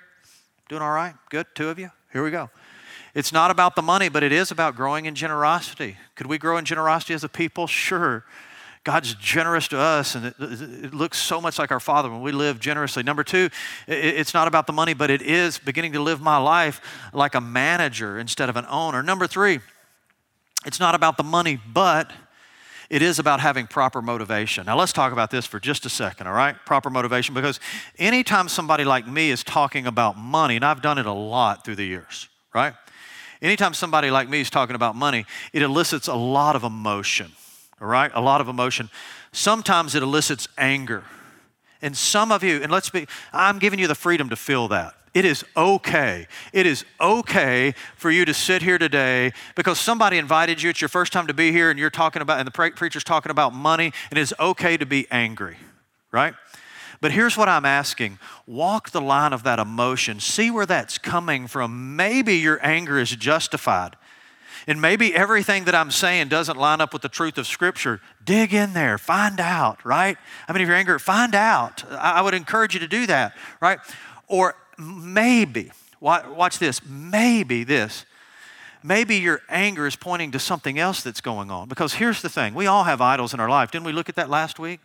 Doing 0.67 0.81
all 0.81 0.91
right? 0.91 1.15
Good? 1.29 1.47
Two 1.55 1.69
of 1.69 1.79
you? 1.79 1.91
Here 2.11 2.21
we 2.21 2.29
go. 2.29 2.49
It's 3.15 3.31
not 3.31 3.49
about 3.49 3.77
the 3.77 3.81
money, 3.81 4.09
but 4.09 4.21
it 4.21 4.33
is 4.33 4.51
about 4.51 4.75
growing 4.75 5.05
in 5.05 5.15
generosity. 5.15 5.95
Could 6.15 6.27
we 6.27 6.37
grow 6.37 6.57
in 6.57 6.65
generosity 6.65 7.13
as 7.13 7.23
a 7.23 7.29
people? 7.29 7.67
Sure. 7.67 8.25
God's 8.83 9.15
generous 9.15 9.69
to 9.69 9.79
us, 9.79 10.15
and 10.15 10.25
it, 10.25 10.35
it, 10.39 10.93
looks 10.93 11.17
so 11.17 11.39
much 11.39 11.57
like 11.57 11.71
our 11.71 11.79
Father 11.79 12.09
when 12.09 12.21
we 12.21 12.33
live 12.33 12.59
generously. 12.59 13.01
Number 13.01 13.23
two, 13.23 13.49
it, 13.87 13.93
it's 13.97 14.33
not 14.33 14.49
about 14.49 14.67
the 14.67 14.73
money, 14.73 14.93
but 14.93 15.09
it 15.09 15.21
is 15.21 15.57
beginning 15.57 15.93
to 15.93 16.01
live 16.01 16.19
my 16.19 16.35
life 16.35 16.81
like 17.13 17.33
a 17.33 17.39
manager 17.39 18.19
instead 18.19 18.49
of 18.49 18.57
an 18.57 18.65
owner. 18.69 19.01
Number 19.01 19.25
three, 19.25 19.59
it's 20.65 20.81
not 20.81 20.95
about 20.95 21.15
the 21.15 21.23
money, 21.23 21.57
but 21.71 22.11
it 22.89 23.01
is 23.01 23.19
about 23.19 23.39
having 23.39 23.67
proper 23.67 24.01
motivation. 24.01 24.65
Now, 24.65 24.77
let's 24.77 24.91
talk 24.91 25.13
about 25.13 25.31
this 25.31 25.45
for 25.45 25.61
just 25.61 25.85
a 25.85 25.89
second, 25.89 26.27
all 26.27 26.33
right? 26.33 26.55
Proper 26.65 26.89
motivation, 26.89 27.33
because 27.33 27.61
anytime 27.97 28.49
somebody 28.49 28.83
like 28.83 29.07
me 29.07 29.31
is 29.31 29.45
talking 29.45 29.87
about 29.87 30.17
money, 30.17 30.57
and 30.57 30.65
I've 30.65 30.81
done 30.81 30.97
it 30.97 31.05
a 31.05 31.13
lot 31.13 31.63
through 31.63 31.77
the 31.77 31.85
years, 31.85 32.27
right? 32.53 32.73
Anytime 33.41 33.73
somebody 33.73 34.11
like 34.11 34.27
me 34.27 34.41
is 34.41 34.49
talking 34.49 34.75
about 34.75 34.97
money, 34.97 35.25
it 35.53 35.61
elicits 35.61 36.09
a 36.09 36.15
lot 36.15 36.57
of 36.57 36.63
emotion 36.65 37.31
all 37.83 37.89
right? 37.89 38.11
A 38.13 38.21
lot 38.21 38.39
of 38.39 38.47
emotion. 38.47 38.89
Sometimes 39.33 39.93
it 39.93 40.01
elicits 40.01 40.47
anger. 40.57 41.03
And 41.81 41.97
some 41.97 42.31
of 42.31 42.41
you, 42.41 42.61
and 42.63 42.71
let's 42.71 42.89
be, 42.89 43.07
I'm 43.33 43.59
giving 43.59 43.77
you 43.77 43.87
the 43.87 43.95
freedom 43.95 44.29
to 44.29 44.37
feel 44.37 44.69
that. 44.69 44.93
It 45.13 45.25
is 45.25 45.43
okay. 45.55 46.27
It 46.53 46.65
is 46.65 46.85
okay 46.99 47.73
for 47.97 48.09
you 48.09 48.23
to 48.23 48.33
sit 48.33 48.61
here 48.61 48.77
today 48.77 49.33
because 49.55 49.79
somebody 49.79 50.17
invited 50.17 50.61
you. 50.61 50.69
It's 50.69 50.81
your 50.81 50.87
first 50.87 51.11
time 51.11 51.27
to 51.27 51.33
be 51.33 51.51
here, 51.51 51.69
and 51.69 51.77
you're 51.77 51.89
talking 51.89 52.21
about, 52.21 52.39
and 52.39 52.47
the 52.47 52.51
pre- 52.51 52.71
preacher's 52.71 53.03
talking 53.03 53.29
about 53.29 53.53
money, 53.53 53.91
and 54.09 54.17
it's 54.17 54.33
okay 54.39 54.77
to 54.77 54.85
be 54.85 55.05
angry, 55.11 55.57
right? 56.11 56.33
But 57.01 57.11
here's 57.11 57.37
what 57.37 57.49
I'm 57.49 57.65
asking 57.65 58.17
walk 58.47 58.91
the 58.91 59.01
line 59.01 59.33
of 59.33 59.43
that 59.43 59.59
emotion, 59.59 60.21
see 60.21 60.49
where 60.49 60.65
that's 60.65 60.97
coming 60.97 61.47
from. 61.47 61.97
Maybe 61.97 62.37
your 62.37 62.65
anger 62.65 62.97
is 62.97 63.11
justified. 63.11 63.97
And 64.67 64.81
maybe 64.81 65.13
everything 65.13 65.65
that 65.65 65.75
I'm 65.75 65.91
saying 65.91 66.29
doesn't 66.29 66.57
line 66.57 66.79
up 66.79 66.93
with 66.93 67.01
the 67.01 67.09
truth 67.09 67.37
of 67.37 67.47
Scripture. 67.47 67.99
Dig 68.23 68.53
in 68.53 68.73
there, 68.73 68.97
find 68.97 69.39
out, 69.39 69.83
right? 69.85 70.17
I 70.47 70.53
mean, 70.53 70.61
if 70.61 70.67
you're 70.67 70.77
angry, 70.77 70.97
find 70.99 71.35
out. 71.35 71.83
I 71.91 72.21
would 72.21 72.33
encourage 72.33 72.73
you 72.73 72.79
to 72.79 72.87
do 72.87 73.05
that, 73.07 73.35
right? 73.59 73.79
Or 74.27 74.55
maybe, 74.77 75.71
watch 75.99 76.59
this, 76.59 76.81
maybe 76.85 77.63
this, 77.63 78.05
maybe 78.81 79.15
your 79.17 79.41
anger 79.49 79.85
is 79.85 79.95
pointing 79.95 80.31
to 80.31 80.39
something 80.39 80.79
else 80.79 81.03
that's 81.03 81.21
going 81.21 81.51
on. 81.51 81.67
Because 81.67 81.93
here's 81.93 82.21
the 82.21 82.29
thing 82.29 82.53
we 82.53 82.67
all 82.67 82.85
have 82.85 83.01
idols 83.01 83.33
in 83.33 83.39
our 83.39 83.49
life. 83.49 83.71
Didn't 83.71 83.85
we 83.85 83.93
look 83.93 84.09
at 84.09 84.15
that 84.15 84.29
last 84.29 84.59
week? 84.59 84.79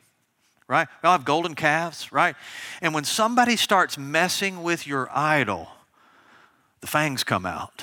Right? 0.66 0.86
We 1.02 1.06
all 1.06 1.12
have 1.12 1.24
golden 1.24 1.54
calves, 1.54 2.12
right? 2.12 2.36
And 2.82 2.92
when 2.92 3.04
somebody 3.04 3.56
starts 3.56 3.96
messing 3.96 4.62
with 4.62 4.86
your 4.86 5.08
idol, 5.16 5.68
the 6.80 6.86
fangs 6.86 7.24
come 7.24 7.46
out, 7.46 7.82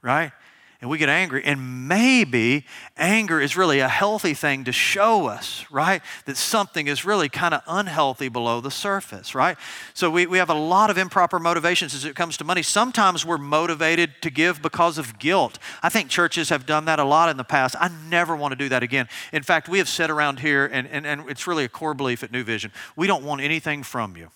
right? 0.00 0.30
And 0.80 0.88
we 0.88 0.96
get 0.96 1.08
angry. 1.08 1.44
And 1.44 1.88
maybe 1.88 2.64
anger 2.96 3.40
is 3.40 3.56
really 3.56 3.80
a 3.80 3.88
healthy 3.88 4.32
thing 4.32 4.64
to 4.64 4.72
show 4.72 5.26
us, 5.26 5.66
right? 5.70 6.00
That 6.24 6.36
something 6.36 6.86
is 6.86 7.04
really 7.04 7.28
kind 7.28 7.52
of 7.52 7.62
unhealthy 7.66 8.28
below 8.28 8.60
the 8.60 8.70
surface, 8.70 9.34
right? 9.34 9.58
So 9.92 10.10
we, 10.10 10.26
we 10.26 10.38
have 10.38 10.48
a 10.48 10.54
lot 10.54 10.88
of 10.88 10.96
improper 10.96 11.38
motivations 11.38 11.94
as 11.94 12.04
it 12.04 12.16
comes 12.16 12.36
to 12.38 12.44
money. 12.44 12.62
Sometimes 12.62 13.26
we're 13.26 13.38
motivated 13.38 14.14
to 14.22 14.30
give 14.30 14.62
because 14.62 14.96
of 14.96 15.18
guilt. 15.18 15.58
I 15.82 15.90
think 15.90 16.08
churches 16.08 16.48
have 16.48 16.64
done 16.64 16.86
that 16.86 16.98
a 16.98 17.04
lot 17.04 17.28
in 17.28 17.36
the 17.36 17.44
past. 17.44 17.76
I 17.78 17.90
never 18.08 18.34
want 18.34 18.52
to 18.52 18.56
do 18.56 18.70
that 18.70 18.82
again. 18.82 19.08
In 19.32 19.42
fact, 19.42 19.68
we 19.68 19.78
have 19.78 19.88
said 19.88 20.10
around 20.10 20.40
here, 20.40 20.64
and, 20.64 20.88
and, 20.88 21.06
and 21.06 21.28
it's 21.28 21.46
really 21.46 21.64
a 21.64 21.68
core 21.68 21.94
belief 21.94 22.22
at 22.22 22.32
New 22.32 22.44
Vision 22.44 22.72
we 22.96 23.06
don't 23.06 23.24
want 23.24 23.40
anything 23.40 23.82
from 23.82 24.16
you. 24.16 24.30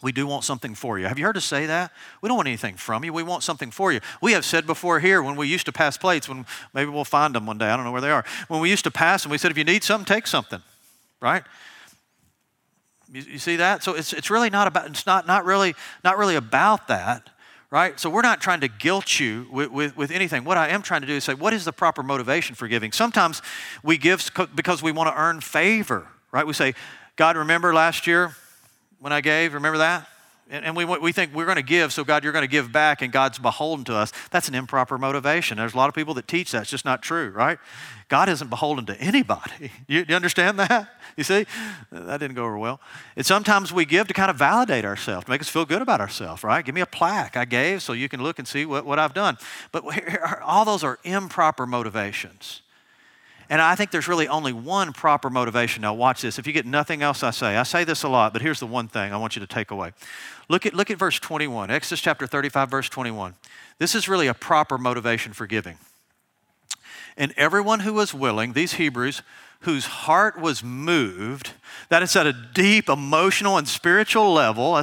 We 0.00 0.12
do 0.12 0.26
want 0.26 0.44
something 0.44 0.74
for 0.74 0.98
you. 0.98 1.06
Have 1.06 1.18
you 1.18 1.24
heard 1.24 1.36
us 1.36 1.44
say 1.44 1.66
that? 1.66 1.92
We 2.22 2.28
don't 2.28 2.36
want 2.36 2.46
anything 2.46 2.76
from 2.76 3.04
you. 3.04 3.12
We 3.12 3.24
want 3.24 3.42
something 3.42 3.70
for 3.70 3.92
you. 3.92 4.00
We 4.22 4.32
have 4.32 4.44
said 4.44 4.66
before 4.66 5.00
here 5.00 5.22
when 5.22 5.34
we 5.34 5.48
used 5.48 5.66
to 5.66 5.72
pass 5.72 5.96
plates, 5.96 6.28
when 6.28 6.46
maybe 6.72 6.90
we'll 6.90 7.04
find 7.04 7.34
them 7.34 7.46
one 7.46 7.58
day, 7.58 7.66
I 7.66 7.76
don't 7.76 7.84
know 7.84 7.90
where 7.90 8.00
they 8.00 8.10
are. 8.10 8.24
When 8.46 8.60
we 8.60 8.70
used 8.70 8.84
to 8.84 8.92
pass 8.92 9.22
them, 9.22 9.32
we 9.32 9.38
said, 9.38 9.50
if 9.50 9.58
you 9.58 9.64
need 9.64 9.82
something, 9.82 10.04
take 10.04 10.28
something, 10.28 10.62
right? 11.20 11.42
You, 13.12 13.22
you 13.22 13.38
see 13.38 13.56
that? 13.56 13.82
So 13.82 13.94
it's, 13.94 14.12
it's 14.12 14.30
really 14.30 14.50
not 14.50 14.68
about, 14.68 14.86
it's 14.86 15.06
not, 15.06 15.26
not, 15.26 15.44
really, 15.44 15.74
not 16.04 16.16
really 16.16 16.36
about 16.36 16.86
that, 16.88 17.30
right? 17.70 17.98
So 17.98 18.08
we're 18.08 18.22
not 18.22 18.40
trying 18.40 18.60
to 18.60 18.68
guilt 18.68 19.18
you 19.18 19.48
with, 19.50 19.72
with, 19.72 19.96
with 19.96 20.10
anything. 20.12 20.44
What 20.44 20.58
I 20.58 20.68
am 20.68 20.82
trying 20.82 21.00
to 21.00 21.08
do 21.08 21.14
is 21.14 21.24
say, 21.24 21.34
what 21.34 21.52
is 21.52 21.64
the 21.64 21.72
proper 21.72 22.04
motivation 22.04 22.54
for 22.54 22.68
giving? 22.68 22.92
Sometimes 22.92 23.42
we 23.82 23.98
give 23.98 24.30
because 24.54 24.80
we 24.80 24.92
want 24.92 25.08
to 25.12 25.20
earn 25.20 25.40
favor, 25.40 26.06
right? 26.30 26.46
We 26.46 26.52
say, 26.52 26.74
God, 27.16 27.36
remember 27.36 27.74
last 27.74 28.06
year? 28.06 28.36
When 29.00 29.12
I 29.12 29.20
gave? 29.20 29.54
Remember 29.54 29.78
that? 29.78 30.08
And, 30.50 30.74
we, 30.74 30.86
we 30.86 31.12
think 31.12 31.34
we're 31.34 31.44
going 31.44 31.56
to 31.56 31.62
give, 31.62 31.92
so 31.92 32.04
God, 32.04 32.24
you're 32.24 32.32
going 32.32 32.42
to 32.42 32.50
give 32.50 32.72
back, 32.72 33.02
and 33.02 33.12
God's 33.12 33.38
beholden 33.38 33.84
to 33.84 33.94
us. 33.94 34.12
That's 34.30 34.48
an 34.48 34.54
improper 34.54 34.96
motivation. 34.96 35.58
There's 35.58 35.74
a 35.74 35.76
lot 35.76 35.90
of 35.90 35.94
people 35.94 36.14
that 36.14 36.26
teach 36.26 36.52
that. 36.52 36.62
It's 36.62 36.70
just 36.70 36.86
not 36.86 37.02
true, 37.02 37.28
right? 37.28 37.58
God 38.08 38.30
isn't 38.30 38.48
beholden 38.48 38.86
to 38.86 38.98
anybody. 38.98 39.70
You, 39.86 40.04
you 40.06 40.14
understand 40.14 40.58
that? 40.58 40.88
You 41.16 41.24
see? 41.24 41.46
That 41.90 42.20
didn't 42.20 42.34
go 42.34 42.44
over 42.44 42.58
well. 42.58 42.78
And 43.16 43.24
sometimes 43.24 43.72
we 43.72 43.86
give 43.86 44.06
to 44.08 44.14
kind 44.14 44.30
of 44.30 44.36
validate 44.36 44.84
ourselves, 44.84 45.24
to 45.24 45.30
make 45.30 45.40
us 45.40 45.48
feel 45.48 45.64
good 45.64 45.80
about 45.80 46.00
ourselves, 46.00 46.44
right? 46.44 46.62
Give 46.64 46.74
me 46.74 46.82
a 46.82 46.86
plaque. 46.86 47.36
I 47.36 47.46
gave 47.46 47.82
so 47.82 47.94
you 47.94 48.08
can 48.08 48.22
look 48.22 48.38
and 48.38 48.46
see 48.46 48.66
what, 48.66 48.84
what 48.84 48.98
I've 48.98 49.14
done. 49.14 49.38
But 49.72 49.84
all 50.42 50.66
those 50.66 50.84
are 50.84 50.98
improper 51.04 51.66
motivations. 51.66 52.60
And 53.50 53.62
I 53.62 53.74
think 53.74 53.90
there's 53.90 54.08
really 54.08 54.28
only 54.28 54.52
one 54.52 54.92
proper 54.92 55.30
motivation. 55.30 55.80
Now, 55.82 55.94
watch 55.94 56.20
this. 56.20 56.38
If 56.38 56.46
you 56.46 56.52
get 56.52 56.66
nothing 56.66 57.02
else 57.02 57.22
I 57.22 57.30
say, 57.30 57.56
I 57.56 57.62
say 57.62 57.84
this 57.84 58.02
a 58.02 58.08
lot, 58.08 58.32
but 58.32 58.42
here's 58.42 58.60
the 58.60 58.66
one 58.66 58.88
thing 58.88 59.12
I 59.12 59.16
want 59.16 59.36
you 59.36 59.40
to 59.40 59.46
take 59.46 59.70
away. 59.70 59.92
Look 60.48 60.66
at, 60.66 60.74
look 60.74 60.90
at 60.90 60.98
verse 60.98 61.18
21, 61.18 61.70
Exodus 61.70 62.00
chapter 62.00 62.26
35, 62.26 62.70
verse 62.70 62.88
21. 62.88 63.34
This 63.78 63.94
is 63.94 64.08
really 64.08 64.26
a 64.26 64.34
proper 64.34 64.76
motivation 64.76 65.32
for 65.32 65.46
giving. 65.46 65.78
And 67.16 67.32
everyone 67.36 67.80
who 67.80 67.94
was 67.94 68.12
willing, 68.12 68.52
these 68.52 68.74
Hebrews, 68.74 69.22
whose 69.60 69.86
heart 69.86 70.38
was 70.38 70.62
moved, 70.62 71.52
that 71.88 72.02
is 72.02 72.14
at 72.16 72.26
a 72.26 72.32
deep 72.32 72.88
emotional 72.88 73.56
and 73.56 73.66
spiritual 73.66 74.32
level, 74.32 74.76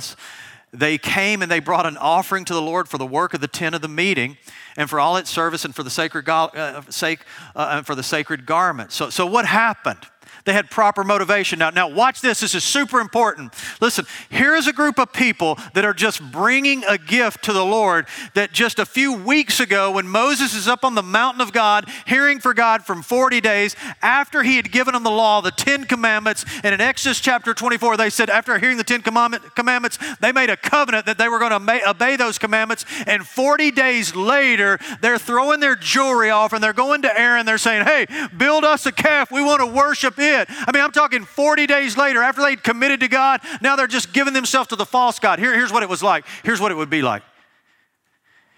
they 0.75 0.97
came 0.97 1.41
and 1.41 1.51
they 1.51 1.59
brought 1.59 1.85
an 1.85 1.97
offering 1.97 2.45
to 2.45 2.53
the 2.53 2.61
Lord 2.61 2.87
for 2.87 2.97
the 2.97 3.05
work 3.05 3.33
of 3.33 3.41
the 3.41 3.47
tent 3.47 3.75
of 3.75 3.81
the 3.81 3.87
meeting 3.87 4.37
and 4.77 4.89
for 4.89 4.99
all 4.99 5.17
its 5.17 5.29
service 5.29 5.65
and 5.65 5.73
for 5.73 5.83
the 5.83 5.89
sacred, 5.89 6.27
uh, 6.27 6.81
sake, 6.89 7.19
uh, 7.55 7.75
and 7.77 7.85
for 7.85 7.95
the 7.95 8.03
sacred 8.03 8.45
garment. 8.45 8.91
So, 8.91 9.09
so 9.09 9.25
what 9.25 9.45
happened? 9.45 9.99
They 10.45 10.53
had 10.53 10.69
proper 10.69 11.03
motivation. 11.03 11.59
Now, 11.59 11.71
now 11.71 11.87
watch 11.87 12.21
this. 12.21 12.39
This 12.39 12.53
is 12.53 12.63
super 12.63 12.99
important. 12.99 13.53
Listen, 13.81 14.05
here 14.29 14.55
is 14.55 14.67
a 14.67 14.73
group 14.73 14.99
of 14.99 15.11
people 15.11 15.57
that 15.73 15.83
are 15.83 15.93
just 15.93 16.21
bringing 16.31 16.83
a 16.85 16.99
gift 16.99 17.43
to 17.45 17.53
the 17.53 17.65
Lord 17.65 18.05
that 18.35 18.51
just 18.51 18.77
a 18.77 18.85
few 18.85 19.13
weeks 19.13 19.59
ago, 19.59 19.91
when 19.91 20.07
Moses 20.07 20.53
is 20.53 20.67
up 20.67 20.85
on 20.85 20.93
the 20.93 21.03
mountain 21.03 21.41
of 21.41 21.51
God, 21.51 21.89
hearing 22.05 22.39
for 22.39 22.53
God 22.53 22.83
from 22.83 23.01
40 23.01 23.41
days, 23.41 23.75
after 24.03 24.43
he 24.43 24.55
had 24.55 24.71
given 24.71 24.93
them 24.93 25.03
the 25.03 25.11
law, 25.11 25.41
the 25.41 25.51
Ten 25.51 25.83
Commandments, 25.83 26.45
and 26.63 26.75
in 26.75 26.79
Exodus 26.79 27.19
chapter 27.19 27.55
24, 27.55 27.97
they 27.97 28.11
said, 28.11 28.29
after 28.29 28.59
hearing 28.59 28.77
the 28.77 28.83
Ten 28.83 29.01
Commandments, 29.01 29.97
they 30.21 30.31
made 30.31 30.51
a 30.51 30.57
covenant 30.57 31.07
that 31.07 31.17
they 31.17 31.27
were 31.27 31.39
going 31.39 31.59
to 31.59 31.89
obey 31.89 32.15
those 32.15 32.37
commandments. 32.37 32.85
And 33.07 33.25
40 33.25 33.71
days 33.71 34.15
later, 34.15 34.77
they're 35.01 35.17
throwing 35.17 35.59
their 35.59 35.75
jewelry 35.75 36.29
off 36.29 36.53
and 36.53 36.63
they're 36.63 36.73
going 36.73 37.01
to 37.01 37.19
Aaron. 37.19 37.47
They're 37.47 37.57
saying, 37.57 37.85
Hey, 37.85 38.05
build 38.37 38.63
us 38.63 38.85
a 38.85 38.91
calf. 38.91 39.31
We 39.31 39.41
want 39.43 39.61
to 39.61 39.65
worship 39.65 40.19
it. 40.19 40.34
I 40.37 40.71
mean, 40.73 40.83
I'm 40.83 40.91
talking 40.91 41.23
40 41.23 41.67
days 41.67 41.97
later, 41.97 42.21
after 42.21 42.41
they'd 42.41 42.63
committed 42.63 42.99
to 43.01 43.07
God, 43.07 43.41
now 43.61 43.75
they're 43.75 43.87
just 43.87 44.13
giving 44.13 44.33
themselves 44.33 44.69
to 44.69 44.75
the 44.75 44.85
false 44.85 45.19
God. 45.19 45.39
Here, 45.39 45.53
here's 45.53 45.71
what 45.71 45.83
it 45.83 45.89
was 45.89 46.03
like. 46.03 46.25
Here's 46.43 46.59
what 46.59 46.71
it 46.71 46.75
would 46.75 46.89
be 46.89 47.01
like 47.01 47.23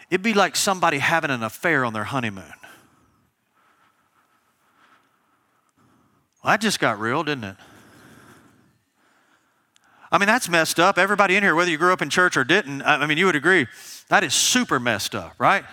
it'd 0.09 0.23
be 0.23 0.33
like 0.33 0.55
somebody 0.55 0.99
having 0.99 1.31
an 1.31 1.43
affair 1.43 1.83
on 1.83 1.93
their 1.93 2.05
honeymoon. 2.05 2.53
Well, 6.43 6.53
that 6.53 6.61
just 6.61 6.79
got 6.79 6.99
real, 6.99 7.23
didn't 7.23 7.43
it? 7.43 7.55
I 10.09 10.17
mean, 10.17 10.27
that's 10.27 10.47
messed 10.47 10.79
up. 10.79 10.97
Everybody 10.97 11.35
in 11.35 11.43
here, 11.43 11.53
whether 11.55 11.69
you 11.69 11.77
grew 11.77 11.91
up 11.91 12.01
in 12.01 12.09
church 12.09 12.37
or 12.37 12.45
didn't, 12.45 12.81
I 12.83 13.05
mean, 13.05 13.17
you 13.17 13.25
would 13.25 13.35
agree, 13.35 13.67
that 14.07 14.23
is 14.23 14.33
super 14.33 14.79
messed 14.79 15.13
up, 15.13 15.33
right? 15.37 15.65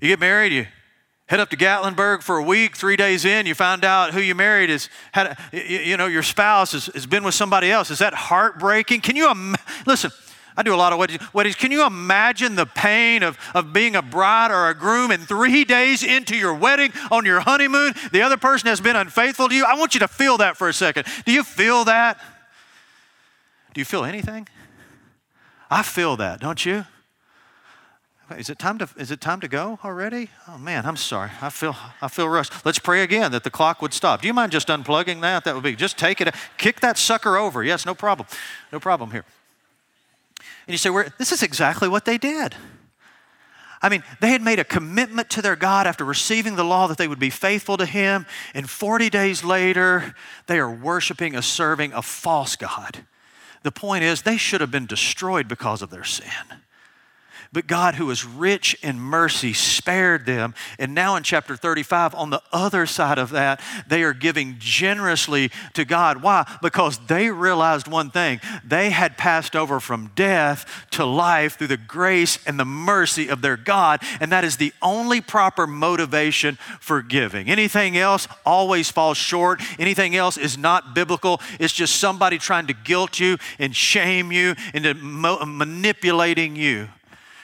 You 0.00 0.08
get 0.08 0.20
married, 0.20 0.52
you 0.52 0.66
head 1.26 1.40
up 1.40 1.50
to 1.50 1.56
Gatlinburg 1.56 2.22
for 2.22 2.36
a 2.36 2.42
week, 2.42 2.76
three 2.76 2.96
days 2.96 3.24
in, 3.24 3.46
you 3.46 3.54
find 3.54 3.84
out 3.84 4.12
who 4.12 4.20
you 4.20 4.34
married 4.34 4.70
is, 4.70 4.88
had, 5.12 5.38
you 5.52 5.96
know, 5.96 6.06
your 6.06 6.22
spouse 6.22 6.72
has, 6.72 6.86
has 6.86 7.06
been 7.06 7.24
with 7.24 7.34
somebody 7.34 7.70
else. 7.70 7.90
Is 7.90 8.00
that 8.00 8.12
heartbreaking? 8.12 9.00
Can 9.00 9.16
you, 9.16 9.30
im- 9.30 9.56
listen, 9.86 10.10
I 10.56 10.62
do 10.62 10.74
a 10.74 10.76
lot 10.76 10.92
of 10.92 10.98
weddings. 10.98 11.22
weddings. 11.32 11.56
Can 11.56 11.70
you 11.70 11.86
imagine 11.86 12.56
the 12.56 12.66
pain 12.66 13.22
of, 13.22 13.38
of 13.54 13.72
being 13.72 13.96
a 13.96 14.02
bride 14.02 14.50
or 14.50 14.68
a 14.68 14.74
groom 14.74 15.10
and 15.10 15.22
three 15.22 15.64
days 15.64 16.02
into 16.02 16.36
your 16.36 16.54
wedding 16.54 16.92
on 17.10 17.24
your 17.24 17.40
honeymoon, 17.40 17.94
the 18.12 18.22
other 18.22 18.36
person 18.36 18.68
has 18.68 18.80
been 18.80 18.96
unfaithful 18.96 19.48
to 19.48 19.54
you? 19.54 19.64
I 19.64 19.78
want 19.78 19.94
you 19.94 20.00
to 20.00 20.08
feel 20.08 20.38
that 20.38 20.56
for 20.56 20.68
a 20.68 20.74
second. 20.74 21.06
Do 21.24 21.32
you 21.32 21.42
feel 21.42 21.84
that? 21.84 22.20
Do 23.72 23.80
you 23.80 23.84
feel 23.86 24.04
anything? 24.04 24.46
I 25.70 25.82
feel 25.82 26.16
that, 26.18 26.40
don't 26.40 26.66
you? 26.66 26.84
Is 28.38 28.50
it 28.50 28.58
time 28.58 28.78
to 28.78 28.88
is 28.96 29.10
it 29.10 29.20
time 29.20 29.40
to 29.40 29.48
go 29.48 29.78
already? 29.84 30.28
Oh 30.48 30.58
man, 30.58 30.86
I'm 30.86 30.96
sorry. 30.96 31.30
I 31.40 31.50
feel 31.50 31.76
I 32.00 32.08
feel 32.08 32.28
rushed. 32.28 32.64
Let's 32.64 32.78
pray 32.78 33.02
again 33.02 33.32
that 33.32 33.44
the 33.44 33.50
clock 33.50 33.82
would 33.82 33.92
stop. 33.92 34.20
Do 34.20 34.26
you 34.26 34.34
mind 34.34 34.52
just 34.52 34.68
unplugging 34.68 35.20
that? 35.22 35.44
That 35.44 35.54
would 35.54 35.64
be 35.64 35.76
just 35.76 35.98
take 35.98 36.20
it, 36.20 36.34
kick 36.58 36.80
that 36.80 36.98
sucker 36.98 37.36
over. 37.36 37.62
Yes, 37.62 37.86
no 37.86 37.94
problem. 37.94 38.28
No 38.72 38.80
problem 38.80 39.10
here. 39.10 39.24
And 40.66 40.72
you 40.72 40.78
say, 40.78 40.90
this 41.18 41.32
is 41.32 41.42
exactly 41.42 41.88
what 41.88 42.04
they 42.04 42.18
did. 42.18 42.54
I 43.82 43.88
mean, 43.88 44.04
they 44.20 44.30
had 44.30 44.42
made 44.42 44.60
a 44.60 44.64
commitment 44.64 45.28
to 45.30 45.42
their 45.42 45.56
God 45.56 45.88
after 45.88 46.04
receiving 46.04 46.54
the 46.54 46.64
law 46.64 46.86
that 46.86 46.98
they 46.98 47.08
would 47.08 47.18
be 47.18 47.30
faithful 47.30 47.76
to 47.78 47.84
Him, 47.84 48.26
and 48.54 48.70
40 48.70 49.10
days 49.10 49.42
later, 49.42 50.14
they 50.46 50.60
are 50.60 50.70
worshiping 50.70 51.34
a 51.34 51.42
serving 51.42 51.92
a 51.92 52.00
false 52.00 52.54
God. 52.54 53.04
The 53.64 53.72
point 53.72 54.04
is, 54.04 54.22
they 54.22 54.36
should 54.36 54.60
have 54.60 54.70
been 54.70 54.86
destroyed 54.86 55.48
because 55.48 55.82
of 55.82 55.90
their 55.90 56.04
sin. 56.04 56.28
But 57.54 57.66
God, 57.66 57.96
who 57.96 58.10
is 58.10 58.24
rich 58.24 58.74
in 58.82 58.98
mercy, 58.98 59.52
spared 59.52 60.24
them. 60.24 60.54
And 60.78 60.94
now 60.94 61.16
in 61.16 61.22
chapter 61.22 61.54
35, 61.54 62.14
on 62.14 62.30
the 62.30 62.42
other 62.50 62.86
side 62.86 63.18
of 63.18 63.28
that, 63.30 63.60
they 63.86 64.02
are 64.04 64.14
giving 64.14 64.56
generously 64.58 65.50
to 65.74 65.84
God. 65.84 66.22
Why? 66.22 66.50
Because 66.62 66.98
they 67.08 67.30
realized 67.30 67.88
one 67.88 68.10
thing 68.10 68.40
they 68.64 68.88
had 68.88 69.18
passed 69.18 69.54
over 69.54 69.80
from 69.80 70.12
death 70.14 70.86
to 70.92 71.04
life 71.04 71.58
through 71.58 71.66
the 71.66 71.76
grace 71.76 72.38
and 72.46 72.58
the 72.58 72.64
mercy 72.64 73.28
of 73.28 73.42
their 73.42 73.58
God. 73.58 74.00
And 74.18 74.32
that 74.32 74.44
is 74.44 74.56
the 74.56 74.72
only 74.80 75.20
proper 75.20 75.66
motivation 75.66 76.56
for 76.80 77.02
giving. 77.02 77.50
Anything 77.50 77.98
else 77.98 78.28
always 78.46 78.90
falls 78.90 79.18
short. 79.18 79.60
Anything 79.78 80.16
else 80.16 80.38
is 80.38 80.56
not 80.56 80.94
biblical. 80.94 81.38
It's 81.60 81.74
just 81.74 81.96
somebody 81.96 82.38
trying 82.38 82.68
to 82.68 82.74
guilt 82.74 83.20
you 83.20 83.36
and 83.58 83.76
shame 83.76 84.32
you 84.32 84.54
into 84.72 84.94
mo- 84.94 85.44
manipulating 85.44 86.56
you. 86.56 86.88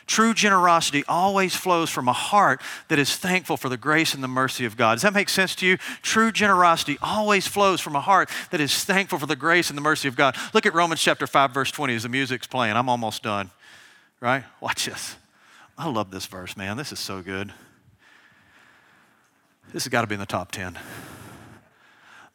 True 0.09 0.35
generosity 0.35 1.05
always 1.07 1.55
flows 1.55 1.91
from 1.91 2.09
a 2.09 2.13
heart 2.13 2.61
that 2.89 2.99
is 2.99 3.15
thankful 3.15 3.57
for 3.57 3.69
the 3.69 3.77
grace 3.77 4.15
and 4.15 4.25
the 4.25 4.29
mercy 4.29 4.65
of 4.65 4.77
God. 4.77 4.95
Does 4.95 5.03
that 5.03 5.13
make 5.13 5.29
sense 5.29 5.55
to 5.57 5.67
you? 5.67 5.77
True 6.03 6.33
generosity 6.33 6.97
always 7.01 7.47
flows 7.47 7.81
from 7.81 7.95
a 7.95 8.01
heart 8.01 8.31
that 8.51 8.61
is 8.61 8.85
thankful 8.85 9.19
for 9.19 9.27
the 9.27 9.37
grace 9.37 9.69
and 9.69 9.77
the 9.77 9.83
mercy 9.83 10.09
of 10.09 10.17
God. 10.17 10.35
Look 10.55 10.67
at 10.67 10.75
Romans 10.75 11.01
chapter 11.01 11.27
5 11.27 11.53
verse 11.53 11.71
20 11.71 11.95
as 11.95 12.03
the 12.05 12.09
music's 12.09 12.47
playing. 12.47 12.75
I'm 12.75 12.89
almost 12.89 13.23
done. 13.23 13.51
Right? 14.19 14.45
Watch 14.61 14.87
this. 14.87 15.17
I 15.77 15.89
love 15.89 16.11
this 16.11 16.27
verse, 16.27 16.57
man. 16.57 16.77
This 16.77 16.91
is 16.91 16.99
so 16.99 17.23
good. 17.23 17.53
This 19.73 19.85
has 19.85 19.91
got 19.91 20.01
to 20.01 20.07
be 20.07 20.15
in 20.15 20.21
the 20.21 20.27
top 20.27 20.51
10. 20.51 20.77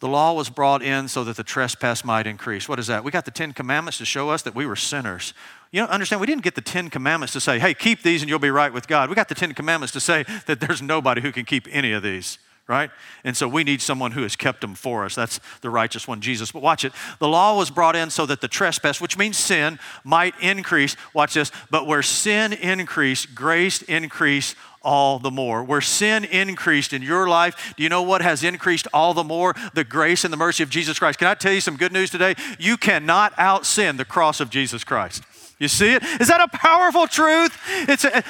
The 0.03 0.09
law 0.09 0.33
was 0.33 0.49
brought 0.49 0.83
in 0.83 1.07
so 1.07 1.23
that 1.23 1.37
the 1.37 1.45
trespass 1.45 2.03
might 2.03 2.27
increase. 2.27 2.67
What 2.67 2.77
is 2.77 2.87
that? 2.87 3.05
We 3.05 3.11
got 3.11 3.23
the 3.23 3.31
Ten 3.31 3.53
Commandments 3.53 3.99
to 3.99 4.05
show 4.05 4.31
us 4.31 4.41
that 4.41 4.53
we 4.53 4.65
were 4.65 4.75
sinners. 4.75 5.33
You 5.71 5.79
know, 5.79 5.87
understand, 5.87 6.19
we 6.19 6.27
didn't 6.27 6.43
get 6.43 6.55
the 6.55 6.61
Ten 6.61 6.89
Commandments 6.89 7.31
to 7.31 7.39
say, 7.39 7.57
hey, 7.57 7.73
keep 7.73 8.03
these 8.03 8.21
and 8.21 8.27
you'll 8.27 8.37
be 8.37 8.49
right 8.49 8.73
with 8.73 8.89
God. 8.89 9.07
We 9.07 9.15
got 9.15 9.29
the 9.29 9.35
Ten 9.35 9.53
Commandments 9.53 9.93
to 9.93 10.01
say 10.01 10.25
that 10.45 10.59
there's 10.59 10.81
nobody 10.81 11.21
who 11.21 11.31
can 11.31 11.45
keep 11.45 11.69
any 11.71 11.93
of 11.93 12.03
these, 12.03 12.37
right? 12.67 12.91
And 13.23 13.37
so 13.37 13.47
we 13.47 13.63
need 13.63 13.81
someone 13.81 14.11
who 14.11 14.23
has 14.23 14.35
kept 14.35 14.59
them 14.59 14.75
for 14.75 15.05
us. 15.05 15.15
That's 15.15 15.39
the 15.61 15.69
righteous 15.69 16.05
one, 16.05 16.19
Jesus. 16.19 16.51
But 16.51 16.61
watch 16.61 16.83
it. 16.83 16.91
The 17.19 17.29
law 17.29 17.57
was 17.57 17.71
brought 17.71 17.95
in 17.95 18.09
so 18.09 18.25
that 18.25 18.41
the 18.41 18.49
trespass, 18.49 18.99
which 18.99 19.17
means 19.17 19.37
sin, 19.37 19.79
might 20.03 20.33
increase. 20.41 20.97
Watch 21.13 21.35
this. 21.35 21.49
But 21.71 21.87
where 21.87 22.03
sin 22.03 22.51
increased, 22.51 23.33
grace 23.33 23.81
increased 23.83 24.57
all 24.83 25.19
the 25.19 25.31
more. 25.31 25.63
Where 25.63 25.81
sin 25.81 26.25
increased 26.25 26.93
in 26.93 27.01
your 27.01 27.27
life, 27.27 27.73
do 27.77 27.83
you 27.83 27.89
know 27.89 28.01
what 28.01 28.21
has 28.21 28.43
increased 28.43 28.87
all 28.93 29.13
the 29.13 29.23
more? 29.23 29.55
The 29.73 29.83
grace 29.83 30.23
and 30.23 30.33
the 30.33 30.37
mercy 30.37 30.63
of 30.63 30.69
Jesus 30.69 30.99
Christ. 30.99 31.19
Can 31.19 31.27
I 31.27 31.35
tell 31.35 31.53
you 31.53 31.61
some 31.61 31.77
good 31.77 31.93
news 31.93 32.09
today? 32.09 32.35
You 32.59 32.77
cannot 32.77 33.33
out 33.37 33.65
sin 33.65 33.97
the 33.97 34.05
cross 34.05 34.39
of 34.39 34.49
Jesus 34.49 34.83
Christ. 34.83 35.23
You 35.59 35.67
see 35.67 35.93
it? 35.93 36.03
Is 36.19 36.27
that 36.27 36.41
a 36.41 36.47
powerful 36.57 37.07
truth? 37.07 37.57
It's 37.87 38.05
a, 38.05 38.23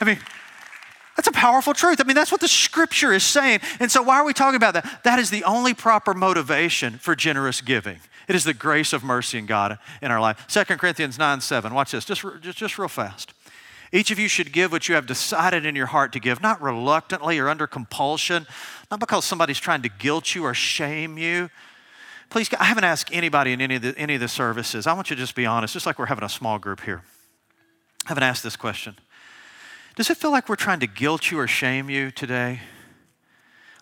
I 0.00 0.04
mean, 0.04 0.18
that's 1.16 1.28
a 1.28 1.32
powerful 1.32 1.72
truth. 1.72 2.00
I 2.00 2.04
mean, 2.04 2.14
that's 2.14 2.30
what 2.30 2.40
the 2.40 2.48
scripture 2.48 3.12
is 3.12 3.22
saying. 3.22 3.60
And 3.80 3.90
so, 3.90 4.02
why 4.02 4.16
are 4.16 4.24
we 4.24 4.34
talking 4.34 4.56
about 4.56 4.74
that? 4.74 5.00
That 5.04 5.18
is 5.18 5.30
the 5.30 5.44
only 5.44 5.74
proper 5.74 6.14
motivation 6.14 6.98
for 6.98 7.16
generous 7.16 7.60
giving. 7.60 7.98
It 8.28 8.34
is 8.34 8.44
the 8.44 8.54
grace 8.54 8.92
of 8.92 9.02
mercy 9.02 9.38
in 9.38 9.46
God 9.46 9.78
in 10.02 10.10
our 10.10 10.20
life. 10.20 10.46
2 10.48 10.64
Corinthians 10.76 11.18
9 11.18 11.40
7. 11.40 11.72
Watch 11.72 11.92
this, 11.92 12.04
just, 12.04 12.24
just, 12.40 12.58
just 12.58 12.78
real 12.78 12.88
fast. 12.88 13.32
Each 13.92 14.10
of 14.10 14.18
you 14.18 14.28
should 14.28 14.52
give 14.52 14.72
what 14.72 14.88
you 14.88 14.94
have 14.94 15.06
decided 15.06 15.64
in 15.64 15.76
your 15.76 15.86
heart 15.86 16.12
to 16.12 16.20
give, 16.20 16.42
not 16.42 16.60
reluctantly 16.60 17.38
or 17.38 17.48
under 17.48 17.66
compulsion, 17.66 18.46
not 18.90 19.00
because 19.00 19.24
somebody's 19.24 19.58
trying 19.58 19.82
to 19.82 19.88
guilt 19.88 20.34
you 20.34 20.44
or 20.44 20.54
shame 20.54 21.18
you. 21.18 21.50
Please, 22.28 22.52
I 22.58 22.64
haven't 22.64 22.84
asked 22.84 23.10
anybody 23.12 23.52
in 23.52 23.60
any 23.60 23.76
of, 23.76 23.82
the, 23.82 23.96
any 23.96 24.14
of 24.14 24.20
the 24.20 24.28
services. 24.28 24.86
I 24.86 24.92
want 24.92 25.10
you 25.10 25.16
to 25.16 25.22
just 25.22 25.36
be 25.36 25.46
honest, 25.46 25.74
just 25.74 25.86
like 25.86 25.98
we're 25.98 26.06
having 26.06 26.24
a 26.24 26.28
small 26.28 26.58
group 26.58 26.80
here. 26.80 27.02
I 28.04 28.08
haven't 28.08 28.24
asked 28.24 28.42
this 28.42 28.56
question. 28.56 28.96
Does 29.94 30.10
it 30.10 30.16
feel 30.16 30.30
like 30.30 30.48
we're 30.48 30.56
trying 30.56 30.80
to 30.80 30.86
guilt 30.86 31.30
you 31.30 31.38
or 31.38 31.46
shame 31.46 31.88
you 31.88 32.10
today? 32.10 32.60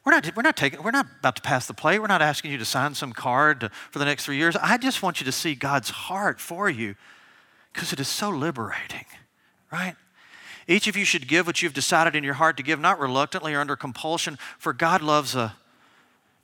We're 0.05 0.13
not, 0.13 0.37
we're 0.37 0.43
not 0.43 0.57
taking, 0.57 0.83
we're 0.83 0.91
not 0.91 1.07
about 1.19 1.37
to 1.37 1.43
pass 1.43 1.67
the 1.67 1.73
plate. 1.73 1.99
We're 1.99 2.07
not 2.07 2.21
asking 2.21 2.53
you 2.53 2.59
to 2.59 2.65
sign 2.65 2.95
some 2.95 3.13
card 3.15 3.61
to, 3.61 3.71
for 3.91 3.99
the 3.99 4.05
next 4.05 4.27
three 4.27 4.37
years. 4.37 4.55
I 4.57 4.77
just 4.77 5.03
want 5.03 5.21
you 5.21 5.25
to 5.25 5.33
see 5.33 5.55
God's 5.55 5.89
heart 5.89 6.41
for 6.41 6.69
you 6.69 6.95
because 7.73 7.93
it 7.93 7.99
is 7.99 8.09
so 8.09 8.29
liberating 8.29 9.07
right? 9.75 9.97
Each 10.69 10.87
of 10.87 10.97
you 10.97 11.05
should 11.05 11.27
give 11.27 11.47
what 11.47 11.61
you've 11.61 11.75
decided 11.75 12.15
in 12.15 12.25
your 12.25 12.35
heart 12.35 12.57
to 12.59 12.63
give, 12.63 12.79
not 12.79 13.01
reluctantly 13.01 13.55
or 13.55 13.61
under 13.61 13.77
compulsion, 13.77 14.39
for 14.59 14.73
God 14.73 15.03
loves 15.03 15.35
a 15.35 15.57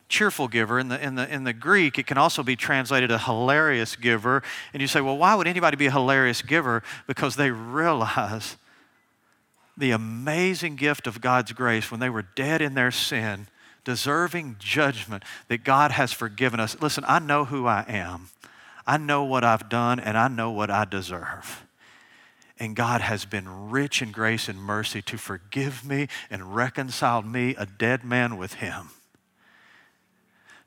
cheerful 0.08 0.48
giver. 0.48 0.78
In 0.78 0.88
the, 0.88 1.02
in, 1.02 1.14
the, 1.14 1.32
in 1.32 1.44
the 1.44 1.52
Greek, 1.52 1.96
it 1.96 2.06
can 2.06 2.18
also 2.18 2.42
be 2.42 2.56
translated 2.56 3.10
a 3.10 3.18
hilarious 3.18 3.94
giver. 3.94 4.42
And 4.74 4.82
you 4.82 4.88
say, 4.88 5.00
well, 5.00 5.16
why 5.16 5.36
would 5.36 5.46
anybody 5.46 5.76
be 5.76 5.86
a 5.86 5.92
hilarious 5.92 6.42
giver? 6.42 6.82
Because 7.06 7.36
they 7.36 7.50
realize 7.50 8.56
the 9.76 9.92
amazing 9.92 10.76
gift 10.76 11.06
of 11.06 11.20
God's 11.20 11.52
grace 11.52 11.90
when 11.90 12.00
they 12.00 12.10
were 12.10 12.22
dead 12.22 12.60
in 12.60 12.74
their 12.74 12.90
sin, 12.90 13.46
deserving 13.84 14.56
judgment, 14.58 15.22
that 15.48 15.64
God 15.64 15.92
has 15.92 16.12
forgiven 16.12 16.60
us. 16.60 16.76
Listen, 16.82 17.04
I 17.06 17.20
know 17.20 17.44
who 17.46 17.66
I 17.66 17.84
am, 17.88 18.28
I 18.86 18.98
know 18.98 19.24
what 19.24 19.44
I've 19.44 19.68
done, 19.68 20.00
and 20.00 20.18
I 20.18 20.26
know 20.26 20.50
what 20.50 20.68
I 20.68 20.84
deserve. 20.84 21.64
And 22.60 22.76
God 22.76 23.00
has 23.00 23.24
been 23.24 23.70
rich 23.70 24.02
in 24.02 24.12
grace 24.12 24.46
and 24.46 24.60
mercy 24.60 25.00
to 25.02 25.16
forgive 25.16 25.82
me 25.82 26.08
and 26.30 26.54
reconcile 26.54 27.22
me, 27.22 27.54
a 27.56 27.64
dead 27.64 28.04
man, 28.04 28.36
with 28.36 28.54
Him. 28.54 28.90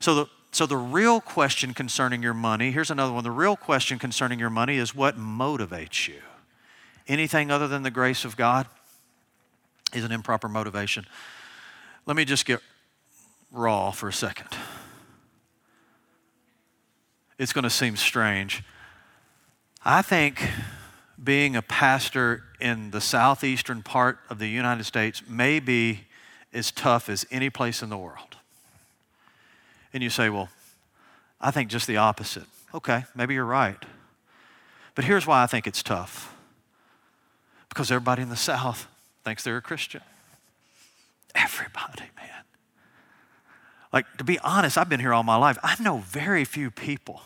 So 0.00 0.14
the, 0.16 0.26
so 0.50 0.66
the 0.66 0.76
real 0.76 1.20
question 1.20 1.72
concerning 1.72 2.20
your 2.20 2.34
money, 2.34 2.72
here's 2.72 2.90
another 2.90 3.12
one. 3.12 3.22
The 3.22 3.30
real 3.30 3.56
question 3.56 4.00
concerning 4.00 4.40
your 4.40 4.50
money 4.50 4.76
is 4.76 4.92
what 4.92 5.16
motivates 5.16 6.08
you? 6.08 6.20
Anything 7.06 7.52
other 7.52 7.68
than 7.68 7.84
the 7.84 7.92
grace 7.92 8.24
of 8.24 8.36
God 8.36 8.66
is 9.94 10.02
an 10.02 10.10
improper 10.10 10.48
motivation. 10.48 11.06
Let 12.06 12.16
me 12.16 12.24
just 12.24 12.44
get 12.44 12.60
raw 13.52 13.92
for 13.92 14.08
a 14.08 14.12
second. 14.12 14.48
It's 17.38 17.52
going 17.52 17.62
to 17.62 17.70
seem 17.70 17.96
strange. 17.96 18.64
I 19.84 20.02
think 20.02 20.50
being 21.22 21.54
a 21.54 21.62
pastor 21.62 22.42
in 22.60 22.90
the 22.90 23.00
southeastern 23.00 23.82
part 23.82 24.18
of 24.28 24.38
the 24.38 24.48
United 24.48 24.84
States 24.84 25.22
may 25.28 25.60
be 25.60 26.00
as 26.52 26.70
tough 26.70 27.08
as 27.08 27.26
any 27.30 27.50
place 27.50 27.82
in 27.82 27.88
the 27.88 27.98
world. 27.98 28.36
And 29.92 30.02
you 30.02 30.10
say, 30.10 30.28
well, 30.28 30.48
I 31.40 31.50
think 31.50 31.70
just 31.70 31.86
the 31.86 31.98
opposite. 31.98 32.44
Okay, 32.72 33.04
maybe 33.14 33.34
you're 33.34 33.44
right. 33.44 33.82
But 34.94 35.04
here's 35.04 35.26
why 35.26 35.42
I 35.42 35.46
think 35.46 35.66
it's 35.66 35.82
tough 35.82 36.34
because 37.68 37.90
everybody 37.90 38.22
in 38.22 38.28
the 38.28 38.36
South 38.36 38.86
thinks 39.24 39.42
they're 39.44 39.56
a 39.56 39.62
Christian. 39.62 40.00
Everybody, 41.34 42.04
man. 42.16 42.44
Like, 43.92 44.06
to 44.18 44.24
be 44.24 44.38
honest, 44.40 44.78
I've 44.78 44.88
been 44.88 45.00
here 45.00 45.12
all 45.12 45.22
my 45.22 45.36
life. 45.36 45.58
I 45.62 45.80
know 45.80 45.98
very 45.98 46.44
few 46.44 46.70
people 46.70 47.22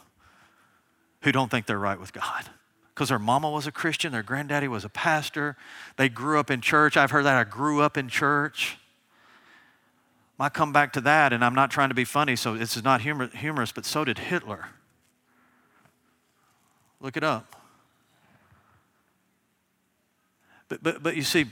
who 1.22 1.32
don't 1.32 1.50
think 1.50 1.66
they're 1.66 1.78
right 1.78 2.00
with 2.00 2.12
God 2.12 2.50
because 2.98 3.10
their 3.10 3.18
mama 3.20 3.48
was 3.48 3.64
a 3.64 3.70
Christian, 3.70 4.10
their 4.10 4.24
granddaddy 4.24 4.66
was 4.66 4.84
a 4.84 4.88
pastor. 4.88 5.56
They 5.98 6.08
grew 6.08 6.40
up 6.40 6.50
in 6.50 6.60
church. 6.60 6.96
I've 6.96 7.12
heard 7.12 7.26
that 7.26 7.36
I 7.36 7.44
grew 7.44 7.80
up 7.80 7.96
in 7.96 8.08
church. 8.08 8.76
I 10.40 10.48
come 10.48 10.72
back 10.72 10.92
to 10.94 11.00
that, 11.02 11.32
and 11.32 11.44
I'm 11.44 11.54
not 11.54 11.70
trying 11.70 11.90
to 11.90 11.94
be 11.94 12.04
funny, 12.04 12.34
so 12.34 12.56
this 12.56 12.76
is 12.76 12.82
not 12.82 13.02
humor, 13.02 13.28
humorous, 13.28 13.70
but 13.70 13.84
so 13.84 14.04
did 14.04 14.18
Hitler. 14.18 14.70
Look 17.00 17.16
it 17.16 17.22
up. 17.22 17.54
But, 20.68 20.82
but, 20.82 21.00
but 21.00 21.14
you 21.14 21.22
see, 21.22 21.44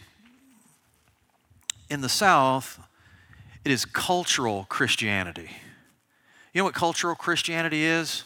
in 1.89 2.01
the 2.01 2.09
South, 2.09 2.81
it 3.65 3.71
is 3.71 3.85
cultural 3.85 4.67
Christianity. 4.69 5.51
You 6.53 6.63
know 6.63 6.65
what 6.65 6.75
cultural 6.75 7.15
Christianity 7.15 7.85
is? 7.85 8.25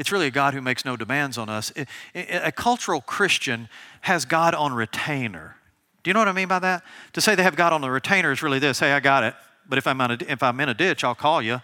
It's 0.00 0.10
really 0.10 0.28
a 0.28 0.30
God 0.30 0.54
who 0.54 0.62
makes 0.62 0.86
no 0.86 0.96
demands 0.96 1.36
on 1.36 1.50
us. 1.50 1.74
A 2.14 2.50
cultural 2.50 3.02
Christian 3.02 3.68
has 4.00 4.24
God 4.24 4.54
on 4.54 4.72
retainer. 4.72 5.56
Do 6.02 6.08
you 6.08 6.14
know 6.14 6.20
what 6.20 6.28
I 6.28 6.32
mean 6.32 6.48
by 6.48 6.58
that? 6.58 6.82
To 7.12 7.20
say 7.20 7.34
they 7.34 7.42
have 7.42 7.54
God 7.54 7.74
on 7.74 7.82
the 7.82 7.90
retainer 7.90 8.32
is 8.32 8.42
really 8.42 8.58
this 8.58 8.80
hey, 8.80 8.92
I 8.92 9.00
got 9.00 9.24
it, 9.24 9.34
but 9.68 9.76
if 9.76 9.86
I'm, 9.86 10.00
a, 10.00 10.16
if 10.26 10.42
I'm 10.42 10.58
in 10.58 10.70
a 10.70 10.74
ditch, 10.74 11.04
I'll 11.04 11.14
call 11.14 11.42
you. 11.42 11.60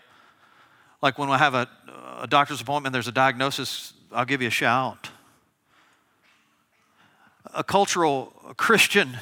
Like 1.00 1.16
when 1.16 1.30
I 1.30 1.38
have 1.38 1.54
a, 1.54 1.66
a 2.20 2.26
doctor's 2.26 2.60
appointment, 2.60 2.92
there's 2.92 3.08
a 3.08 3.12
diagnosis, 3.12 3.94
I'll 4.12 4.26
give 4.26 4.42
you 4.42 4.48
a 4.48 4.50
shout. 4.50 5.08
A 7.54 7.64
cultural 7.64 8.34
Christian 8.58 9.16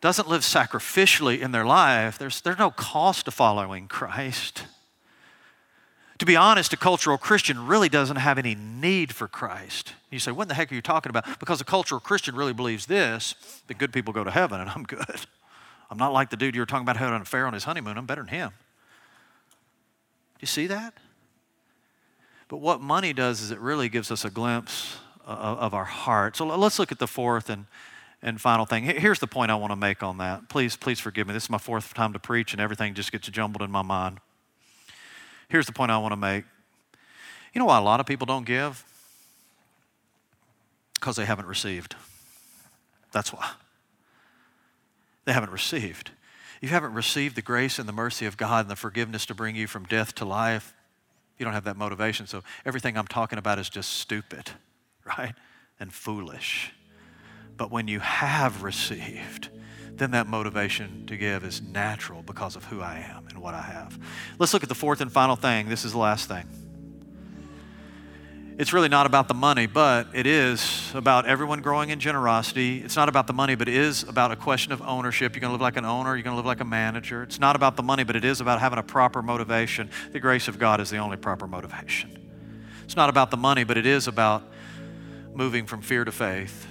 doesn't 0.00 0.28
live 0.28 0.42
sacrificially 0.42 1.40
in 1.40 1.52
their 1.52 1.64
life, 1.64 2.18
there's, 2.18 2.40
there's 2.40 2.58
no 2.58 2.72
cost 2.72 3.26
to 3.26 3.30
following 3.30 3.86
Christ. 3.86 4.64
To 6.18 6.26
be 6.26 6.36
honest, 6.36 6.72
a 6.72 6.76
cultural 6.76 7.18
Christian 7.18 7.66
really 7.66 7.88
doesn't 7.88 8.16
have 8.16 8.38
any 8.38 8.54
need 8.54 9.12
for 9.12 9.26
Christ. 9.26 9.94
You 10.10 10.20
say, 10.20 10.30
what 10.30 10.42
in 10.42 10.48
the 10.48 10.54
heck 10.54 10.70
are 10.70 10.74
you 10.74 10.82
talking 10.82 11.10
about? 11.10 11.40
Because 11.40 11.60
a 11.60 11.64
cultural 11.64 12.00
Christian 12.00 12.36
really 12.36 12.52
believes 12.52 12.86
this 12.86 13.34
that 13.66 13.78
good 13.78 13.92
people 13.92 14.12
go 14.12 14.22
to 14.22 14.30
heaven 14.30 14.60
and 14.60 14.70
I'm 14.70 14.82
good. 14.84 15.20
I'm 15.90 15.98
not 15.98 16.12
like 16.12 16.30
the 16.30 16.36
dude 16.36 16.54
you 16.54 16.60
were 16.60 16.66
talking 16.66 16.84
about 16.84 16.96
had 16.96 17.12
an 17.12 17.22
affair 17.22 17.46
on 17.46 17.52
his 17.52 17.64
honeymoon. 17.64 17.98
I'm 17.98 18.06
better 18.06 18.22
than 18.22 18.28
him. 18.28 18.50
Do 18.50 20.40
you 20.40 20.46
see 20.46 20.66
that? 20.68 20.94
But 22.48 22.58
what 22.58 22.80
money 22.80 23.12
does 23.12 23.40
is 23.40 23.50
it 23.50 23.58
really 23.58 23.88
gives 23.88 24.10
us 24.10 24.24
a 24.24 24.30
glimpse 24.30 24.96
of 25.26 25.74
our 25.74 25.84
heart. 25.84 26.36
So 26.36 26.46
let's 26.46 26.78
look 26.78 26.92
at 26.92 26.98
the 26.98 27.06
fourth 27.06 27.48
and, 27.48 27.66
and 28.22 28.40
final 28.40 28.66
thing. 28.66 28.84
Here's 28.84 29.18
the 29.18 29.26
point 29.26 29.50
I 29.50 29.54
want 29.54 29.72
to 29.72 29.76
make 29.76 30.02
on 30.02 30.18
that. 30.18 30.48
Please, 30.48 30.76
please 30.76 31.00
forgive 31.00 31.26
me. 31.26 31.32
This 31.32 31.44
is 31.44 31.50
my 31.50 31.58
fourth 31.58 31.94
time 31.94 32.12
to 32.12 32.18
preach, 32.18 32.52
and 32.52 32.60
everything 32.60 32.94
just 32.94 33.10
gets 33.10 33.28
jumbled 33.28 33.62
in 33.62 33.70
my 33.70 33.82
mind. 33.82 34.18
Here's 35.48 35.66
the 35.66 35.72
point 35.72 35.90
I 35.90 35.98
want 35.98 36.12
to 36.12 36.16
make. 36.16 36.44
You 37.52 37.58
know 37.60 37.66
why 37.66 37.78
a 37.78 37.82
lot 37.82 38.00
of 38.00 38.06
people 38.06 38.26
don't 38.26 38.44
give? 38.44 38.84
Because 40.94 41.16
they 41.16 41.24
haven't 41.24 41.46
received. 41.46 41.94
That's 43.12 43.32
why. 43.32 43.50
They 45.24 45.32
haven't 45.32 45.52
received. 45.52 46.10
You 46.60 46.68
haven't 46.68 46.94
received 46.94 47.36
the 47.36 47.42
grace 47.42 47.78
and 47.78 47.88
the 47.88 47.92
mercy 47.92 48.26
of 48.26 48.36
God 48.36 48.64
and 48.64 48.70
the 48.70 48.76
forgiveness 48.76 49.26
to 49.26 49.34
bring 49.34 49.54
you 49.54 49.66
from 49.66 49.84
death 49.84 50.14
to 50.16 50.24
life. 50.24 50.74
You 51.38 51.44
don't 51.44 51.54
have 51.54 51.64
that 51.64 51.76
motivation. 51.76 52.26
So 52.26 52.42
everything 52.64 52.96
I'm 52.96 53.06
talking 53.06 53.38
about 53.38 53.58
is 53.58 53.68
just 53.68 53.92
stupid, 53.94 54.50
right? 55.18 55.34
And 55.78 55.92
foolish. 55.92 56.72
But 57.56 57.70
when 57.70 57.86
you 57.86 58.00
have 58.00 58.62
received, 58.62 59.48
then 59.96 60.10
that 60.12 60.26
motivation 60.26 61.06
to 61.06 61.16
give 61.16 61.44
is 61.44 61.62
natural 61.62 62.22
because 62.22 62.56
of 62.56 62.64
who 62.64 62.80
I 62.80 62.98
am 62.98 63.26
and 63.28 63.38
what 63.38 63.54
I 63.54 63.62
have. 63.62 63.98
Let's 64.38 64.52
look 64.52 64.62
at 64.62 64.68
the 64.68 64.74
fourth 64.74 65.00
and 65.00 65.10
final 65.10 65.36
thing. 65.36 65.68
This 65.68 65.84
is 65.84 65.92
the 65.92 65.98
last 65.98 66.28
thing 66.28 66.46
it's 68.56 68.72
really 68.72 68.88
not 68.88 69.06
about 69.06 69.26
the 69.26 69.34
money, 69.34 69.66
but 69.66 70.06
it 70.12 70.26
is 70.26 70.92
about 70.94 71.26
everyone 71.26 71.60
growing 71.60 71.90
in 71.90 71.98
generosity. 71.98 72.78
It's 72.78 72.94
not 72.94 73.08
about 73.08 73.26
the 73.26 73.32
money, 73.32 73.56
but 73.56 73.68
it 73.68 73.74
is 73.74 74.04
about 74.04 74.30
a 74.30 74.36
question 74.36 74.72
of 74.72 74.80
ownership. 74.82 75.34
You're 75.34 75.40
going 75.40 75.48
to 75.48 75.54
live 75.54 75.60
like 75.60 75.76
an 75.76 75.84
owner, 75.84 76.14
you're 76.14 76.22
going 76.22 76.34
to 76.34 76.36
live 76.36 76.46
like 76.46 76.60
a 76.60 76.64
manager. 76.64 77.24
It's 77.24 77.40
not 77.40 77.56
about 77.56 77.76
the 77.76 77.82
money, 77.82 78.04
but 78.04 78.14
it 78.14 78.24
is 78.24 78.40
about 78.40 78.60
having 78.60 78.78
a 78.78 78.82
proper 78.82 79.22
motivation. 79.22 79.90
The 80.12 80.20
grace 80.20 80.46
of 80.46 80.58
God 80.58 80.80
is 80.80 80.88
the 80.88 80.98
only 80.98 81.16
proper 81.16 81.48
motivation. 81.48 82.16
It's 82.84 82.94
not 82.94 83.08
about 83.08 83.32
the 83.32 83.36
money, 83.36 83.64
but 83.64 83.76
it 83.76 83.86
is 83.86 84.06
about 84.06 84.44
moving 85.34 85.66
from 85.66 85.82
fear 85.82 86.04
to 86.04 86.12
faith. 86.12 86.68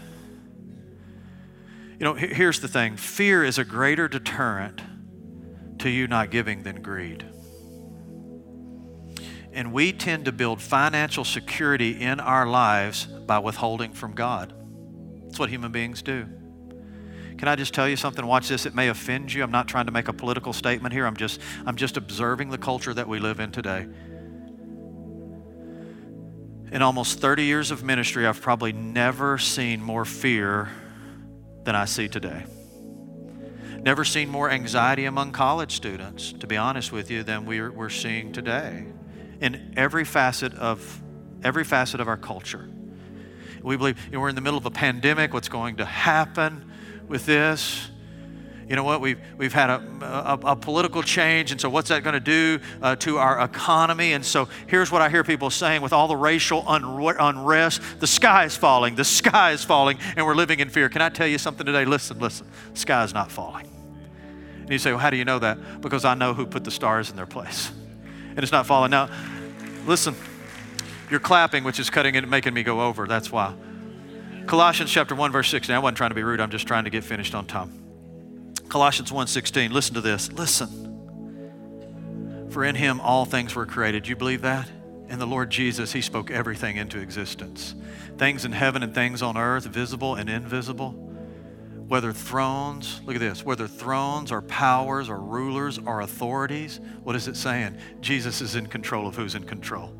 You 2.04 2.10
know, 2.10 2.16
here's 2.16 2.60
the 2.60 2.68
thing 2.68 2.98
fear 2.98 3.46
is 3.46 3.58
a 3.58 3.64
greater 3.64 4.10
deterrent 4.10 4.82
to 5.80 5.90
you 5.90 6.06
not 6.06 6.32
giving 6.32 6.64
than 6.64 6.82
greed. 6.82 7.26
And 9.54 9.72
we 9.72 9.94
tend 9.94 10.26
to 10.26 10.34
build 10.34 10.62
financial 10.62 11.24
security 11.24 12.02
in 12.02 12.20
our 12.20 12.46
lives 12.46 13.06
by 13.06 13.40
withholding 13.40 13.94
from 13.94 14.16
God. 14.16 14.54
That's 15.24 15.40
what 15.40 15.50
human 15.50 15.72
beings 15.72 16.02
do. 16.02 16.28
Can 17.38 17.48
I 17.48 17.56
just 17.56 17.74
tell 17.74 17.88
you 17.88 17.96
something? 17.96 18.26
Watch 18.26 18.50
this. 18.50 18.66
It 18.66 18.76
may 18.76 18.90
offend 18.90 19.32
you. 19.32 19.42
I'm 19.42 19.52
not 19.52 19.70
trying 19.70 19.86
to 19.86 19.94
make 19.94 20.10
a 20.10 20.14
political 20.14 20.52
statement 20.52 20.94
here. 20.94 21.06
I'm 21.06 21.16
just, 21.16 21.40
I'm 21.66 21.78
just 21.78 21.96
observing 21.96 22.50
the 22.50 22.58
culture 22.58 22.94
that 22.94 23.08
we 23.08 23.20
live 23.20 23.40
in 23.40 23.54
today. 23.54 23.88
In 26.70 26.82
almost 26.82 27.22
30 27.22 27.46
years 27.46 27.72
of 27.72 27.82
ministry, 27.82 28.28
I've 28.28 28.42
probably 28.42 28.74
never 28.74 29.38
seen 29.38 29.82
more 29.82 30.04
fear 30.04 30.70
than 31.64 31.76
I 31.76 31.86
see 31.86 32.08
today. 32.08 32.46
Never 33.84 34.06
seen 34.06 34.30
more 34.30 34.50
anxiety 34.50 35.06
among 35.06 35.34
college 35.34 35.76
students, 35.76 36.32
to 36.34 36.48
be 36.48 36.56
honest 36.56 36.92
with 36.92 37.12
you, 37.12 37.24
than 37.24 37.46
we're, 37.46 37.72
we're 37.72 37.90
seeing 37.90 38.32
today 38.32 38.86
in 39.42 39.74
every 39.76 40.06
facet 40.06 40.54
of 40.54 41.02
every 41.44 41.66
facet 41.66 42.00
of 42.00 42.08
our 42.08 42.16
culture. 42.16 42.70
We 43.62 43.76
believe 43.76 44.04
you 44.06 44.14
know, 44.14 44.22
we're 44.22 44.30
in 44.30 44.36
the 44.36 44.42
middle 44.42 44.58
of 44.58 44.66
a 44.66 44.72
pandemic. 44.72 45.34
What's 45.34 45.50
going 45.50 45.78
to 45.78 45.86
happen 45.86 46.72
with 47.08 47.26
this? 47.26 47.90
You 48.68 48.76
know 48.76 48.84
what? 48.84 49.02
We've, 49.02 49.20
we've 49.38 49.54
had 49.54 49.70
a, 49.70 49.84
a, 50.02 50.52
a 50.52 50.56
political 50.56 51.04
change, 51.04 51.52
and 51.52 51.60
so 51.60 51.70
what's 51.70 51.90
that 51.90 52.04
going 52.04 52.14
to 52.14 52.20
do 52.20 52.60
uh, 52.82 52.96
to 52.98 53.18
our 53.18 53.44
economy? 53.44 54.14
And 54.14 54.26
so 54.26 54.48
here's 54.68 54.92
what 54.92 55.02
I 55.02 55.10
hear 55.10 55.24
people 55.24 55.50
saying 55.50 55.82
with 55.82 55.94
all 55.94 56.08
the 56.08 56.18
racial 56.18 56.64
unrest 56.68 57.82
the 58.00 58.08
sky 58.08 58.46
is 58.46 58.56
falling, 58.56 58.96
the 58.96 59.06
sky 59.06 59.52
is 59.52 59.64
falling, 59.64 59.98
and 60.16 60.26
we're 60.26 60.36
living 60.36 60.60
in 60.60 60.70
fear. 60.70 60.90
Can 60.90 61.02
I 61.02 61.10
tell 61.10 61.28
you 61.28 61.38
something 61.38 61.66
today? 61.66 61.86
Listen, 61.86 62.20
listen, 62.20 62.48
the 62.74 62.80
sky 62.80 63.04
is 63.04 63.14
not 63.14 63.32
falling. 63.32 63.70
And 64.62 64.70
you 64.70 64.78
say, 64.78 64.92
well, 64.92 65.00
how 65.00 65.10
do 65.10 65.18
you 65.18 65.26
know 65.26 65.40
that? 65.40 65.82
Because 65.82 66.06
I 66.06 66.14
know 66.14 66.34
who 66.34 66.46
put 66.46 66.64
the 66.64 66.72
stars 66.72 67.10
in 67.10 67.18
their 67.18 67.26
place 67.26 67.72
and 68.36 68.42
it's 68.42 68.52
not 68.52 68.66
falling. 68.66 68.90
Now, 68.90 69.10
listen, 69.86 70.16
you're 71.10 71.20
clapping, 71.20 71.64
which 71.64 71.80
is 71.80 71.90
cutting 71.90 72.16
it, 72.16 72.28
making 72.28 72.54
me 72.54 72.64
go 72.64 72.82
over. 72.82 73.06
That's 73.06 73.32
why. 73.32 73.54
Colossians 74.48 74.92
chapter 74.92 75.14
1, 75.14 75.32
verse 75.32 75.50
16. 75.50 75.76
I 75.76 75.80
wasn't 75.80 75.98
trying 75.98 76.10
to 76.10 76.16
be 76.16 76.24
rude, 76.24 76.42
I'm 76.42 76.50
just 76.50 76.68
trying 76.68 76.86
to 76.86 76.90
get 76.90 77.04
finished 77.04 77.36
on 77.36 77.46
time. 77.46 77.83
Colossians 78.74 79.12
1 79.12 79.28
16. 79.28 79.72
Listen 79.72 79.94
to 79.94 80.02
this. 80.02 80.32
Listen. 80.32 80.80
For 82.50 82.66
in 82.66 82.74
him 82.74 83.00
all 83.00 83.24
things 83.24 83.54
were 83.54 83.68
created. 83.68 84.08
You 84.08 84.16
believe 84.16 84.42
that? 84.42 84.68
In 85.10 85.20
the 85.20 85.28
Lord 85.28 85.52
Jesus, 85.52 85.94
he 85.94 86.02
spoke 86.02 86.32
everything 86.32 86.78
into 86.78 86.98
existence. 86.98 87.76
Things 88.18 88.46
in 88.46 88.52
heaven 88.52 88.82
and 88.82 88.92
things 88.92 89.22
on 89.22 89.38
earth, 89.38 89.66
visible 89.66 90.16
and 90.16 90.28
invisible 90.28 90.94
whether 91.88 92.12
thrones, 92.12 93.02
look 93.06 93.16
at 93.16 93.20
this, 93.20 93.46
whether 93.46 93.68
thrones 93.68 94.32
or 94.32 94.42
powers 94.42 95.08
or 95.10 95.20
rulers 95.20 95.78
or 95.86 96.02
authorities, 96.02 96.80
what 97.04 97.16
is 97.16 97.28
it 97.28 97.36
saying? 97.36 97.78
Jesus 98.02 98.42
is 98.42 98.56
in 98.56 98.66
control 98.66 99.06
of 99.06 99.16
who's 99.16 99.36
in 99.36 99.44
control. 99.44 99.94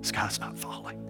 The 0.00 0.06
sky's 0.06 0.40
not 0.40 0.58
falling. 0.58 1.09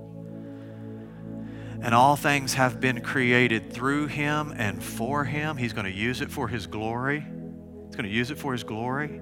And 1.83 1.95
all 1.95 2.17
things 2.17 2.55
have 2.55 2.81
been 2.81 3.01
created 3.01 3.73
through 3.73 4.09
him 4.09 4.53
and 4.57 4.83
for 4.83 5.25
him. 5.25 5.57
He's 5.57 5.73
going 5.73 5.87
to 5.87 5.93
use 5.93 6.21
it 6.21 6.31
for 6.31 6.49
his 6.49 6.67
glory. 6.67 7.21
He's 7.21 7.97
going 7.97 8.09
to 8.09 8.15
use 8.15 8.31
it 8.31 8.39
for 8.39 8.53
his 8.53 8.65
glory. 8.65 9.21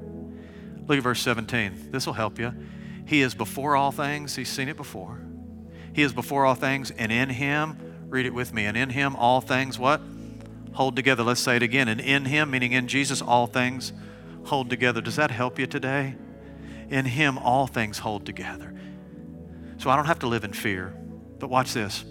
Look 0.86 0.98
at 0.98 1.04
verse 1.04 1.20
17. 1.20 1.90
This 1.90 2.06
will 2.06 2.14
help 2.14 2.38
you. 2.38 2.52
He 3.06 3.22
is 3.22 3.34
before 3.34 3.76
all 3.76 3.92
things. 3.92 4.34
He's 4.34 4.48
seen 4.48 4.68
it 4.68 4.76
before. 4.76 5.20
He 5.92 6.02
is 6.02 6.12
before 6.12 6.44
all 6.44 6.54
things, 6.54 6.90
and 6.90 7.11
in 7.11 7.28
him, 7.28 8.06
read 8.09 8.26
it 8.26 8.34
with 8.34 8.52
me, 8.52 8.66
and 8.66 8.76
in 8.76 8.90
him 8.90 9.16
all 9.16 9.40
things 9.40 9.78
what? 9.78 10.00
hold 10.78 10.94
together. 10.94 11.24
Let's 11.24 11.40
say 11.40 11.56
it 11.56 11.62
again. 11.64 11.88
And 11.88 12.00
in 12.00 12.24
Him, 12.24 12.52
meaning 12.52 12.70
in 12.70 12.86
Jesus, 12.86 13.20
all 13.20 13.48
things 13.48 13.92
hold 14.44 14.70
together. 14.70 15.00
Does 15.00 15.16
that 15.16 15.32
help 15.32 15.59
you 15.59 15.66
today? 15.66 16.14
In 16.88 17.04
Him, 17.04 17.36
all 17.36 17.66
things 17.66 17.98
hold 17.98 18.24
together. 18.24 18.72
So 19.78 19.90
I 19.90 19.96
don't 19.96 20.06
have 20.06 20.20
to 20.20 20.28
live 20.28 20.44
in 20.44 20.52
fear. 20.52 20.94
But 21.40 21.50
watch 21.50 21.74
this. 21.74 22.04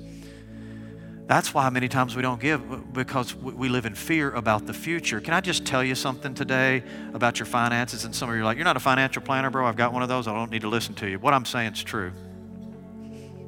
That's 1.28 1.54
why 1.54 1.70
many 1.70 1.90
times 1.90 2.16
we 2.16 2.22
don't 2.22 2.40
give 2.40 2.94
because 2.94 3.36
we 3.36 3.68
live 3.68 3.86
in 3.86 3.96
fear 3.96 4.32
about 4.32 4.66
the 4.66 4.74
future. 4.74 5.20
Can 5.20 5.34
I 5.34 5.42
just 5.42 5.66
tell 5.66 5.84
you 5.84 5.94
something 5.94 6.34
today 6.34 6.84
about 7.14 7.38
your 7.38 7.46
finances? 7.46 8.06
And 8.06 8.16
some 8.16 8.30
of 8.30 8.36
you 8.36 8.42
are 8.42 8.46
like, 8.46 8.58
You're 8.58 8.64
not 8.64 8.78
a 8.78 8.82
financial 8.82 9.22
planner, 9.22 9.50
bro. 9.50 9.66
I've 9.66 9.76
got 9.76 9.92
one 9.92 10.04
of 10.04 10.10
those. 10.10 10.28
I 10.28 10.34
don't 10.34 10.50
need 10.50 10.62
to 10.62 10.70
listen 10.70 10.96
to 10.96 11.10
you. 11.10 11.20
What 11.20 11.34
I'm 11.34 11.46
saying 11.46 11.74
is 11.74 11.84
true. 11.84 12.14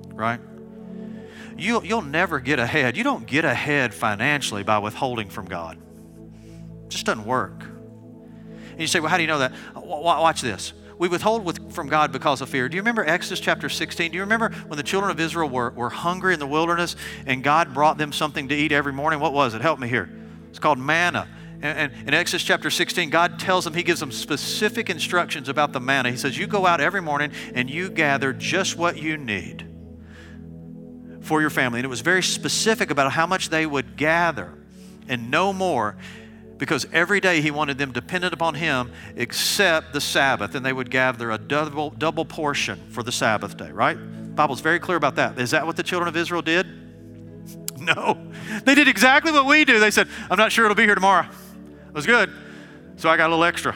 Right? 0.10 0.42
you, 1.60 1.82
you'll 1.84 2.02
never 2.02 2.40
get 2.40 2.60
ahead. 2.60 2.98
You 2.98 3.04
don't 3.04 3.26
get 3.26 3.46
ahead 3.46 3.94
financially 3.94 4.64
by 4.64 4.80
withholding 4.80 5.30
from 5.30 5.46
God. 5.46 5.78
It 6.86 6.90
just 6.90 7.06
doesn't 7.06 7.26
work. 7.26 7.64
And 7.64 8.80
you 8.80 8.88
say, 8.88 9.00
well, 9.00 9.10
how 9.10 9.18
do 9.18 9.24
you 9.24 9.28
know 9.28 9.40
that? 9.40 9.54
Watch 9.76 10.42
this. 10.42 10.74
We 11.00 11.08
withhold 11.08 11.46
with, 11.46 11.74
from 11.74 11.88
God 11.88 12.12
because 12.12 12.42
of 12.42 12.50
fear. 12.50 12.68
Do 12.68 12.76
you 12.76 12.82
remember 12.82 13.06
Exodus 13.06 13.40
chapter 13.40 13.70
16? 13.70 14.12
Do 14.12 14.18
you 14.18 14.22
remember 14.22 14.50
when 14.68 14.76
the 14.76 14.84
children 14.84 15.10
of 15.10 15.20
Israel 15.20 15.48
were, 15.50 15.70
were 15.70 15.90
hungry 15.90 16.34
in 16.34 16.42
the 16.42 16.46
wilderness 16.46 16.98
and 17.26 17.42
God 17.42 17.74
brought 17.74 17.98
them 17.98 18.12
something 18.12 18.50
to 18.50 18.56
eat 18.56 18.74
every 18.74 18.92
morning? 18.92 19.22
What 19.22 19.32
was 19.32 19.54
it? 19.54 19.62
Help 19.62 19.80
me 19.80 19.88
here. 19.88 20.10
It's 20.50 20.60
called 20.60 20.78
manna. 20.78 21.26
And, 21.62 21.94
and 21.94 22.08
in 22.10 22.14
Exodus 22.14 22.44
chapter 22.44 22.70
16, 22.70 23.10
God 23.10 23.40
tells 23.40 23.64
them, 23.64 23.74
He 23.74 23.82
gives 23.82 24.02
them 24.02 24.12
specific 24.12 24.90
instructions 24.90 25.48
about 25.48 25.72
the 25.72 25.80
manna. 25.80 26.12
He 26.12 26.18
says, 26.18 26.38
You 26.38 26.48
go 26.48 26.66
out 26.66 26.82
every 26.82 27.02
morning 27.02 27.32
and 27.56 27.70
you 27.70 27.90
gather 27.90 28.34
just 28.34 28.78
what 28.78 28.98
you 28.98 29.16
need 29.16 29.66
for 31.22 31.40
your 31.40 31.50
family. 31.50 31.80
And 31.80 31.86
it 31.86 31.90
was 31.90 32.02
very 32.02 32.24
specific 32.24 32.92
about 32.92 33.14
how 33.14 33.26
much 33.26 33.48
they 33.48 33.66
would 33.66 33.96
gather 33.96 34.54
and 35.08 35.32
no 35.32 35.54
more 35.54 35.96
because 36.60 36.86
every 36.92 37.22
day 37.22 37.42
he 37.42 37.50
wanted 37.50 37.78
them 37.78 37.92
dependent 37.92 38.34
upon 38.34 38.54
him 38.54 38.92
except 39.16 39.94
the 39.94 40.02
Sabbath, 40.02 40.54
and 40.54 40.64
they 40.64 40.74
would 40.74 40.92
gather 40.92 41.32
a 41.32 41.38
double, 41.38 41.90
double 41.90 42.26
portion 42.26 42.80
for 42.92 43.02
the 43.02 43.12
Sabbath 43.12 43.58
day, 43.58 43.72
right? 43.72 43.98
The 43.98 44.36
Bible's 44.36 44.60
very 44.60 44.80
clear 44.80 44.98
about 44.98 45.16
that. 45.16 45.40
Is 45.40 45.52
that 45.52 45.66
what 45.66 45.78
the 45.78 45.84
children 45.84 46.08
of 46.08 46.16
Israel 46.16 46.44
did? 46.44 46.68
No. 47.80 48.18
They 48.66 48.76
did 48.76 48.90
exactly 48.90 49.32
what 49.32 49.46
we 49.46 49.64
do. 49.64 49.80
They 49.80 49.90
said, 49.90 50.10
I'm 50.30 50.38
not 50.38 50.52
sure 50.52 50.66
it'll 50.66 50.76
be 50.76 50.84
here 50.84 50.96
tomorrow. 50.96 51.26
It 51.88 51.94
was 51.94 52.06
good. 52.06 52.30
So 52.98 53.08
I 53.10 53.16
got 53.16 53.28
a 53.28 53.30
little 53.30 53.46
extra. 53.46 53.74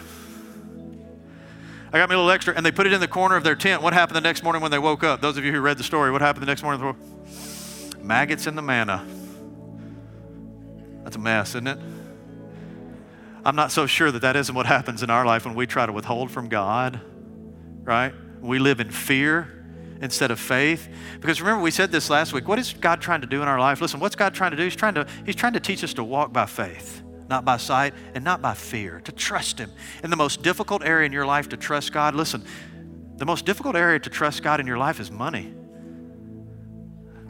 I 1.93 1.99
got 1.99 2.09
me 2.09 2.15
a 2.15 2.17
little 2.17 2.29
extra, 2.29 2.53
and 2.53 2.65
they 2.65 2.71
put 2.71 2.85
it 2.85 2.91
in 2.91 2.99
the 2.99 3.07
corner 3.07 3.37
of 3.37 3.45
their 3.45 3.55
tent. 3.55 3.81
What 3.81 3.93
happened 3.93 4.17
the 4.17 4.21
next 4.21 4.43
morning 4.43 4.61
when 4.61 4.71
they 4.71 4.77
woke 4.77 5.05
up? 5.05 5.21
Those 5.21 5.37
of 5.37 5.45
you 5.45 5.53
who 5.53 5.61
read 5.61 5.77
the 5.77 5.85
story, 5.85 6.11
what 6.11 6.21
happened 6.21 6.41
the 6.41 6.47
next 6.47 6.63
morning? 6.63 6.95
Maggots 8.01 8.45
in 8.45 8.55
the 8.55 8.61
manna. 8.61 9.05
That's 11.05 11.15
a 11.15 11.19
mess, 11.19 11.51
isn't 11.51 11.67
it? 11.67 11.79
I'm 13.45 13.55
not 13.55 13.71
so 13.71 13.85
sure 13.85 14.11
that 14.11 14.21
that 14.21 14.35
isn't 14.35 14.55
what 14.55 14.65
happens 14.65 15.03
in 15.03 15.09
our 15.09 15.25
life 15.25 15.45
when 15.45 15.55
we 15.55 15.67
try 15.67 15.85
to 15.85 15.91
withhold 15.91 16.31
from 16.31 16.47
God, 16.47 17.01
right? 17.83 18.13
We 18.41 18.59
live 18.59 18.79
in 18.79 18.89
fear 18.89 19.63
instead 20.01 20.31
of 20.31 20.39
faith. 20.39 20.87
Because 21.19 21.41
remember, 21.41 21.61
we 21.61 21.71
said 21.71 21.91
this 21.91 22.09
last 22.09 22.33
week. 22.33 22.47
What 22.47 22.59
is 22.59 22.73
God 22.73 23.01
trying 23.01 23.21
to 23.21 23.27
do 23.27 23.41
in 23.41 23.47
our 23.47 23.59
life? 23.59 23.81
Listen, 23.81 23.99
what's 23.99 24.15
God 24.15 24.33
trying 24.33 24.51
to 24.51 24.57
do? 24.57 24.63
He's 24.63 24.75
trying 24.75 24.95
to, 24.95 25.07
he's 25.25 25.35
trying 25.35 25.53
to 25.53 25.59
teach 25.59 25.83
us 25.83 25.93
to 25.95 26.03
walk 26.03 26.31
by 26.31 26.45
faith, 26.45 27.01
not 27.29 27.43
by 27.43 27.57
sight, 27.57 27.93
and 28.13 28.23
not 28.23 28.41
by 28.41 28.53
fear, 28.53 29.01
to 29.01 29.11
trust 29.11 29.59
Him. 29.59 29.71
In 30.03 30.09
the 30.09 30.15
most 30.15 30.41
difficult 30.41 30.83
area 30.83 31.05
in 31.05 31.11
your 31.11 31.25
life 31.25 31.49
to 31.49 31.57
trust 31.57 31.91
God, 31.91 32.15
listen, 32.15 32.45
the 33.17 33.25
most 33.25 33.45
difficult 33.45 33.75
area 33.75 33.99
to 33.99 34.09
trust 34.09 34.43
God 34.43 34.59
in 34.59 34.67
your 34.67 34.77
life 34.77 34.99
is 34.99 35.11
money. 35.11 35.53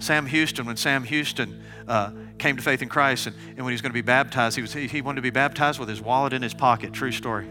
Sam 0.03 0.25
Houston, 0.25 0.65
when 0.65 0.75
Sam 0.75 1.05
Houston 1.05 1.63
uh, 1.87 2.11
came 2.37 2.57
to 2.57 2.61
faith 2.61 2.81
in 2.81 2.89
Christ 2.89 3.27
and, 3.27 3.35
and 3.49 3.59
when 3.59 3.67
he 3.67 3.73
was 3.73 3.81
going 3.81 3.91
to 3.91 3.93
be 3.93 4.01
baptized, 4.01 4.57
he, 4.57 4.61
was, 4.61 4.73
he, 4.73 4.87
he 4.87 5.01
wanted 5.01 5.15
to 5.17 5.21
be 5.21 5.29
baptized 5.29 5.79
with 5.79 5.87
his 5.87 6.01
wallet 6.01 6.33
in 6.33 6.41
his 6.41 6.53
pocket. 6.53 6.91
True 6.91 7.11
story. 7.11 7.47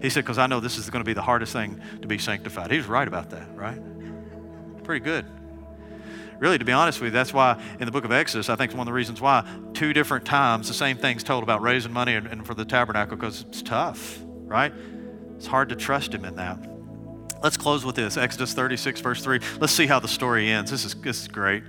He 0.00 0.08
said, 0.08 0.24
Because 0.24 0.38
I 0.38 0.46
know 0.46 0.60
this 0.60 0.78
is 0.78 0.88
going 0.88 1.04
to 1.04 1.08
be 1.08 1.12
the 1.12 1.22
hardest 1.22 1.52
thing 1.52 1.78
to 2.00 2.08
be 2.08 2.16
sanctified. 2.16 2.70
He 2.70 2.78
was 2.78 2.86
right 2.86 3.06
about 3.06 3.28
that, 3.30 3.54
right? 3.54 3.78
Pretty 4.84 5.04
good. 5.04 5.26
Really, 6.38 6.56
to 6.56 6.64
be 6.64 6.72
honest 6.72 6.98
with 6.98 7.08
you, 7.08 7.12
that's 7.12 7.34
why 7.34 7.62
in 7.78 7.84
the 7.84 7.92
book 7.92 8.06
of 8.06 8.12
Exodus, 8.12 8.48
I 8.48 8.56
think 8.56 8.70
it's 8.70 8.76
one 8.76 8.86
of 8.86 8.90
the 8.90 8.94
reasons 8.94 9.20
why 9.20 9.46
two 9.74 9.92
different 9.92 10.24
times 10.24 10.66
the 10.66 10.74
same 10.74 10.96
thing's 10.96 11.22
told 11.22 11.42
about 11.42 11.60
raising 11.60 11.92
money 11.92 12.14
and, 12.14 12.26
and 12.26 12.46
for 12.46 12.54
the 12.54 12.64
tabernacle 12.64 13.16
because 13.16 13.42
it's 13.42 13.60
tough, 13.60 14.18
right? 14.46 14.72
It's 15.36 15.46
hard 15.46 15.68
to 15.68 15.76
trust 15.76 16.14
him 16.14 16.24
in 16.24 16.36
that. 16.36 16.69
Let's 17.42 17.56
close 17.56 17.84
with 17.84 17.96
this 17.96 18.16
Exodus 18.16 18.52
36, 18.52 19.00
verse 19.00 19.22
3. 19.22 19.40
Let's 19.60 19.72
see 19.72 19.86
how 19.86 19.98
the 19.98 20.08
story 20.08 20.50
ends. 20.50 20.70
This 20.70 20.84
is, 20.84 20.94
this 20.94 21.22
is 21.22 21.28
great. 21.28 21.62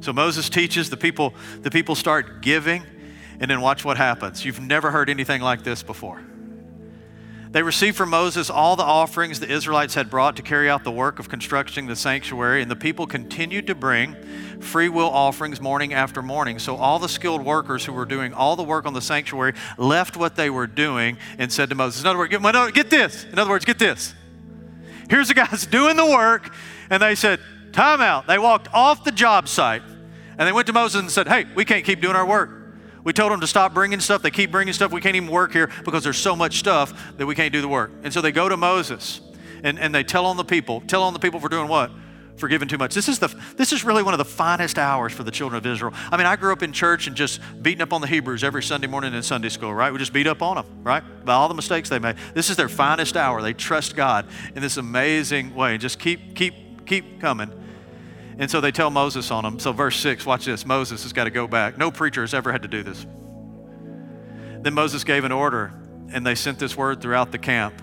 So 0.00 0.12
Moses 0.12 0.48
teaches, 0.48 0.90
the 0.90 0.96
people, 0.96 1.34
the 1.62 1.70
people 1.70 1.94
start 1.94 2.42
giving, 2.42 2.84
and 3.40 3.50
then 3.50 3.60
watch 3.60 3.84
what 3.84 3.96
happens. 3.96 4.44
You've 4.44 4.60
never 4.60 4.90
heard 4.90 5.10
anything 5.10 5.42
like 5.42 5.64
this 5.64 5.82
before. 5.82 6.22
They 7.50 7.62
received 7.62 7.96
from 7.96 8.10
Moses 8.10 8.50
all 8.50 8.76
the 8.76 8.82
offerings 8.82 9.40
the 9.40 9.50
Israelites 9.50 9.94
had 9.94 10.10
brought 10.10 10.36
to 10.36 10.42
carry 10.42 10.68
out 10.68 10.84
the 10.84 10.92
work 10.92 11.18
of 11.18 11.28
constructing 11.28 11.86
the 11.86 11.96
sanctuary, 11.96 12.60
and 12.60 12.70
the 12.70 12.76
people 12.76 13.06
continued 13.06 13.66
to 13.68 13.74
bring 13.74 14.14
free 14.60 14.88
will 14.88 15.08
offerings 15.08 15.60
morning 15.60 15.94
after 15.94 16.22
morning. 16.22 16.58
So 16.58 16.76
all 16.76 16.98
the 16.98 17.08
skilled 17.08 17.44
workers 17.44 17.84
who 17.84 17.92
were 17.92 18.04
doing 18.04 18.34
all 18.34 18.56
the 18.56 18.62
work 18.62 18.84
on 18.84 18.92
the 18.92 19.00
sanctuary 19.00 19.54
left 19.78 20.16
what 20.16 20.36
they 20.36 20.50
were 20.50 20.66
doing 20.66 21.16
and 21.38 21.50
said 21.50 21.70
to 21.70 21.74
Moses, 21.74 22.02
In 22.02 22.06
other 22.06 22.18
words, 22.18 22.30
get, 22.30 22.74
get 22.74 22.90
this. 22.90 23.24
In 23.24 23.38
other 23.38 23.50
words, 23.50 23.64
get 23.64 23.78
this. 23.78 24.14
Here's 25.08 25.28
the 25.28 25.34
guys 25.34 25.66
doing 25.70 25.96
the 25.96 26.06
work, 26.06 26.52
and 26.90 27.02
they 27.02 27.14
said, 27.14 27.40
Time 27.72 28.00
out. 28.00 28.26
They 28.26 28.38
walked 28.38 28.68
off 28.72 29.04
the 29.04 29.12
job 29.12 29.48
site 29.48 29.82
and 30.38 30.48
they 30.48 30.52
went 30.52 30.66
to 30.66 30.72
Moses 30.72 31.00
and 31.00 31.10
said, 31.10 31.28
Hey, 31.28 31.44
we 31.54 31.64
can't 31.64 31.84
keep 31.84 32.00
doing 32.00 32.16
our 32.16 32.26
work. 32.26 32.50
We 33.04 33.12
told 33.12 33.30
them 33.30 33.40
to 33.40 33.46
stop 33.46 33.72
bringing 33.72 34.00
stuff. 34.00 34.22
They 34.22 34.30
keep 34.30 34.50
bringing 34.50 34.74
stuff. 34.74 34.92
We 34.92 35.00
can't 35.00 35.14
even 35.14 35.30
work 35.30 35.52
here 35.52 35.70
because 35.84 36.02
there's 36.02 36.18
so 36.18 36.34
much 36.34 36.58
stuff 36.58 37.16
that 37.18 37.26
we 37.26 37.34
can't 37.34 37.52
do 37.52 37.60
the 37.60 37.68
work. 37.68 37.92
And 38.02 38.12
so 38.12 38.20
they 38.20 38.32
go 38.32 38.48
to 38.48 38.56
Moses 38.56 39.20
and, 39.62 39.78
and 39.78 39.94
they 39.94 40.02
tell 40.02 40.26
on 40.26 40.36
the 40.36 40.44
people. 40.44 40.80
Tell 40.86 41.02
on 41.02 41.12
the 41.12 41.18
people 41.18 41.38
for 41.38 41.48
doing 41.48 41.68
what? 41.68 41.90
For 42.36 42.48
giving 42.48 42.68
too 42.68 42.76
much. 42.76 42.94
This 42.94 43.08
is, 43.08 43.18
the, 43.18 43.28
this 43.56 43.72
is 43.72 43.82
really 43.82 44.02
one 44.02 44.12
of 44.12 44.18
the 44.18 44.24
finest 44.24 44.78
hours 44.78 45.12
for 45.12 45.22
the 45.22 45.30
children 45.30 45.56
of 45.56 45.66
Israel. 45.66 45.94
I 46.12 46.18
mean, 46.18 46.26
I 46.26 46.36
grew 46.36 46.52
up 46.52 46.62
in 46.62 46.72
church 46.72 47.06
and 47.06 47.16
just 47.16 47.40
beating 47.62 47.80
up 47.80 47.94
on 47.94 48.02
the 48.02 48.06
Hebrews 48.06 48.44
every 48.44 48.62
Sunday 48.62 48.86
morning 48.86 49.14
in 49.14 49.22
Sunday 49.22 49.48
school, 49.48 49.72
right? 49.72 49.90
We 49.90 49.98
just 49.98 50.12
beat 50.12 50.26
up 50.26 50.42
on 50.42 50.56
them, 50.56 50.66
right? 50.84 51.02
By 51.24 51.32
all 51.32 51.48
the 51.48 51.54
mistakes 51.54 51.88
they 51.88 51.98
made. 51.98 52.16
This 52.34 52.50
is 52.50 52.56
their 52.56 52.68
finest 52.68 53.16
hour. 53.16 53.40
They 53.40 53.54
trust 53.54 53.96
God 53.96 54.26
in 54.54 54.60
this 54.60 54.76
amazing 54.76 55.54
way. 55.54 55.78
Just 55.78 55.98
keep, 55.98 56.36
keep, 56.36 56.86
keep 56.86 57.20
coming. 57.20 57.50
And 58.38 58.50
so 58.50 58.60
they 58.60 58.70
tell 58.70 58.90
Moses 58.90 59.30
on 59.30 59.44
them. 59.44 59.58
So, 59.58 59.72
verse 59.72 59.96
6, 59.96 60.26
watch 60.26 60.44
this. 60.44 60.66
Moses 60.66 61.04
has 61.04 61.12
got 61.12 61.24
to 61.24 61.30
go 61.30 61.46
back. 61.46 61.78
No 61.78 61.90
preacher 61.90 62.20
has 62.20 62.34
ever 62.34 62.52
had 62.52 62.62
to 62.62 62.68
do 62.68 62.82
this. 62.82 63.06
Then 64.60 64.74
Moses 64.74 65.04
gave 65.04 65.24
an 65.24 65.32
order, 65.32 65.72
and 66.12 66.26
they 66.26 66.34
sent 66.34 66.58
this 66.58 66.76
word 66.76 67.00
throughout 67.00 67.32
the 67.32 67.38
camp. 67.38 67.80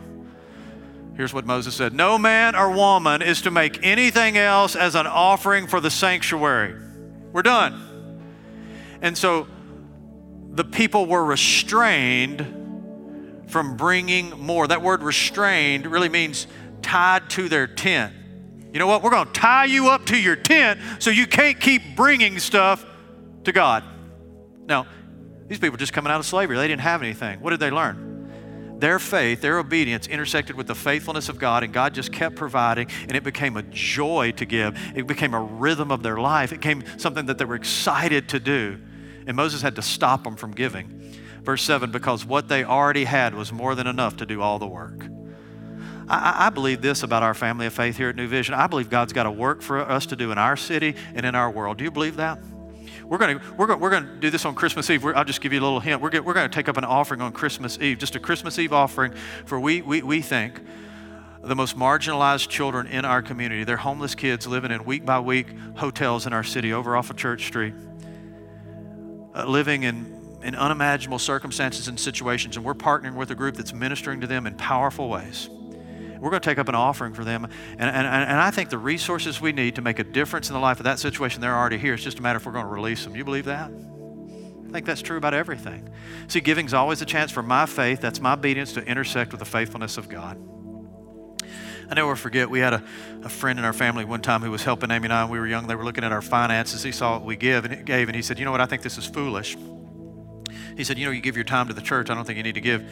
Here's 1.15 1.33
what 1.33 1.45
Moses 1.45 1.75
said 1.75 1.93
No 1.93 2.17
man 2.17 2.55
or 2.55 2.71
woman 2.71 3.21
is 3.21 3.41
to 3.43 3.51
make 3.51 3.79
anything 3.83 4.37
else 4.37 4.75
as 4.75 4.95
an 4.95 5.07
offering 5.07 5.67
for 5.67 5.79
the 5.79 5.91
sanctuary. 5.91 6.75
We're 7.31 7.43
done. 7.43 7.89
And 9.01 9.17
so 9.17 9.47
the 10.51 10.63
people 10.63 11.05
were 11.05 11.23
restrained 11.23 12.61
from 13.47 13.75
bringing 13.75 14.31
more. 14.39 14.67
That 14.67 14.81
word 14.81 15.03
restrained 15.03 15.85
really 15.87 16.09
means 16.09 16.47
tied 16.81 17.29
to 17.31 17.49
their 17.49 17.67
tent. 17.67 18.13
You 18.71 18.79
know 18.79 18.87
what? 18.87 19.03
We're 19.03 19.11
going 19.11 19.27
to 19.27 19.33
tie 19.33 19.65
you 19.65 19.89
up 19.89 20.05
to 20.07 20.17
your 20.17 20.35
tent 20.35 20.79
so 20.99 21.11
you 21.11 21.27
can't 21.27 21.59
keep 21.59 21.95
bringing 21.95 22.39
stuff 22.39 22.83
to 23.43 23.51
God. 23.51 23.83
Now, 24.65 24.87
these 25.47 25.59
people 25.59 25.77
just 25.77 25.93
coming 25.93 26.11
out 26.11 26.19
of 26.19 26.25
slavery, 26.25 26.57
they 26.57 26.67
didn't 26.67 26.81
have 26.81 27.03
anything. 27.03 27.39
What 27.41 27.51
did 27.51 27.59
they 27.59 27.69
learn? 27.69 28.12
Their 28.83 28.99
faith, 28.99 29.39
their 29.39 29.59
obedience 29.59 30.07
intersected 30.07 30.57
with 30.57 30.67
the 30.67 30.75
faithfulness 30.75 31.29
of 31.29 31.39
God, 31.39 31.63
and 31.63 31.71
God 31.71 31.93
just 31.93 32.11
kept 32.11 32.35
providing, 32.35 32.89
and 33.03 33.13
it 33.13 33.23
became 33.23 33.55
a 33.55 33.63
joy 33.63 34.33
to 34.35 34.43
give. 34.43 34.77
It 34.93 35.07
became 35.07 35.33
a 35.33 35.39
rhythm 35.39 35.89
of 35.89 36.03
their 36.03 36.17
life. 36.17 36.51
It 36.51 36.57
became 36.57 36.83
something 36.97 37.27
that 37.27 37.37
they 37.37 37.45
were 37.45 37.55
excited 37.55 38.27
to 38.27 38.41
do. 38.41 38.77
And 39.25 39.37
Moses 39.37 39.61
had 39.61 39.77
to 39.77 39.81
stop 39.81 40.25
them 40.25 40.35
from 40.35 40.51
giving. 40.51 41.15
Verse 41.43 41.63
7 41.63 41.91
because 41.91 42.25
what 42.25 42.49
they 42.49 42.65
already 42.65 43.05
had 43.05 43.33
was 43.35 43.53
more 43.53 43.73
than 43.73 43.87
enough 43.87 44.17
to 44.17 44.25
do 44.25 44.41
all 44.41 44.59
the 44.59 44.67
work. 44.67 45.07
I, 46.09 46.47
I, 46.47 46.49
believe 46.49 46.81
this 46.81 47.03
about 47.03 47.23
our 47.23 47.33
family 47.33 47.67
of 47.67 47.73
faith 47.73 47.95
here 47.95 48.09
at 48.09 48.17
New 48.17 48.27
Vision. 48.27 48.53
I 48.53 48.67
believe 48.67 48.89
God's 48.89 49.13
got 49.13 49.25
a 49.25 49.31
work 49.31 49.61
for 49.61 49.79
us 49.79 50.05
to 50.07 50.17
do 50.17 50.33
in 50.33 50.37
our 50.37 50.57
city 50.57 50.97
and 51.15 51.25
in 51.25 51.35
our 51.35 51.49
world. 51.49 51.77
Do 51.77 51.85
you 51.85 51.91
believe 51.91 52.17
that? 52.17 52.37
We're 53.13 53.19
going 53.19 53.37
to 53.37 53.53
we're 53.53 53.67
going 53.67 53.79
we're 53.79 53.99
to 53.99 54.19
do 54.21 54.31
this 54.31 54.43
on 54.43 54.55
Christmas 54.55 54.89
Eve. 54.89 55.03
We're, 55.03 55.13
I'll 55.13 55.23
just 55.23 55.39
give 55.39 55.53
you 55.53 55.59
a 55.59 55.61
little 55.61 55.79
hint. 55.79 56.01
We're 56.01 56.19
we're 56.23 56.33
going 56.33 56.49
to 56.49 56.55
take 56.55 56.67
up 56.67 56.77
an 56.77 56.83
offering 56.83 57.21
on 57.21 57.31
Christmas 57.31 57.77
Eve, 57.79 57.99
just 57.99 58.15
a 58.15 58.19
Christmas 58.19 58.57
Eve 58.57 58.73
offering 58.73 59.13
for 59.45 59.59
we 59.59 59.83
we 59.83 60.01
we 60.01 60.19
think 60.19 60.59
the 61.43 61.55
most 61.55 61.77
marginalized 61.77 62.47
children 62.47 62.87
in 62.87 63.05
our 63.05 63.21
community. 63.21 63.65
They're 63.65 63.77
homeless 63.77 64.15
kids 64.15 64.47
living 64.47 64.71
in 64.71 64.83
week 64.83 65.05
by 65.05 65.19
week 65.19 65.45
hotels 65.75 66.25
in 66.25 66.33
our 66.33 66.43
city 66.43 66.73
over 66.73 66.97
off 66.97 67.11
of 67.11 67.15
Church 67.15 67.45
Street, 67.45 67.75
uh, 69.35 69.45
living 69.45 69.83
in 69.83 70.39
in 70.41 70.55
unimaginable 70.55 71.19
circumstances 71.19 71.87
and 71.87 71.99
situations, 71.99 72.57
and 72.57 72.65
we're 72.65 72.73
partnering 72.73 73.13
with 73.13 73.29
a 73.29 73.35
group 73.35 73.55
that's 73.55 73.75
ministering 73.75 74.21
to 74.21 74.27
them 74.27 74.47
in 74.47 74.55
powerful 74.55 75.07
ways. 75.07 75.51
We're 76.23 76.29
going 76.29 76.41
to 76.41 76.49
take 76.49 76.57
up 76.57 76.69
an 76.69 76.75
offering 76.75 77.13
for 77.13 77.25
them. 77.25 77.43
And, 77.43 77.81
and, 77.81 78.07
and 78.07 78.39
I 78.39 78.49
think 78.49 78.69
the 78.69 78.77
resources 78.77 79.41
we 79.41 79.51
need 79.51 79.75
to 79.75 79.81
make 79.81 79.99
a 79.99 80.05
difference 80.05 80.47
in 80.47 80.53
the 80.53 80.59
life 80.61 80.79
of 80.79 80.85
that 80.85 80.97
situation, 80.97 81.41
they're 81.41 81.53
already 81.53 81.77
here. 81.77 81.93
It's 81.95 82.03
just 82.03 82.19
a 82.19 82.21
matter 82.21 82.37
if 82.37 82.45
we're 82.45 82.53
going 82.53 82.63
to 82.63 82.71
release 82.71 83.03
them. 83.03 83.13
You 83.13 83.25
believe 83.25 83.43
that? 83.43 83.69
I 83.69 84.71
think 84.71 84.85
that's 84.85 85.01
true 85.01 85.17
about 85.17 85.33
everything. 85.33 85.89
See, 86.29 86.39
giving 86.39 86.65
is 86.65 86.73
always 86.73 87.01
a 87.01 87.05
chance 87.05 87.29
for 87.29 87.43
my 87.43 87.65
faith, 87.65 87.99
that's 87.99 88.21
my 88.21 88.33
obedience, 88.33 88.71
to 88.73 88.85
intersect 88.85 89.33
with 89.33 89.39
the 89.39 89.45
faithfulness 89.45 89.97
of 89.97 90.07
God. 90.07 90.37
I 91.89 91.93
never 91.93 92.15
forget, 92.15 92.49
we 92.49 92.59
had 92.59 92.71
a, 92.71 92.83
a 93.23 93.29
friend 93.29 93.59
in 93.59 93.65
our 93.65 93.73
family 93.73 94.05
one 94.05 94.21
time 94.21 94.41
who 94.43 94.49
was 94.49 94.63
helping 94.63 94.91
Amy 94.91 95.07
and 95.07 95.13
I 95.13 95.23
when 95.25 95.33
we 95.33 95.39
were 95.39 95.47
young. 95.47 95.67
They 95.67 95.75
were 95.75 95.83
looking 95.83 96.05
at 96.05 96.13
our 96.13 96.21
finances. 96.21 96.83
He 96.83 96.93
saw 96.93 97.17
what 97.17 97.25
we 97.25 97.35
give 97.35 97.65
and 97.65 97.85
gave, 97.85 98.07
and 98.07 98.15
he 98.15 98.21
said, 98.21 98.39
You 98.39 98.45
know 98.45 98.51
what? 98.51 98.61
I 98.61 98.65
think 98.65 98.81
this 98.81 98.97
is 98.97 99.05
foolish. 99.05 99.57
He 100.77 100.85
said, 100.85 100.97
You 100.97 101.05
know, 101.05 101.11
you 101.11 101.19
give 101.19 101.35
your 101.35 101.43
time 101.43 101.67
to 101.67 101.73
the 101.73 101.81
church. 101.81 102.09
I 102.09 102.15
don't 102.15 102.23
think 102.23 102.37
you 102.37 102.43
need 102.43 102.55
to 102.55 102.61
give 102.61 102.89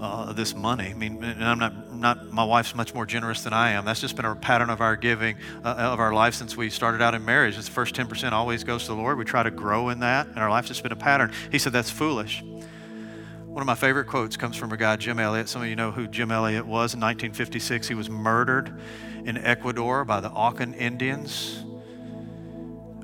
uh, 0.00 0.32
this 0.32 0.54
money. 0.54 0.88
I 0.90 0.94
mean, 0.94 1.22
I'm 1.22 1.58
not, 1.58 1.92
not, 1.92 2.32
my 2.32 2.44
wife's 2.44 2.74
much 2.74 2.94
more 2.94 3.06
generous 3.06 3.42
than 3.42 3.52
I 3.52 3.70
am. 3.70 3.84
That's 3.84 4.00
just 4.00 4.16
been 4.16 4.24
a 4.24 4.34
pattern 4.34 4.70
of 4.70 4.80
our 4.80 4.96
giving, 4.96 5.36
uh, 5.64 5.74
of 5.74 6.00
our 6.00 6.12
life 6.12 6.34
since 6.34 6.56
we 6.56 6.70
started 6.70 7.02
out 7.02 7.14
in 7.14 7.24
marriage. 7.24 7.56
It's 7.56 7.66
the 7.66 7.72
first 7.72 7.94
10% 7.94 8.32
always 8.32 8.64
goes 8.64 8.82
to 8.82 8.88
the 8.88 8.94
Lord. 8.94 9.18
We 9.18 9.24
try 9.24 9.42
to 9.42 9.50
grow 9.50 9.88
in 9.88 10.00
that, 10.00 10.26
and 10.28 10.38
our 10.38 10.50
life's 10.50 10.68
just 10.68 10.82
been 10.82 10.92
a 10.92 10.96
pattern. 10.96 11.32
He 11.50 11.58
said, 11.58 11.72
That's 11.72 11.90
foolish. 11.90 12.42
One 12.42 13.62
of 13.62 13.66
my 13.66 13.74
favorite 13.74 14.06
quotes 14.06 14.36
comes 14.36 14.56
from 14.56 14.72
a 14.72 14.76
guy, 14.76 14.96
Jim 14.96 15.18
Elliot. 15.18 15.48
Some 15.48 15.62
of 15.62 15.68
you 15.68 15.74
know 15.74 15.90
who 15.90 16.06
Jim 16.06 16.30
Elliot 16.30 16.64
was. 16.64 16.94
In 16.94 17.00
1956, 17.00 17.88
he 17.88 17.94
was 17.94 18.08
murdered 18.08 18.80
in 19.24 19.36
Ecuador 19.38 20.04
by 20.04 20.20
the 20.20 20.30
Auca 20.30 20.62
Indians 20.62 21.64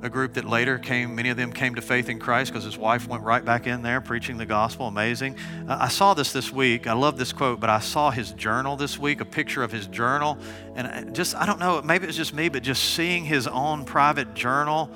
a 0.05 0.11
group 0.11 0.35
that 0.35 0.45
later 0.45 0.79
came, 0.79 1.15
many 1.15 1.31
of 1.31 1.39
them 1.39 1.51
came 1.51 1.75
to 1.75 1.81
faith 1.81 2.11
in 2.11 2.19
Christ 2.19 2.53
because 2.53 2.63
his 2.63 2.77
wife 2.77 3.09
went 3.09 3.23
right 3.23 3.43
back 3.43 3.67
in 3.67 3.81
there 3.81 4.03
preaching 4.03 4.37
the 4.37 4.45
gospel. 4.45 4.87
Amazing. 4.87 5.39
Uh, 5.67 5.79
I 5.81 5.89
saw 5.89 6.13
this 6.13 6.31
this 6.31 6.53
week. 6.53 6.87
I 6.87 6.93
love 6.93 7.17
this 7.17 7.33
quote, 7.33 7.59
but 7.59 7.71
I 7.71 7.79
saw 7.79 8.11
his 8.11 8.33
journal 8.33 8.77
this 8.77 8.99
week, 8.99 9.23
a 9.23 9.25
picture 9.25 9.63
of 9.63 9.73
his 9.73 9.87
journal. 9.87 10.37
And 10.75 11.15
just, 11.15 11.35
I 11.35 11.47
don't 11.47 11.59
know, 11.59 11.81
maybe 11.81 12.07
it's 12.07 12.19
just 12.19 12.35
me, 12.35 12.51
but 12.51 12.63
just 12.63 12.85
seeing 12.85 13.25
his 13.25 13.47
own 13.47 13.87
private 13.87 14.35
journal 14.35 14.91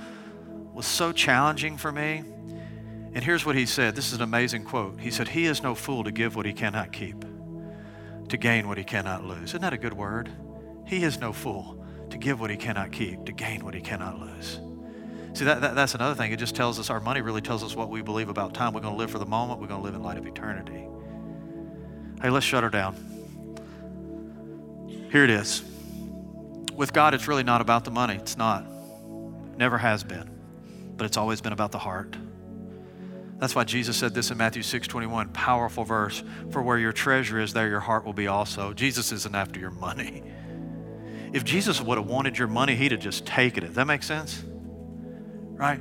was 0.75 0.85
so 0.85 1.11
challenging 1.11 1.79
for 1.79 1.91
me. 1.91 2.23
And 3.15 3.25
here's 3.25 3.47
what 3.47 3.57
he 3.57 3.65
said 3.65 3.97
this 3.97 4.09
is 4.09 4.13
an 4.13 4.23
amazing 4.23 4.65
quote. 4.65 5.01
He 5.01 5.11
said, 5.11 5.29
He 5.29 5.47
is 5.47 5.63
no 5.63 5.75
fool 5.75 6.05
to 6.05 6.13
give 6.13 6.37
what 6.37 6.45
he 6.45 6.53
cannot 6.53 6.93
keep, 6.93 7.25
to 8.29 8.37
gain 8.37 8.69
what 8.69 8.77
he 8.77 8.85
cannot 8.85 9.25
lose. 9.25 9.45
Isn't 9.45 9.63
that 9.63 9.73
a 9.73 9.79
good 9.79 9.95
word? 9.95 10.31
He 10.85 11.03
is 11.03 11.19
no 11.19 11.33
fool 11.33 11.83
to 12.11 12.19
give 12.19 12.41
what 12.41 12.51
he 12.51 12.59
cannot 12.59 12.93
keep, 12.93 13.25
to 13.25 13.33
gain 13.33 13.65
what 13.65 13.73
he 13.73 13.81
cannot 13.81 14.21
lose. 14.21 14.61
See, 15.39 15.45
that, 15.45 15.61
that, 15.61 15.77
that's 15.77 15.95
another 15.95 16.17
thing. 16.17 16.33
It 16.33 16.41
just 16.41 16.57
tells 16.57 16.81
us 16.81 16.91
our 16.91 16.99
money 16.99 17.21
really 17.21 17.41
tells 17.41 17.63
us 17.63 17.77
what 17.77 17.91
we 17.91 18.03
believe 18.03 18.29
about 18.29 18.55
time. 18.55 18.73
We're 18.73 18.81
going 18.81 18.95
to 18.95 18.99
live 18.99 19.13
for 19.13 19.21
the 19.21 19.25
moment, 19.25 19.61
we're 19.61 19.69
going 19.69 19.79
to 19.79 19.85
live 19.85 19.95
in 19.95 20.03
light 20.03 20.19
of 20.19 20.27
eternity. 20.27 20.85
Hey, 22.21 22.29
let's 22.29 22.45
shut 22.45 22.65
her 22.65 22.69
down. 22.69 22.97
Here 25.13 25.23
it 25.23 25.31
is. 25.31 25.63
With 26.75 26.93
God, 26.93 27.15
it's 27.15 27.29
really 27.29 27.45
not 27.45 27.61
about 27.61 27.85
the 27.85 27.93
money. 27.93 28.17
It's 28.17 28.37
not. 28.37 28.67
Never 29.57 29.79
has 29.79 30.03
been. 30.03 30.29
But 30.97 31.05
it's 31.05 31.17
always 31.17 31.41
been 31.41 31.53
about 31.53 31.71
the 31.71 31.79
heart. 31.79 32.17
That's 33.39 33.55
why 33.55 33.63
Jesus 33.63 33.97
said 33.97 34.15
this 34.15 34.33
in 34.33 34.39
Matthew 34.39 34.65
6 34.65 34.89
21, 34.89 35.29
powerful 35.29 35.85
verse. 35.85 36.21
For 36.51 36.63
where 36.63 36.79
your 36.79 36.93
treasure 36.93 37.39
is, 37.39 37.53
there 37.53 37.69
your 37.69 37.79
heart 37.79 38.05
will 38.05 38.13
be 38.13 38.27
also. 38.27 38.73
Jesus 38.73 39.13
isn't 39.13 39.37
after 39.37 39.61
your 39.61 39.71
money. 39.71 40.25
If 41.33 41.45
Jesus 41.45 41.81
would 41.81 41.97
have 41.97 42.09
wanted 42.09 42.37
your 42.37 42.49
money, 42.49 42.75
he'd 42.75 42.91
have 42.91 43.01
just 43.01 43.25
taken 43.25 43.63
it. 43.63 43.75
That 43.75 43.87
make 43.87 44.03
sense? 44.03 44.43
Right? 45.59 45.81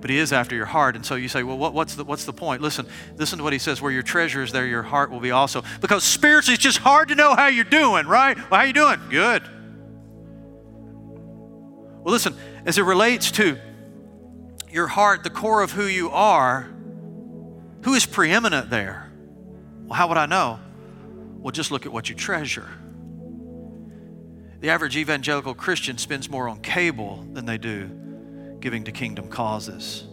But 0.00 0.10
he 0.10 0.18
is 0.18 0.34
after 0.34 0.54
your 0.54 0.66
heart. 0.66 0.96
And 0.96 1.04
so 1.04 1.14
you 1.14 1.28
say, 1.28 1.42
well, 1.42 1.56
what, 1.56 1.72
what's, 1.72 1.94
the, 1.94 2.04
what's 2.04 2.26
the 2.26 2.32
point? 2.32 2.60
Listen, 2.60 2.86
listen 3.16 3.38
to 3.38 3.42
what 3.42 3.54
he 3.54 3.58
says, 3.58 3.80
where 3.80 3.90
your 3.90 4.02
treasure 4.02 4.42
is, 4.42 4.52
there 4.52 4.66
your 4.66 4.82
heart 4.82 5.10
will 5.10 5.20
be 5.20 5.30
also. 5.30 5.64
Because 5.80 6.04
spiritually, 6.04 6.54
it's 6.54 6.62
just 6.62 6.78
hard 6.78 7.08
to 7.08 7.14
know 7.14 7.34
how 7.34 7.46
you're 7.46 7.64
doing, 7.64 8.06
right? 8.06 8.36
Well, 8.36 8.60
how 8.60 8.66
you 8.66 8.74
doing? 8.74 9.00
Good. 9.08 9.42
Well, 12.02 12.12
listen, 12.12 12.36
as 12.66 12.76
it 12.76 12.82
relates 12.82 13.30
to 13.32 13.58
your 14.70 14.88
heart, 14.88 15.22
the 15.22 15.30
core 15.30 15.62
of 15.62 15.72
who 15.72 15.86
you 15.86 16.10
are, 16.10 16.70
who 17.82 17.94
is 17.94 18.04
preeminent 18.04 18.68
there? 18.68 19.10
Well, 19.84 19.94
how 19.94 20.08
would 20.08 20.18
I 20.18 20.26
know? 20.26 20.60
Well, 21.38 21.50
just 21.50 21.70
look 21.70 21.86
at 21.86 21.92
what 21.92 22.10
you 22.10 22.14
treasure. 22.14 22.68
The 24.60 24.68
average 24.68 24.98
evangelical 24.98 25.54
Christian 25.54 25.96
spends 25.96 26.28
more 26.28 26.46
on 26.46 26.60
cable 26.60 27.26
than 27.32 27.46
they 27.46 27.56
do 27.56 28.03
giving 28.64 28.82
to 28.84 28.92
kingdom 28.92 29.28
causes. 29.28 30.04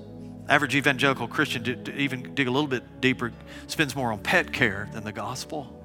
Average 0.50 0.76
evangelical 0.76 1.26
Christian, 1.26 1.64
to, 1.64 1.96
even 1.96 2.36
dig 2.36 2.50
a 2.50 2.52
little 2.52 2.68
bit 2.68 3.00
deeper, 3.00 3.32
spends 3.68 3.96
more 3.96 4.12
on 4.12 4.20
pet 4.20 4.52
care 4.52 4.90
than 4.92 5.06
the 5.06 5.14
gospel. 5.14 5.82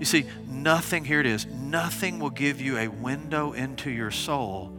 You 0.00 0.06
see, 0.06 0.24
nothing, 0.48 1.04
here 1.04 1.20
it 1.20 1.26
is, 1.26 1.44
nothing 1.44 2.18
will 2.18 2.30
give 2.30 2.62
you 2.62 2.78
a 2.78 2.88
window 2.88 3.52
into 3.52 3.90
your 3.90 4.10
soul 4.10 4.72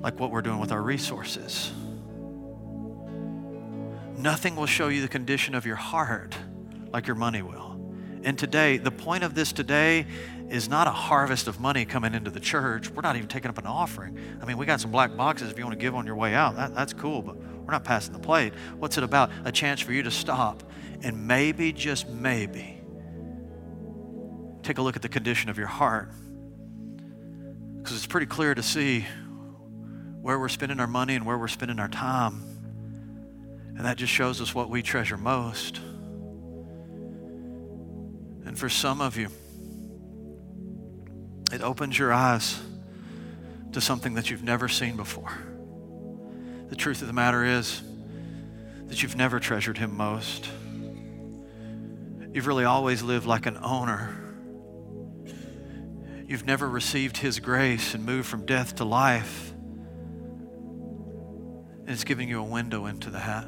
like 0.00 0.18
what 0.18 0.32
we're 0.32 0.42
doing 0.42 0.58
with 0.58 0.72
our 0.72 0.82
resources. 0.82 1.72
Nothing 4.16 4.56
will 4.56 4.66
show 4.66 4.88
you 4.88 5.00
the 5.00 5.08
condition 5.08 5.54
of 5.54 5.64
your 5.64 5.76
heart 5.76 6.36
like 6.92 7.06
your 7.06 7.14
money 7.14 7.42
will. 7.42 7.80
And 8.24 8.36
today, 8.36 8.78
the 8.78 8.90
point 8.90 9.22
of 9.22 9.36
this 9.36 9.52
today 9.52 10.06
is 10.48 10.68
not 10.68 10.86
a 10.86 10.92
harvest 10.92 11.48
of 11.48 11.58
money 11.60 11.84
coming 11.84 12.14
into 12.14 12.30
the 12.30 12.40
church. 12.40 12.88
We're 12.88 13.02
not 13.02 13.16
even 13.16 13.28
taking 13.28 13.48
up 13.48 13.58
an 13.58 13.66
offering. 13.66 14.18
I 14.40 14.44
mean, 14.44 14.58
we 14.58 14.66
got 14.66 14.80
some 14.80 14.90
black 14.90 15.16
boxes 15.16 15.50
if 15.50 15.58
you 15.58 15.64
want 15.64 15.78
to 15.78 15.82
give 15.82 15.94
on 15.94 16.06
your 16.06 16.16
way 16.16 16.34
out. 16.34 16.56
That, 16.56 16.74
that's 16.74 16.92
cool, 16.92 17.22
but 17.22 17.36
we're 17.36 17.72
not 17.72 17.84
passing 17.84 18.12
the 18.12 18.18
plate. 18.20 18.52
What's 18.78 18.96
it 18.96 19.04
about? 19.04 19.30
A 19.44 19.50
chance 19.50 19.80
for 19.80 19.92
you 19.92 20.02
to 20.04 20.10
stop 20.10 20.62
and 21.02 21.26
maybe, 21.26 21.72
just 21.72 22.08
maybe, 22.08 22.80
take 24.62 24.78
a 24.78 24.82
look 24.82 24.96
at 24.96 25.02
the 25.02 25.08
condition 25.08 25.50
of 25.50 25.58
your 25.58 25.66
heart. 25.66 26.10
Because 27.78 27.96
it's 27.96 28.06
pretty 28.06 28.26
clear 28.26 28.54
to 28.54 28.62
see 28.62 29.04
where 30.22 30.38
we're 30.38 30.48
spending 30.48 30.80
our 30.80 30.86
money 30.86 31.14
and 31.14 31.26
where 31.26 31.38
we're 31.38 31.48
spending 31.48 31.78
our 31.78 31.88
time. 31.88 32.42
And 33.76 33.84
that 33.84 33.96
just 33.96 34.12
shows 34.12 34.40
us 34.40 34.54
what 34.54 34.70
we 34.70 34.82
treasure 34.82 35.16
most. 35.16 35.78
And 38.44 38.58
for 38.58 38.68
some 38.68 39.00
of 39.00 39.16
you, 39.16 39.28
it 41.52 41.62
opens 41.62 41.98
your 41.98 42.12
eyes 42.12 42.60
to 43.72 43.80
something 43.80 44.14
that 44.14 44.30
you've 44.30 44.42
never 44.42 44.68
seen 44.68 44.96
before. 44.96 45.32
The 46.68 46.76
truth 46.76 47.00
of 47.02 47.06
the 47.06 47.12
matter 47.12 47.44
is 47.44 47.82
that 48.86 49.02
you've 49.02 49.16
never 49.16 49.38
treasured 49.38 49.78
Him 49.78 49.96
most. 49.96 50.48
You've 52.32 52.46
really 52.46 52.64
always 52.64 53.02
lived 53.02 53.26
like 53.26 53.46
an 53.46 53.58
owner. 53.62 54.16
You've 56.26 56.44
never 56.46 56.68
received 56.68 57.18
His 57.18 57.38
grace 57.38 57.94
and 57.94 58.04
moved 58.04 58.28
from 58.28 58.44
death 58.44 58.76
to 58.76 58.84
life. 58.84 59.52
And 61.80 61.90
it's 61.90 62.04
giving 62.04 62.28
you 62.28 62.40
a 62.40 62.44
window 62.44 62.86
into 62.86 63.10
the 63.10 63.18
that. 63.18 63.46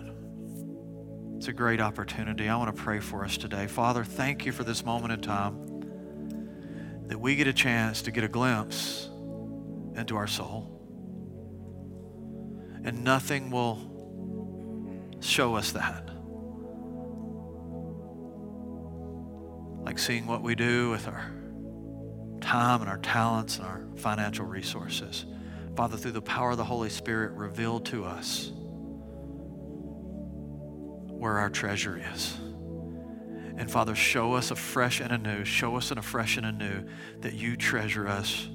It's 1.37 1.49
a 1.49 1.53
great 1.53 1.81
opportunity. 1.81 2.49
I 2.49 2.57
want 2.57 2.75
to 2.75 2.83
pray 2.83 3.01
for 3.01 3.25
us 3.25 3.37
today. 3.37 3.67
Father, 3.67 4.05
thank 4.05 4.47
you 4.47 4.53
for 4.53 4.65
this 4.65 4.85
moment 4.85 5.13
in 5.13 5.21
time 5.21 5.68
that 7.09 7.19
we 7.19 7.37
get 7.37 7.47
a 7.47 7.53
chance 7.53 8.03
to 8.03 8.11
get 8.11 8.25
a 8.25 8.29
glimpse 8.29 9.09
into 9.97 10.17
our 10.17 10.27
soul. 10.27 10.75
And 12.85 13.03
nothing 13.03 13.51
will 13.51 15.17
show 15.21 15.57
us 15.57 15.73
that. 15.73 16.09
Like 19.85 19.99
seeing 19.99 20.27
what 20.27 20.43
we 20.43 20.55
do 20.55 20.91
with 20.91 21.09
our 21.09 21.33
time 22.41 22.83
and 22.83 22.91
our 22.91 22.99
talents 22.99 23.57
and 23.57 23.67
our 23.67 23.87
financial 23.97 24.45
resources. 24.45 25.25
Father, 25.77 25.97
through 25.97 26.13
the 26.13 26.23
power 26.23 26.53
of 26.53 26.57
the 26.57 26.65
Holy 26.65 26.91
Spirit, 26.91 27.33
reveal 27.33 27.81
to 27.81 28.05
us 28.05 28.53
where 31.19 31.39
our 31.39 31.51
treasure 31.51 32.01
is. 32.15 32.37
And 33.59 33.69
Father, 33.71 33.95
show 33.97 34.35
us 34.35 34.53
afresh 34.53 35.01
and 35.01 35.11
anew, 35.11 35.45
show 35.45 35.77
us 35.77 35.91
in 35.91 35.99
afresh 35.99 36.37
and 36.37 36.47
anew 36.47 36.89
that 37.21 37.35
you 37.35 37.57
treasure 37.57 38.07
us 38.07 38.49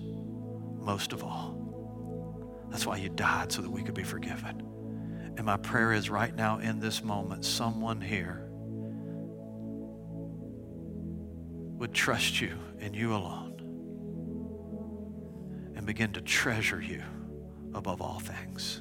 most 0.80 1.12
of 1.12 1.24
all. 1.24 1.60
That's 2.70 2.86
why 2.86 2.97
you 2.97 3.10
died, 3.10 3.51
so 3.51 3.62
that 3.62 3.70
we 3.70 3.84
could 3.84 3.93
be 3.93 4.04
forgiven. 4.04 4.62
And 5.36 5.45
my 5.45 5.58
prayer 5.58 5.91
is 5.91 6.10
right 6.10 6.34
now 6.34 6.60
in 6.60 6.80
this 6.80 7.04
moment, 7.04 7.43
someone 7.43 7.99
here 7.99 8.47
would 11.78 11.93
trust 11.93 12.39
you 12.39 12.58
and 12.80 12.95
you 12.95 13.14
alone 13.14 13.60
and 15.76 15.86
begin 15.86 16.14
to 16.14 16.22
treasure 16.22 16.82
you 16.82 17.04
above 17.74 18.01
all 18.01 18.20
things. 18.20 18.80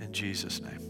In 0.00 0.10
Jesus' 0.12 0.60
name. 0.60 0.81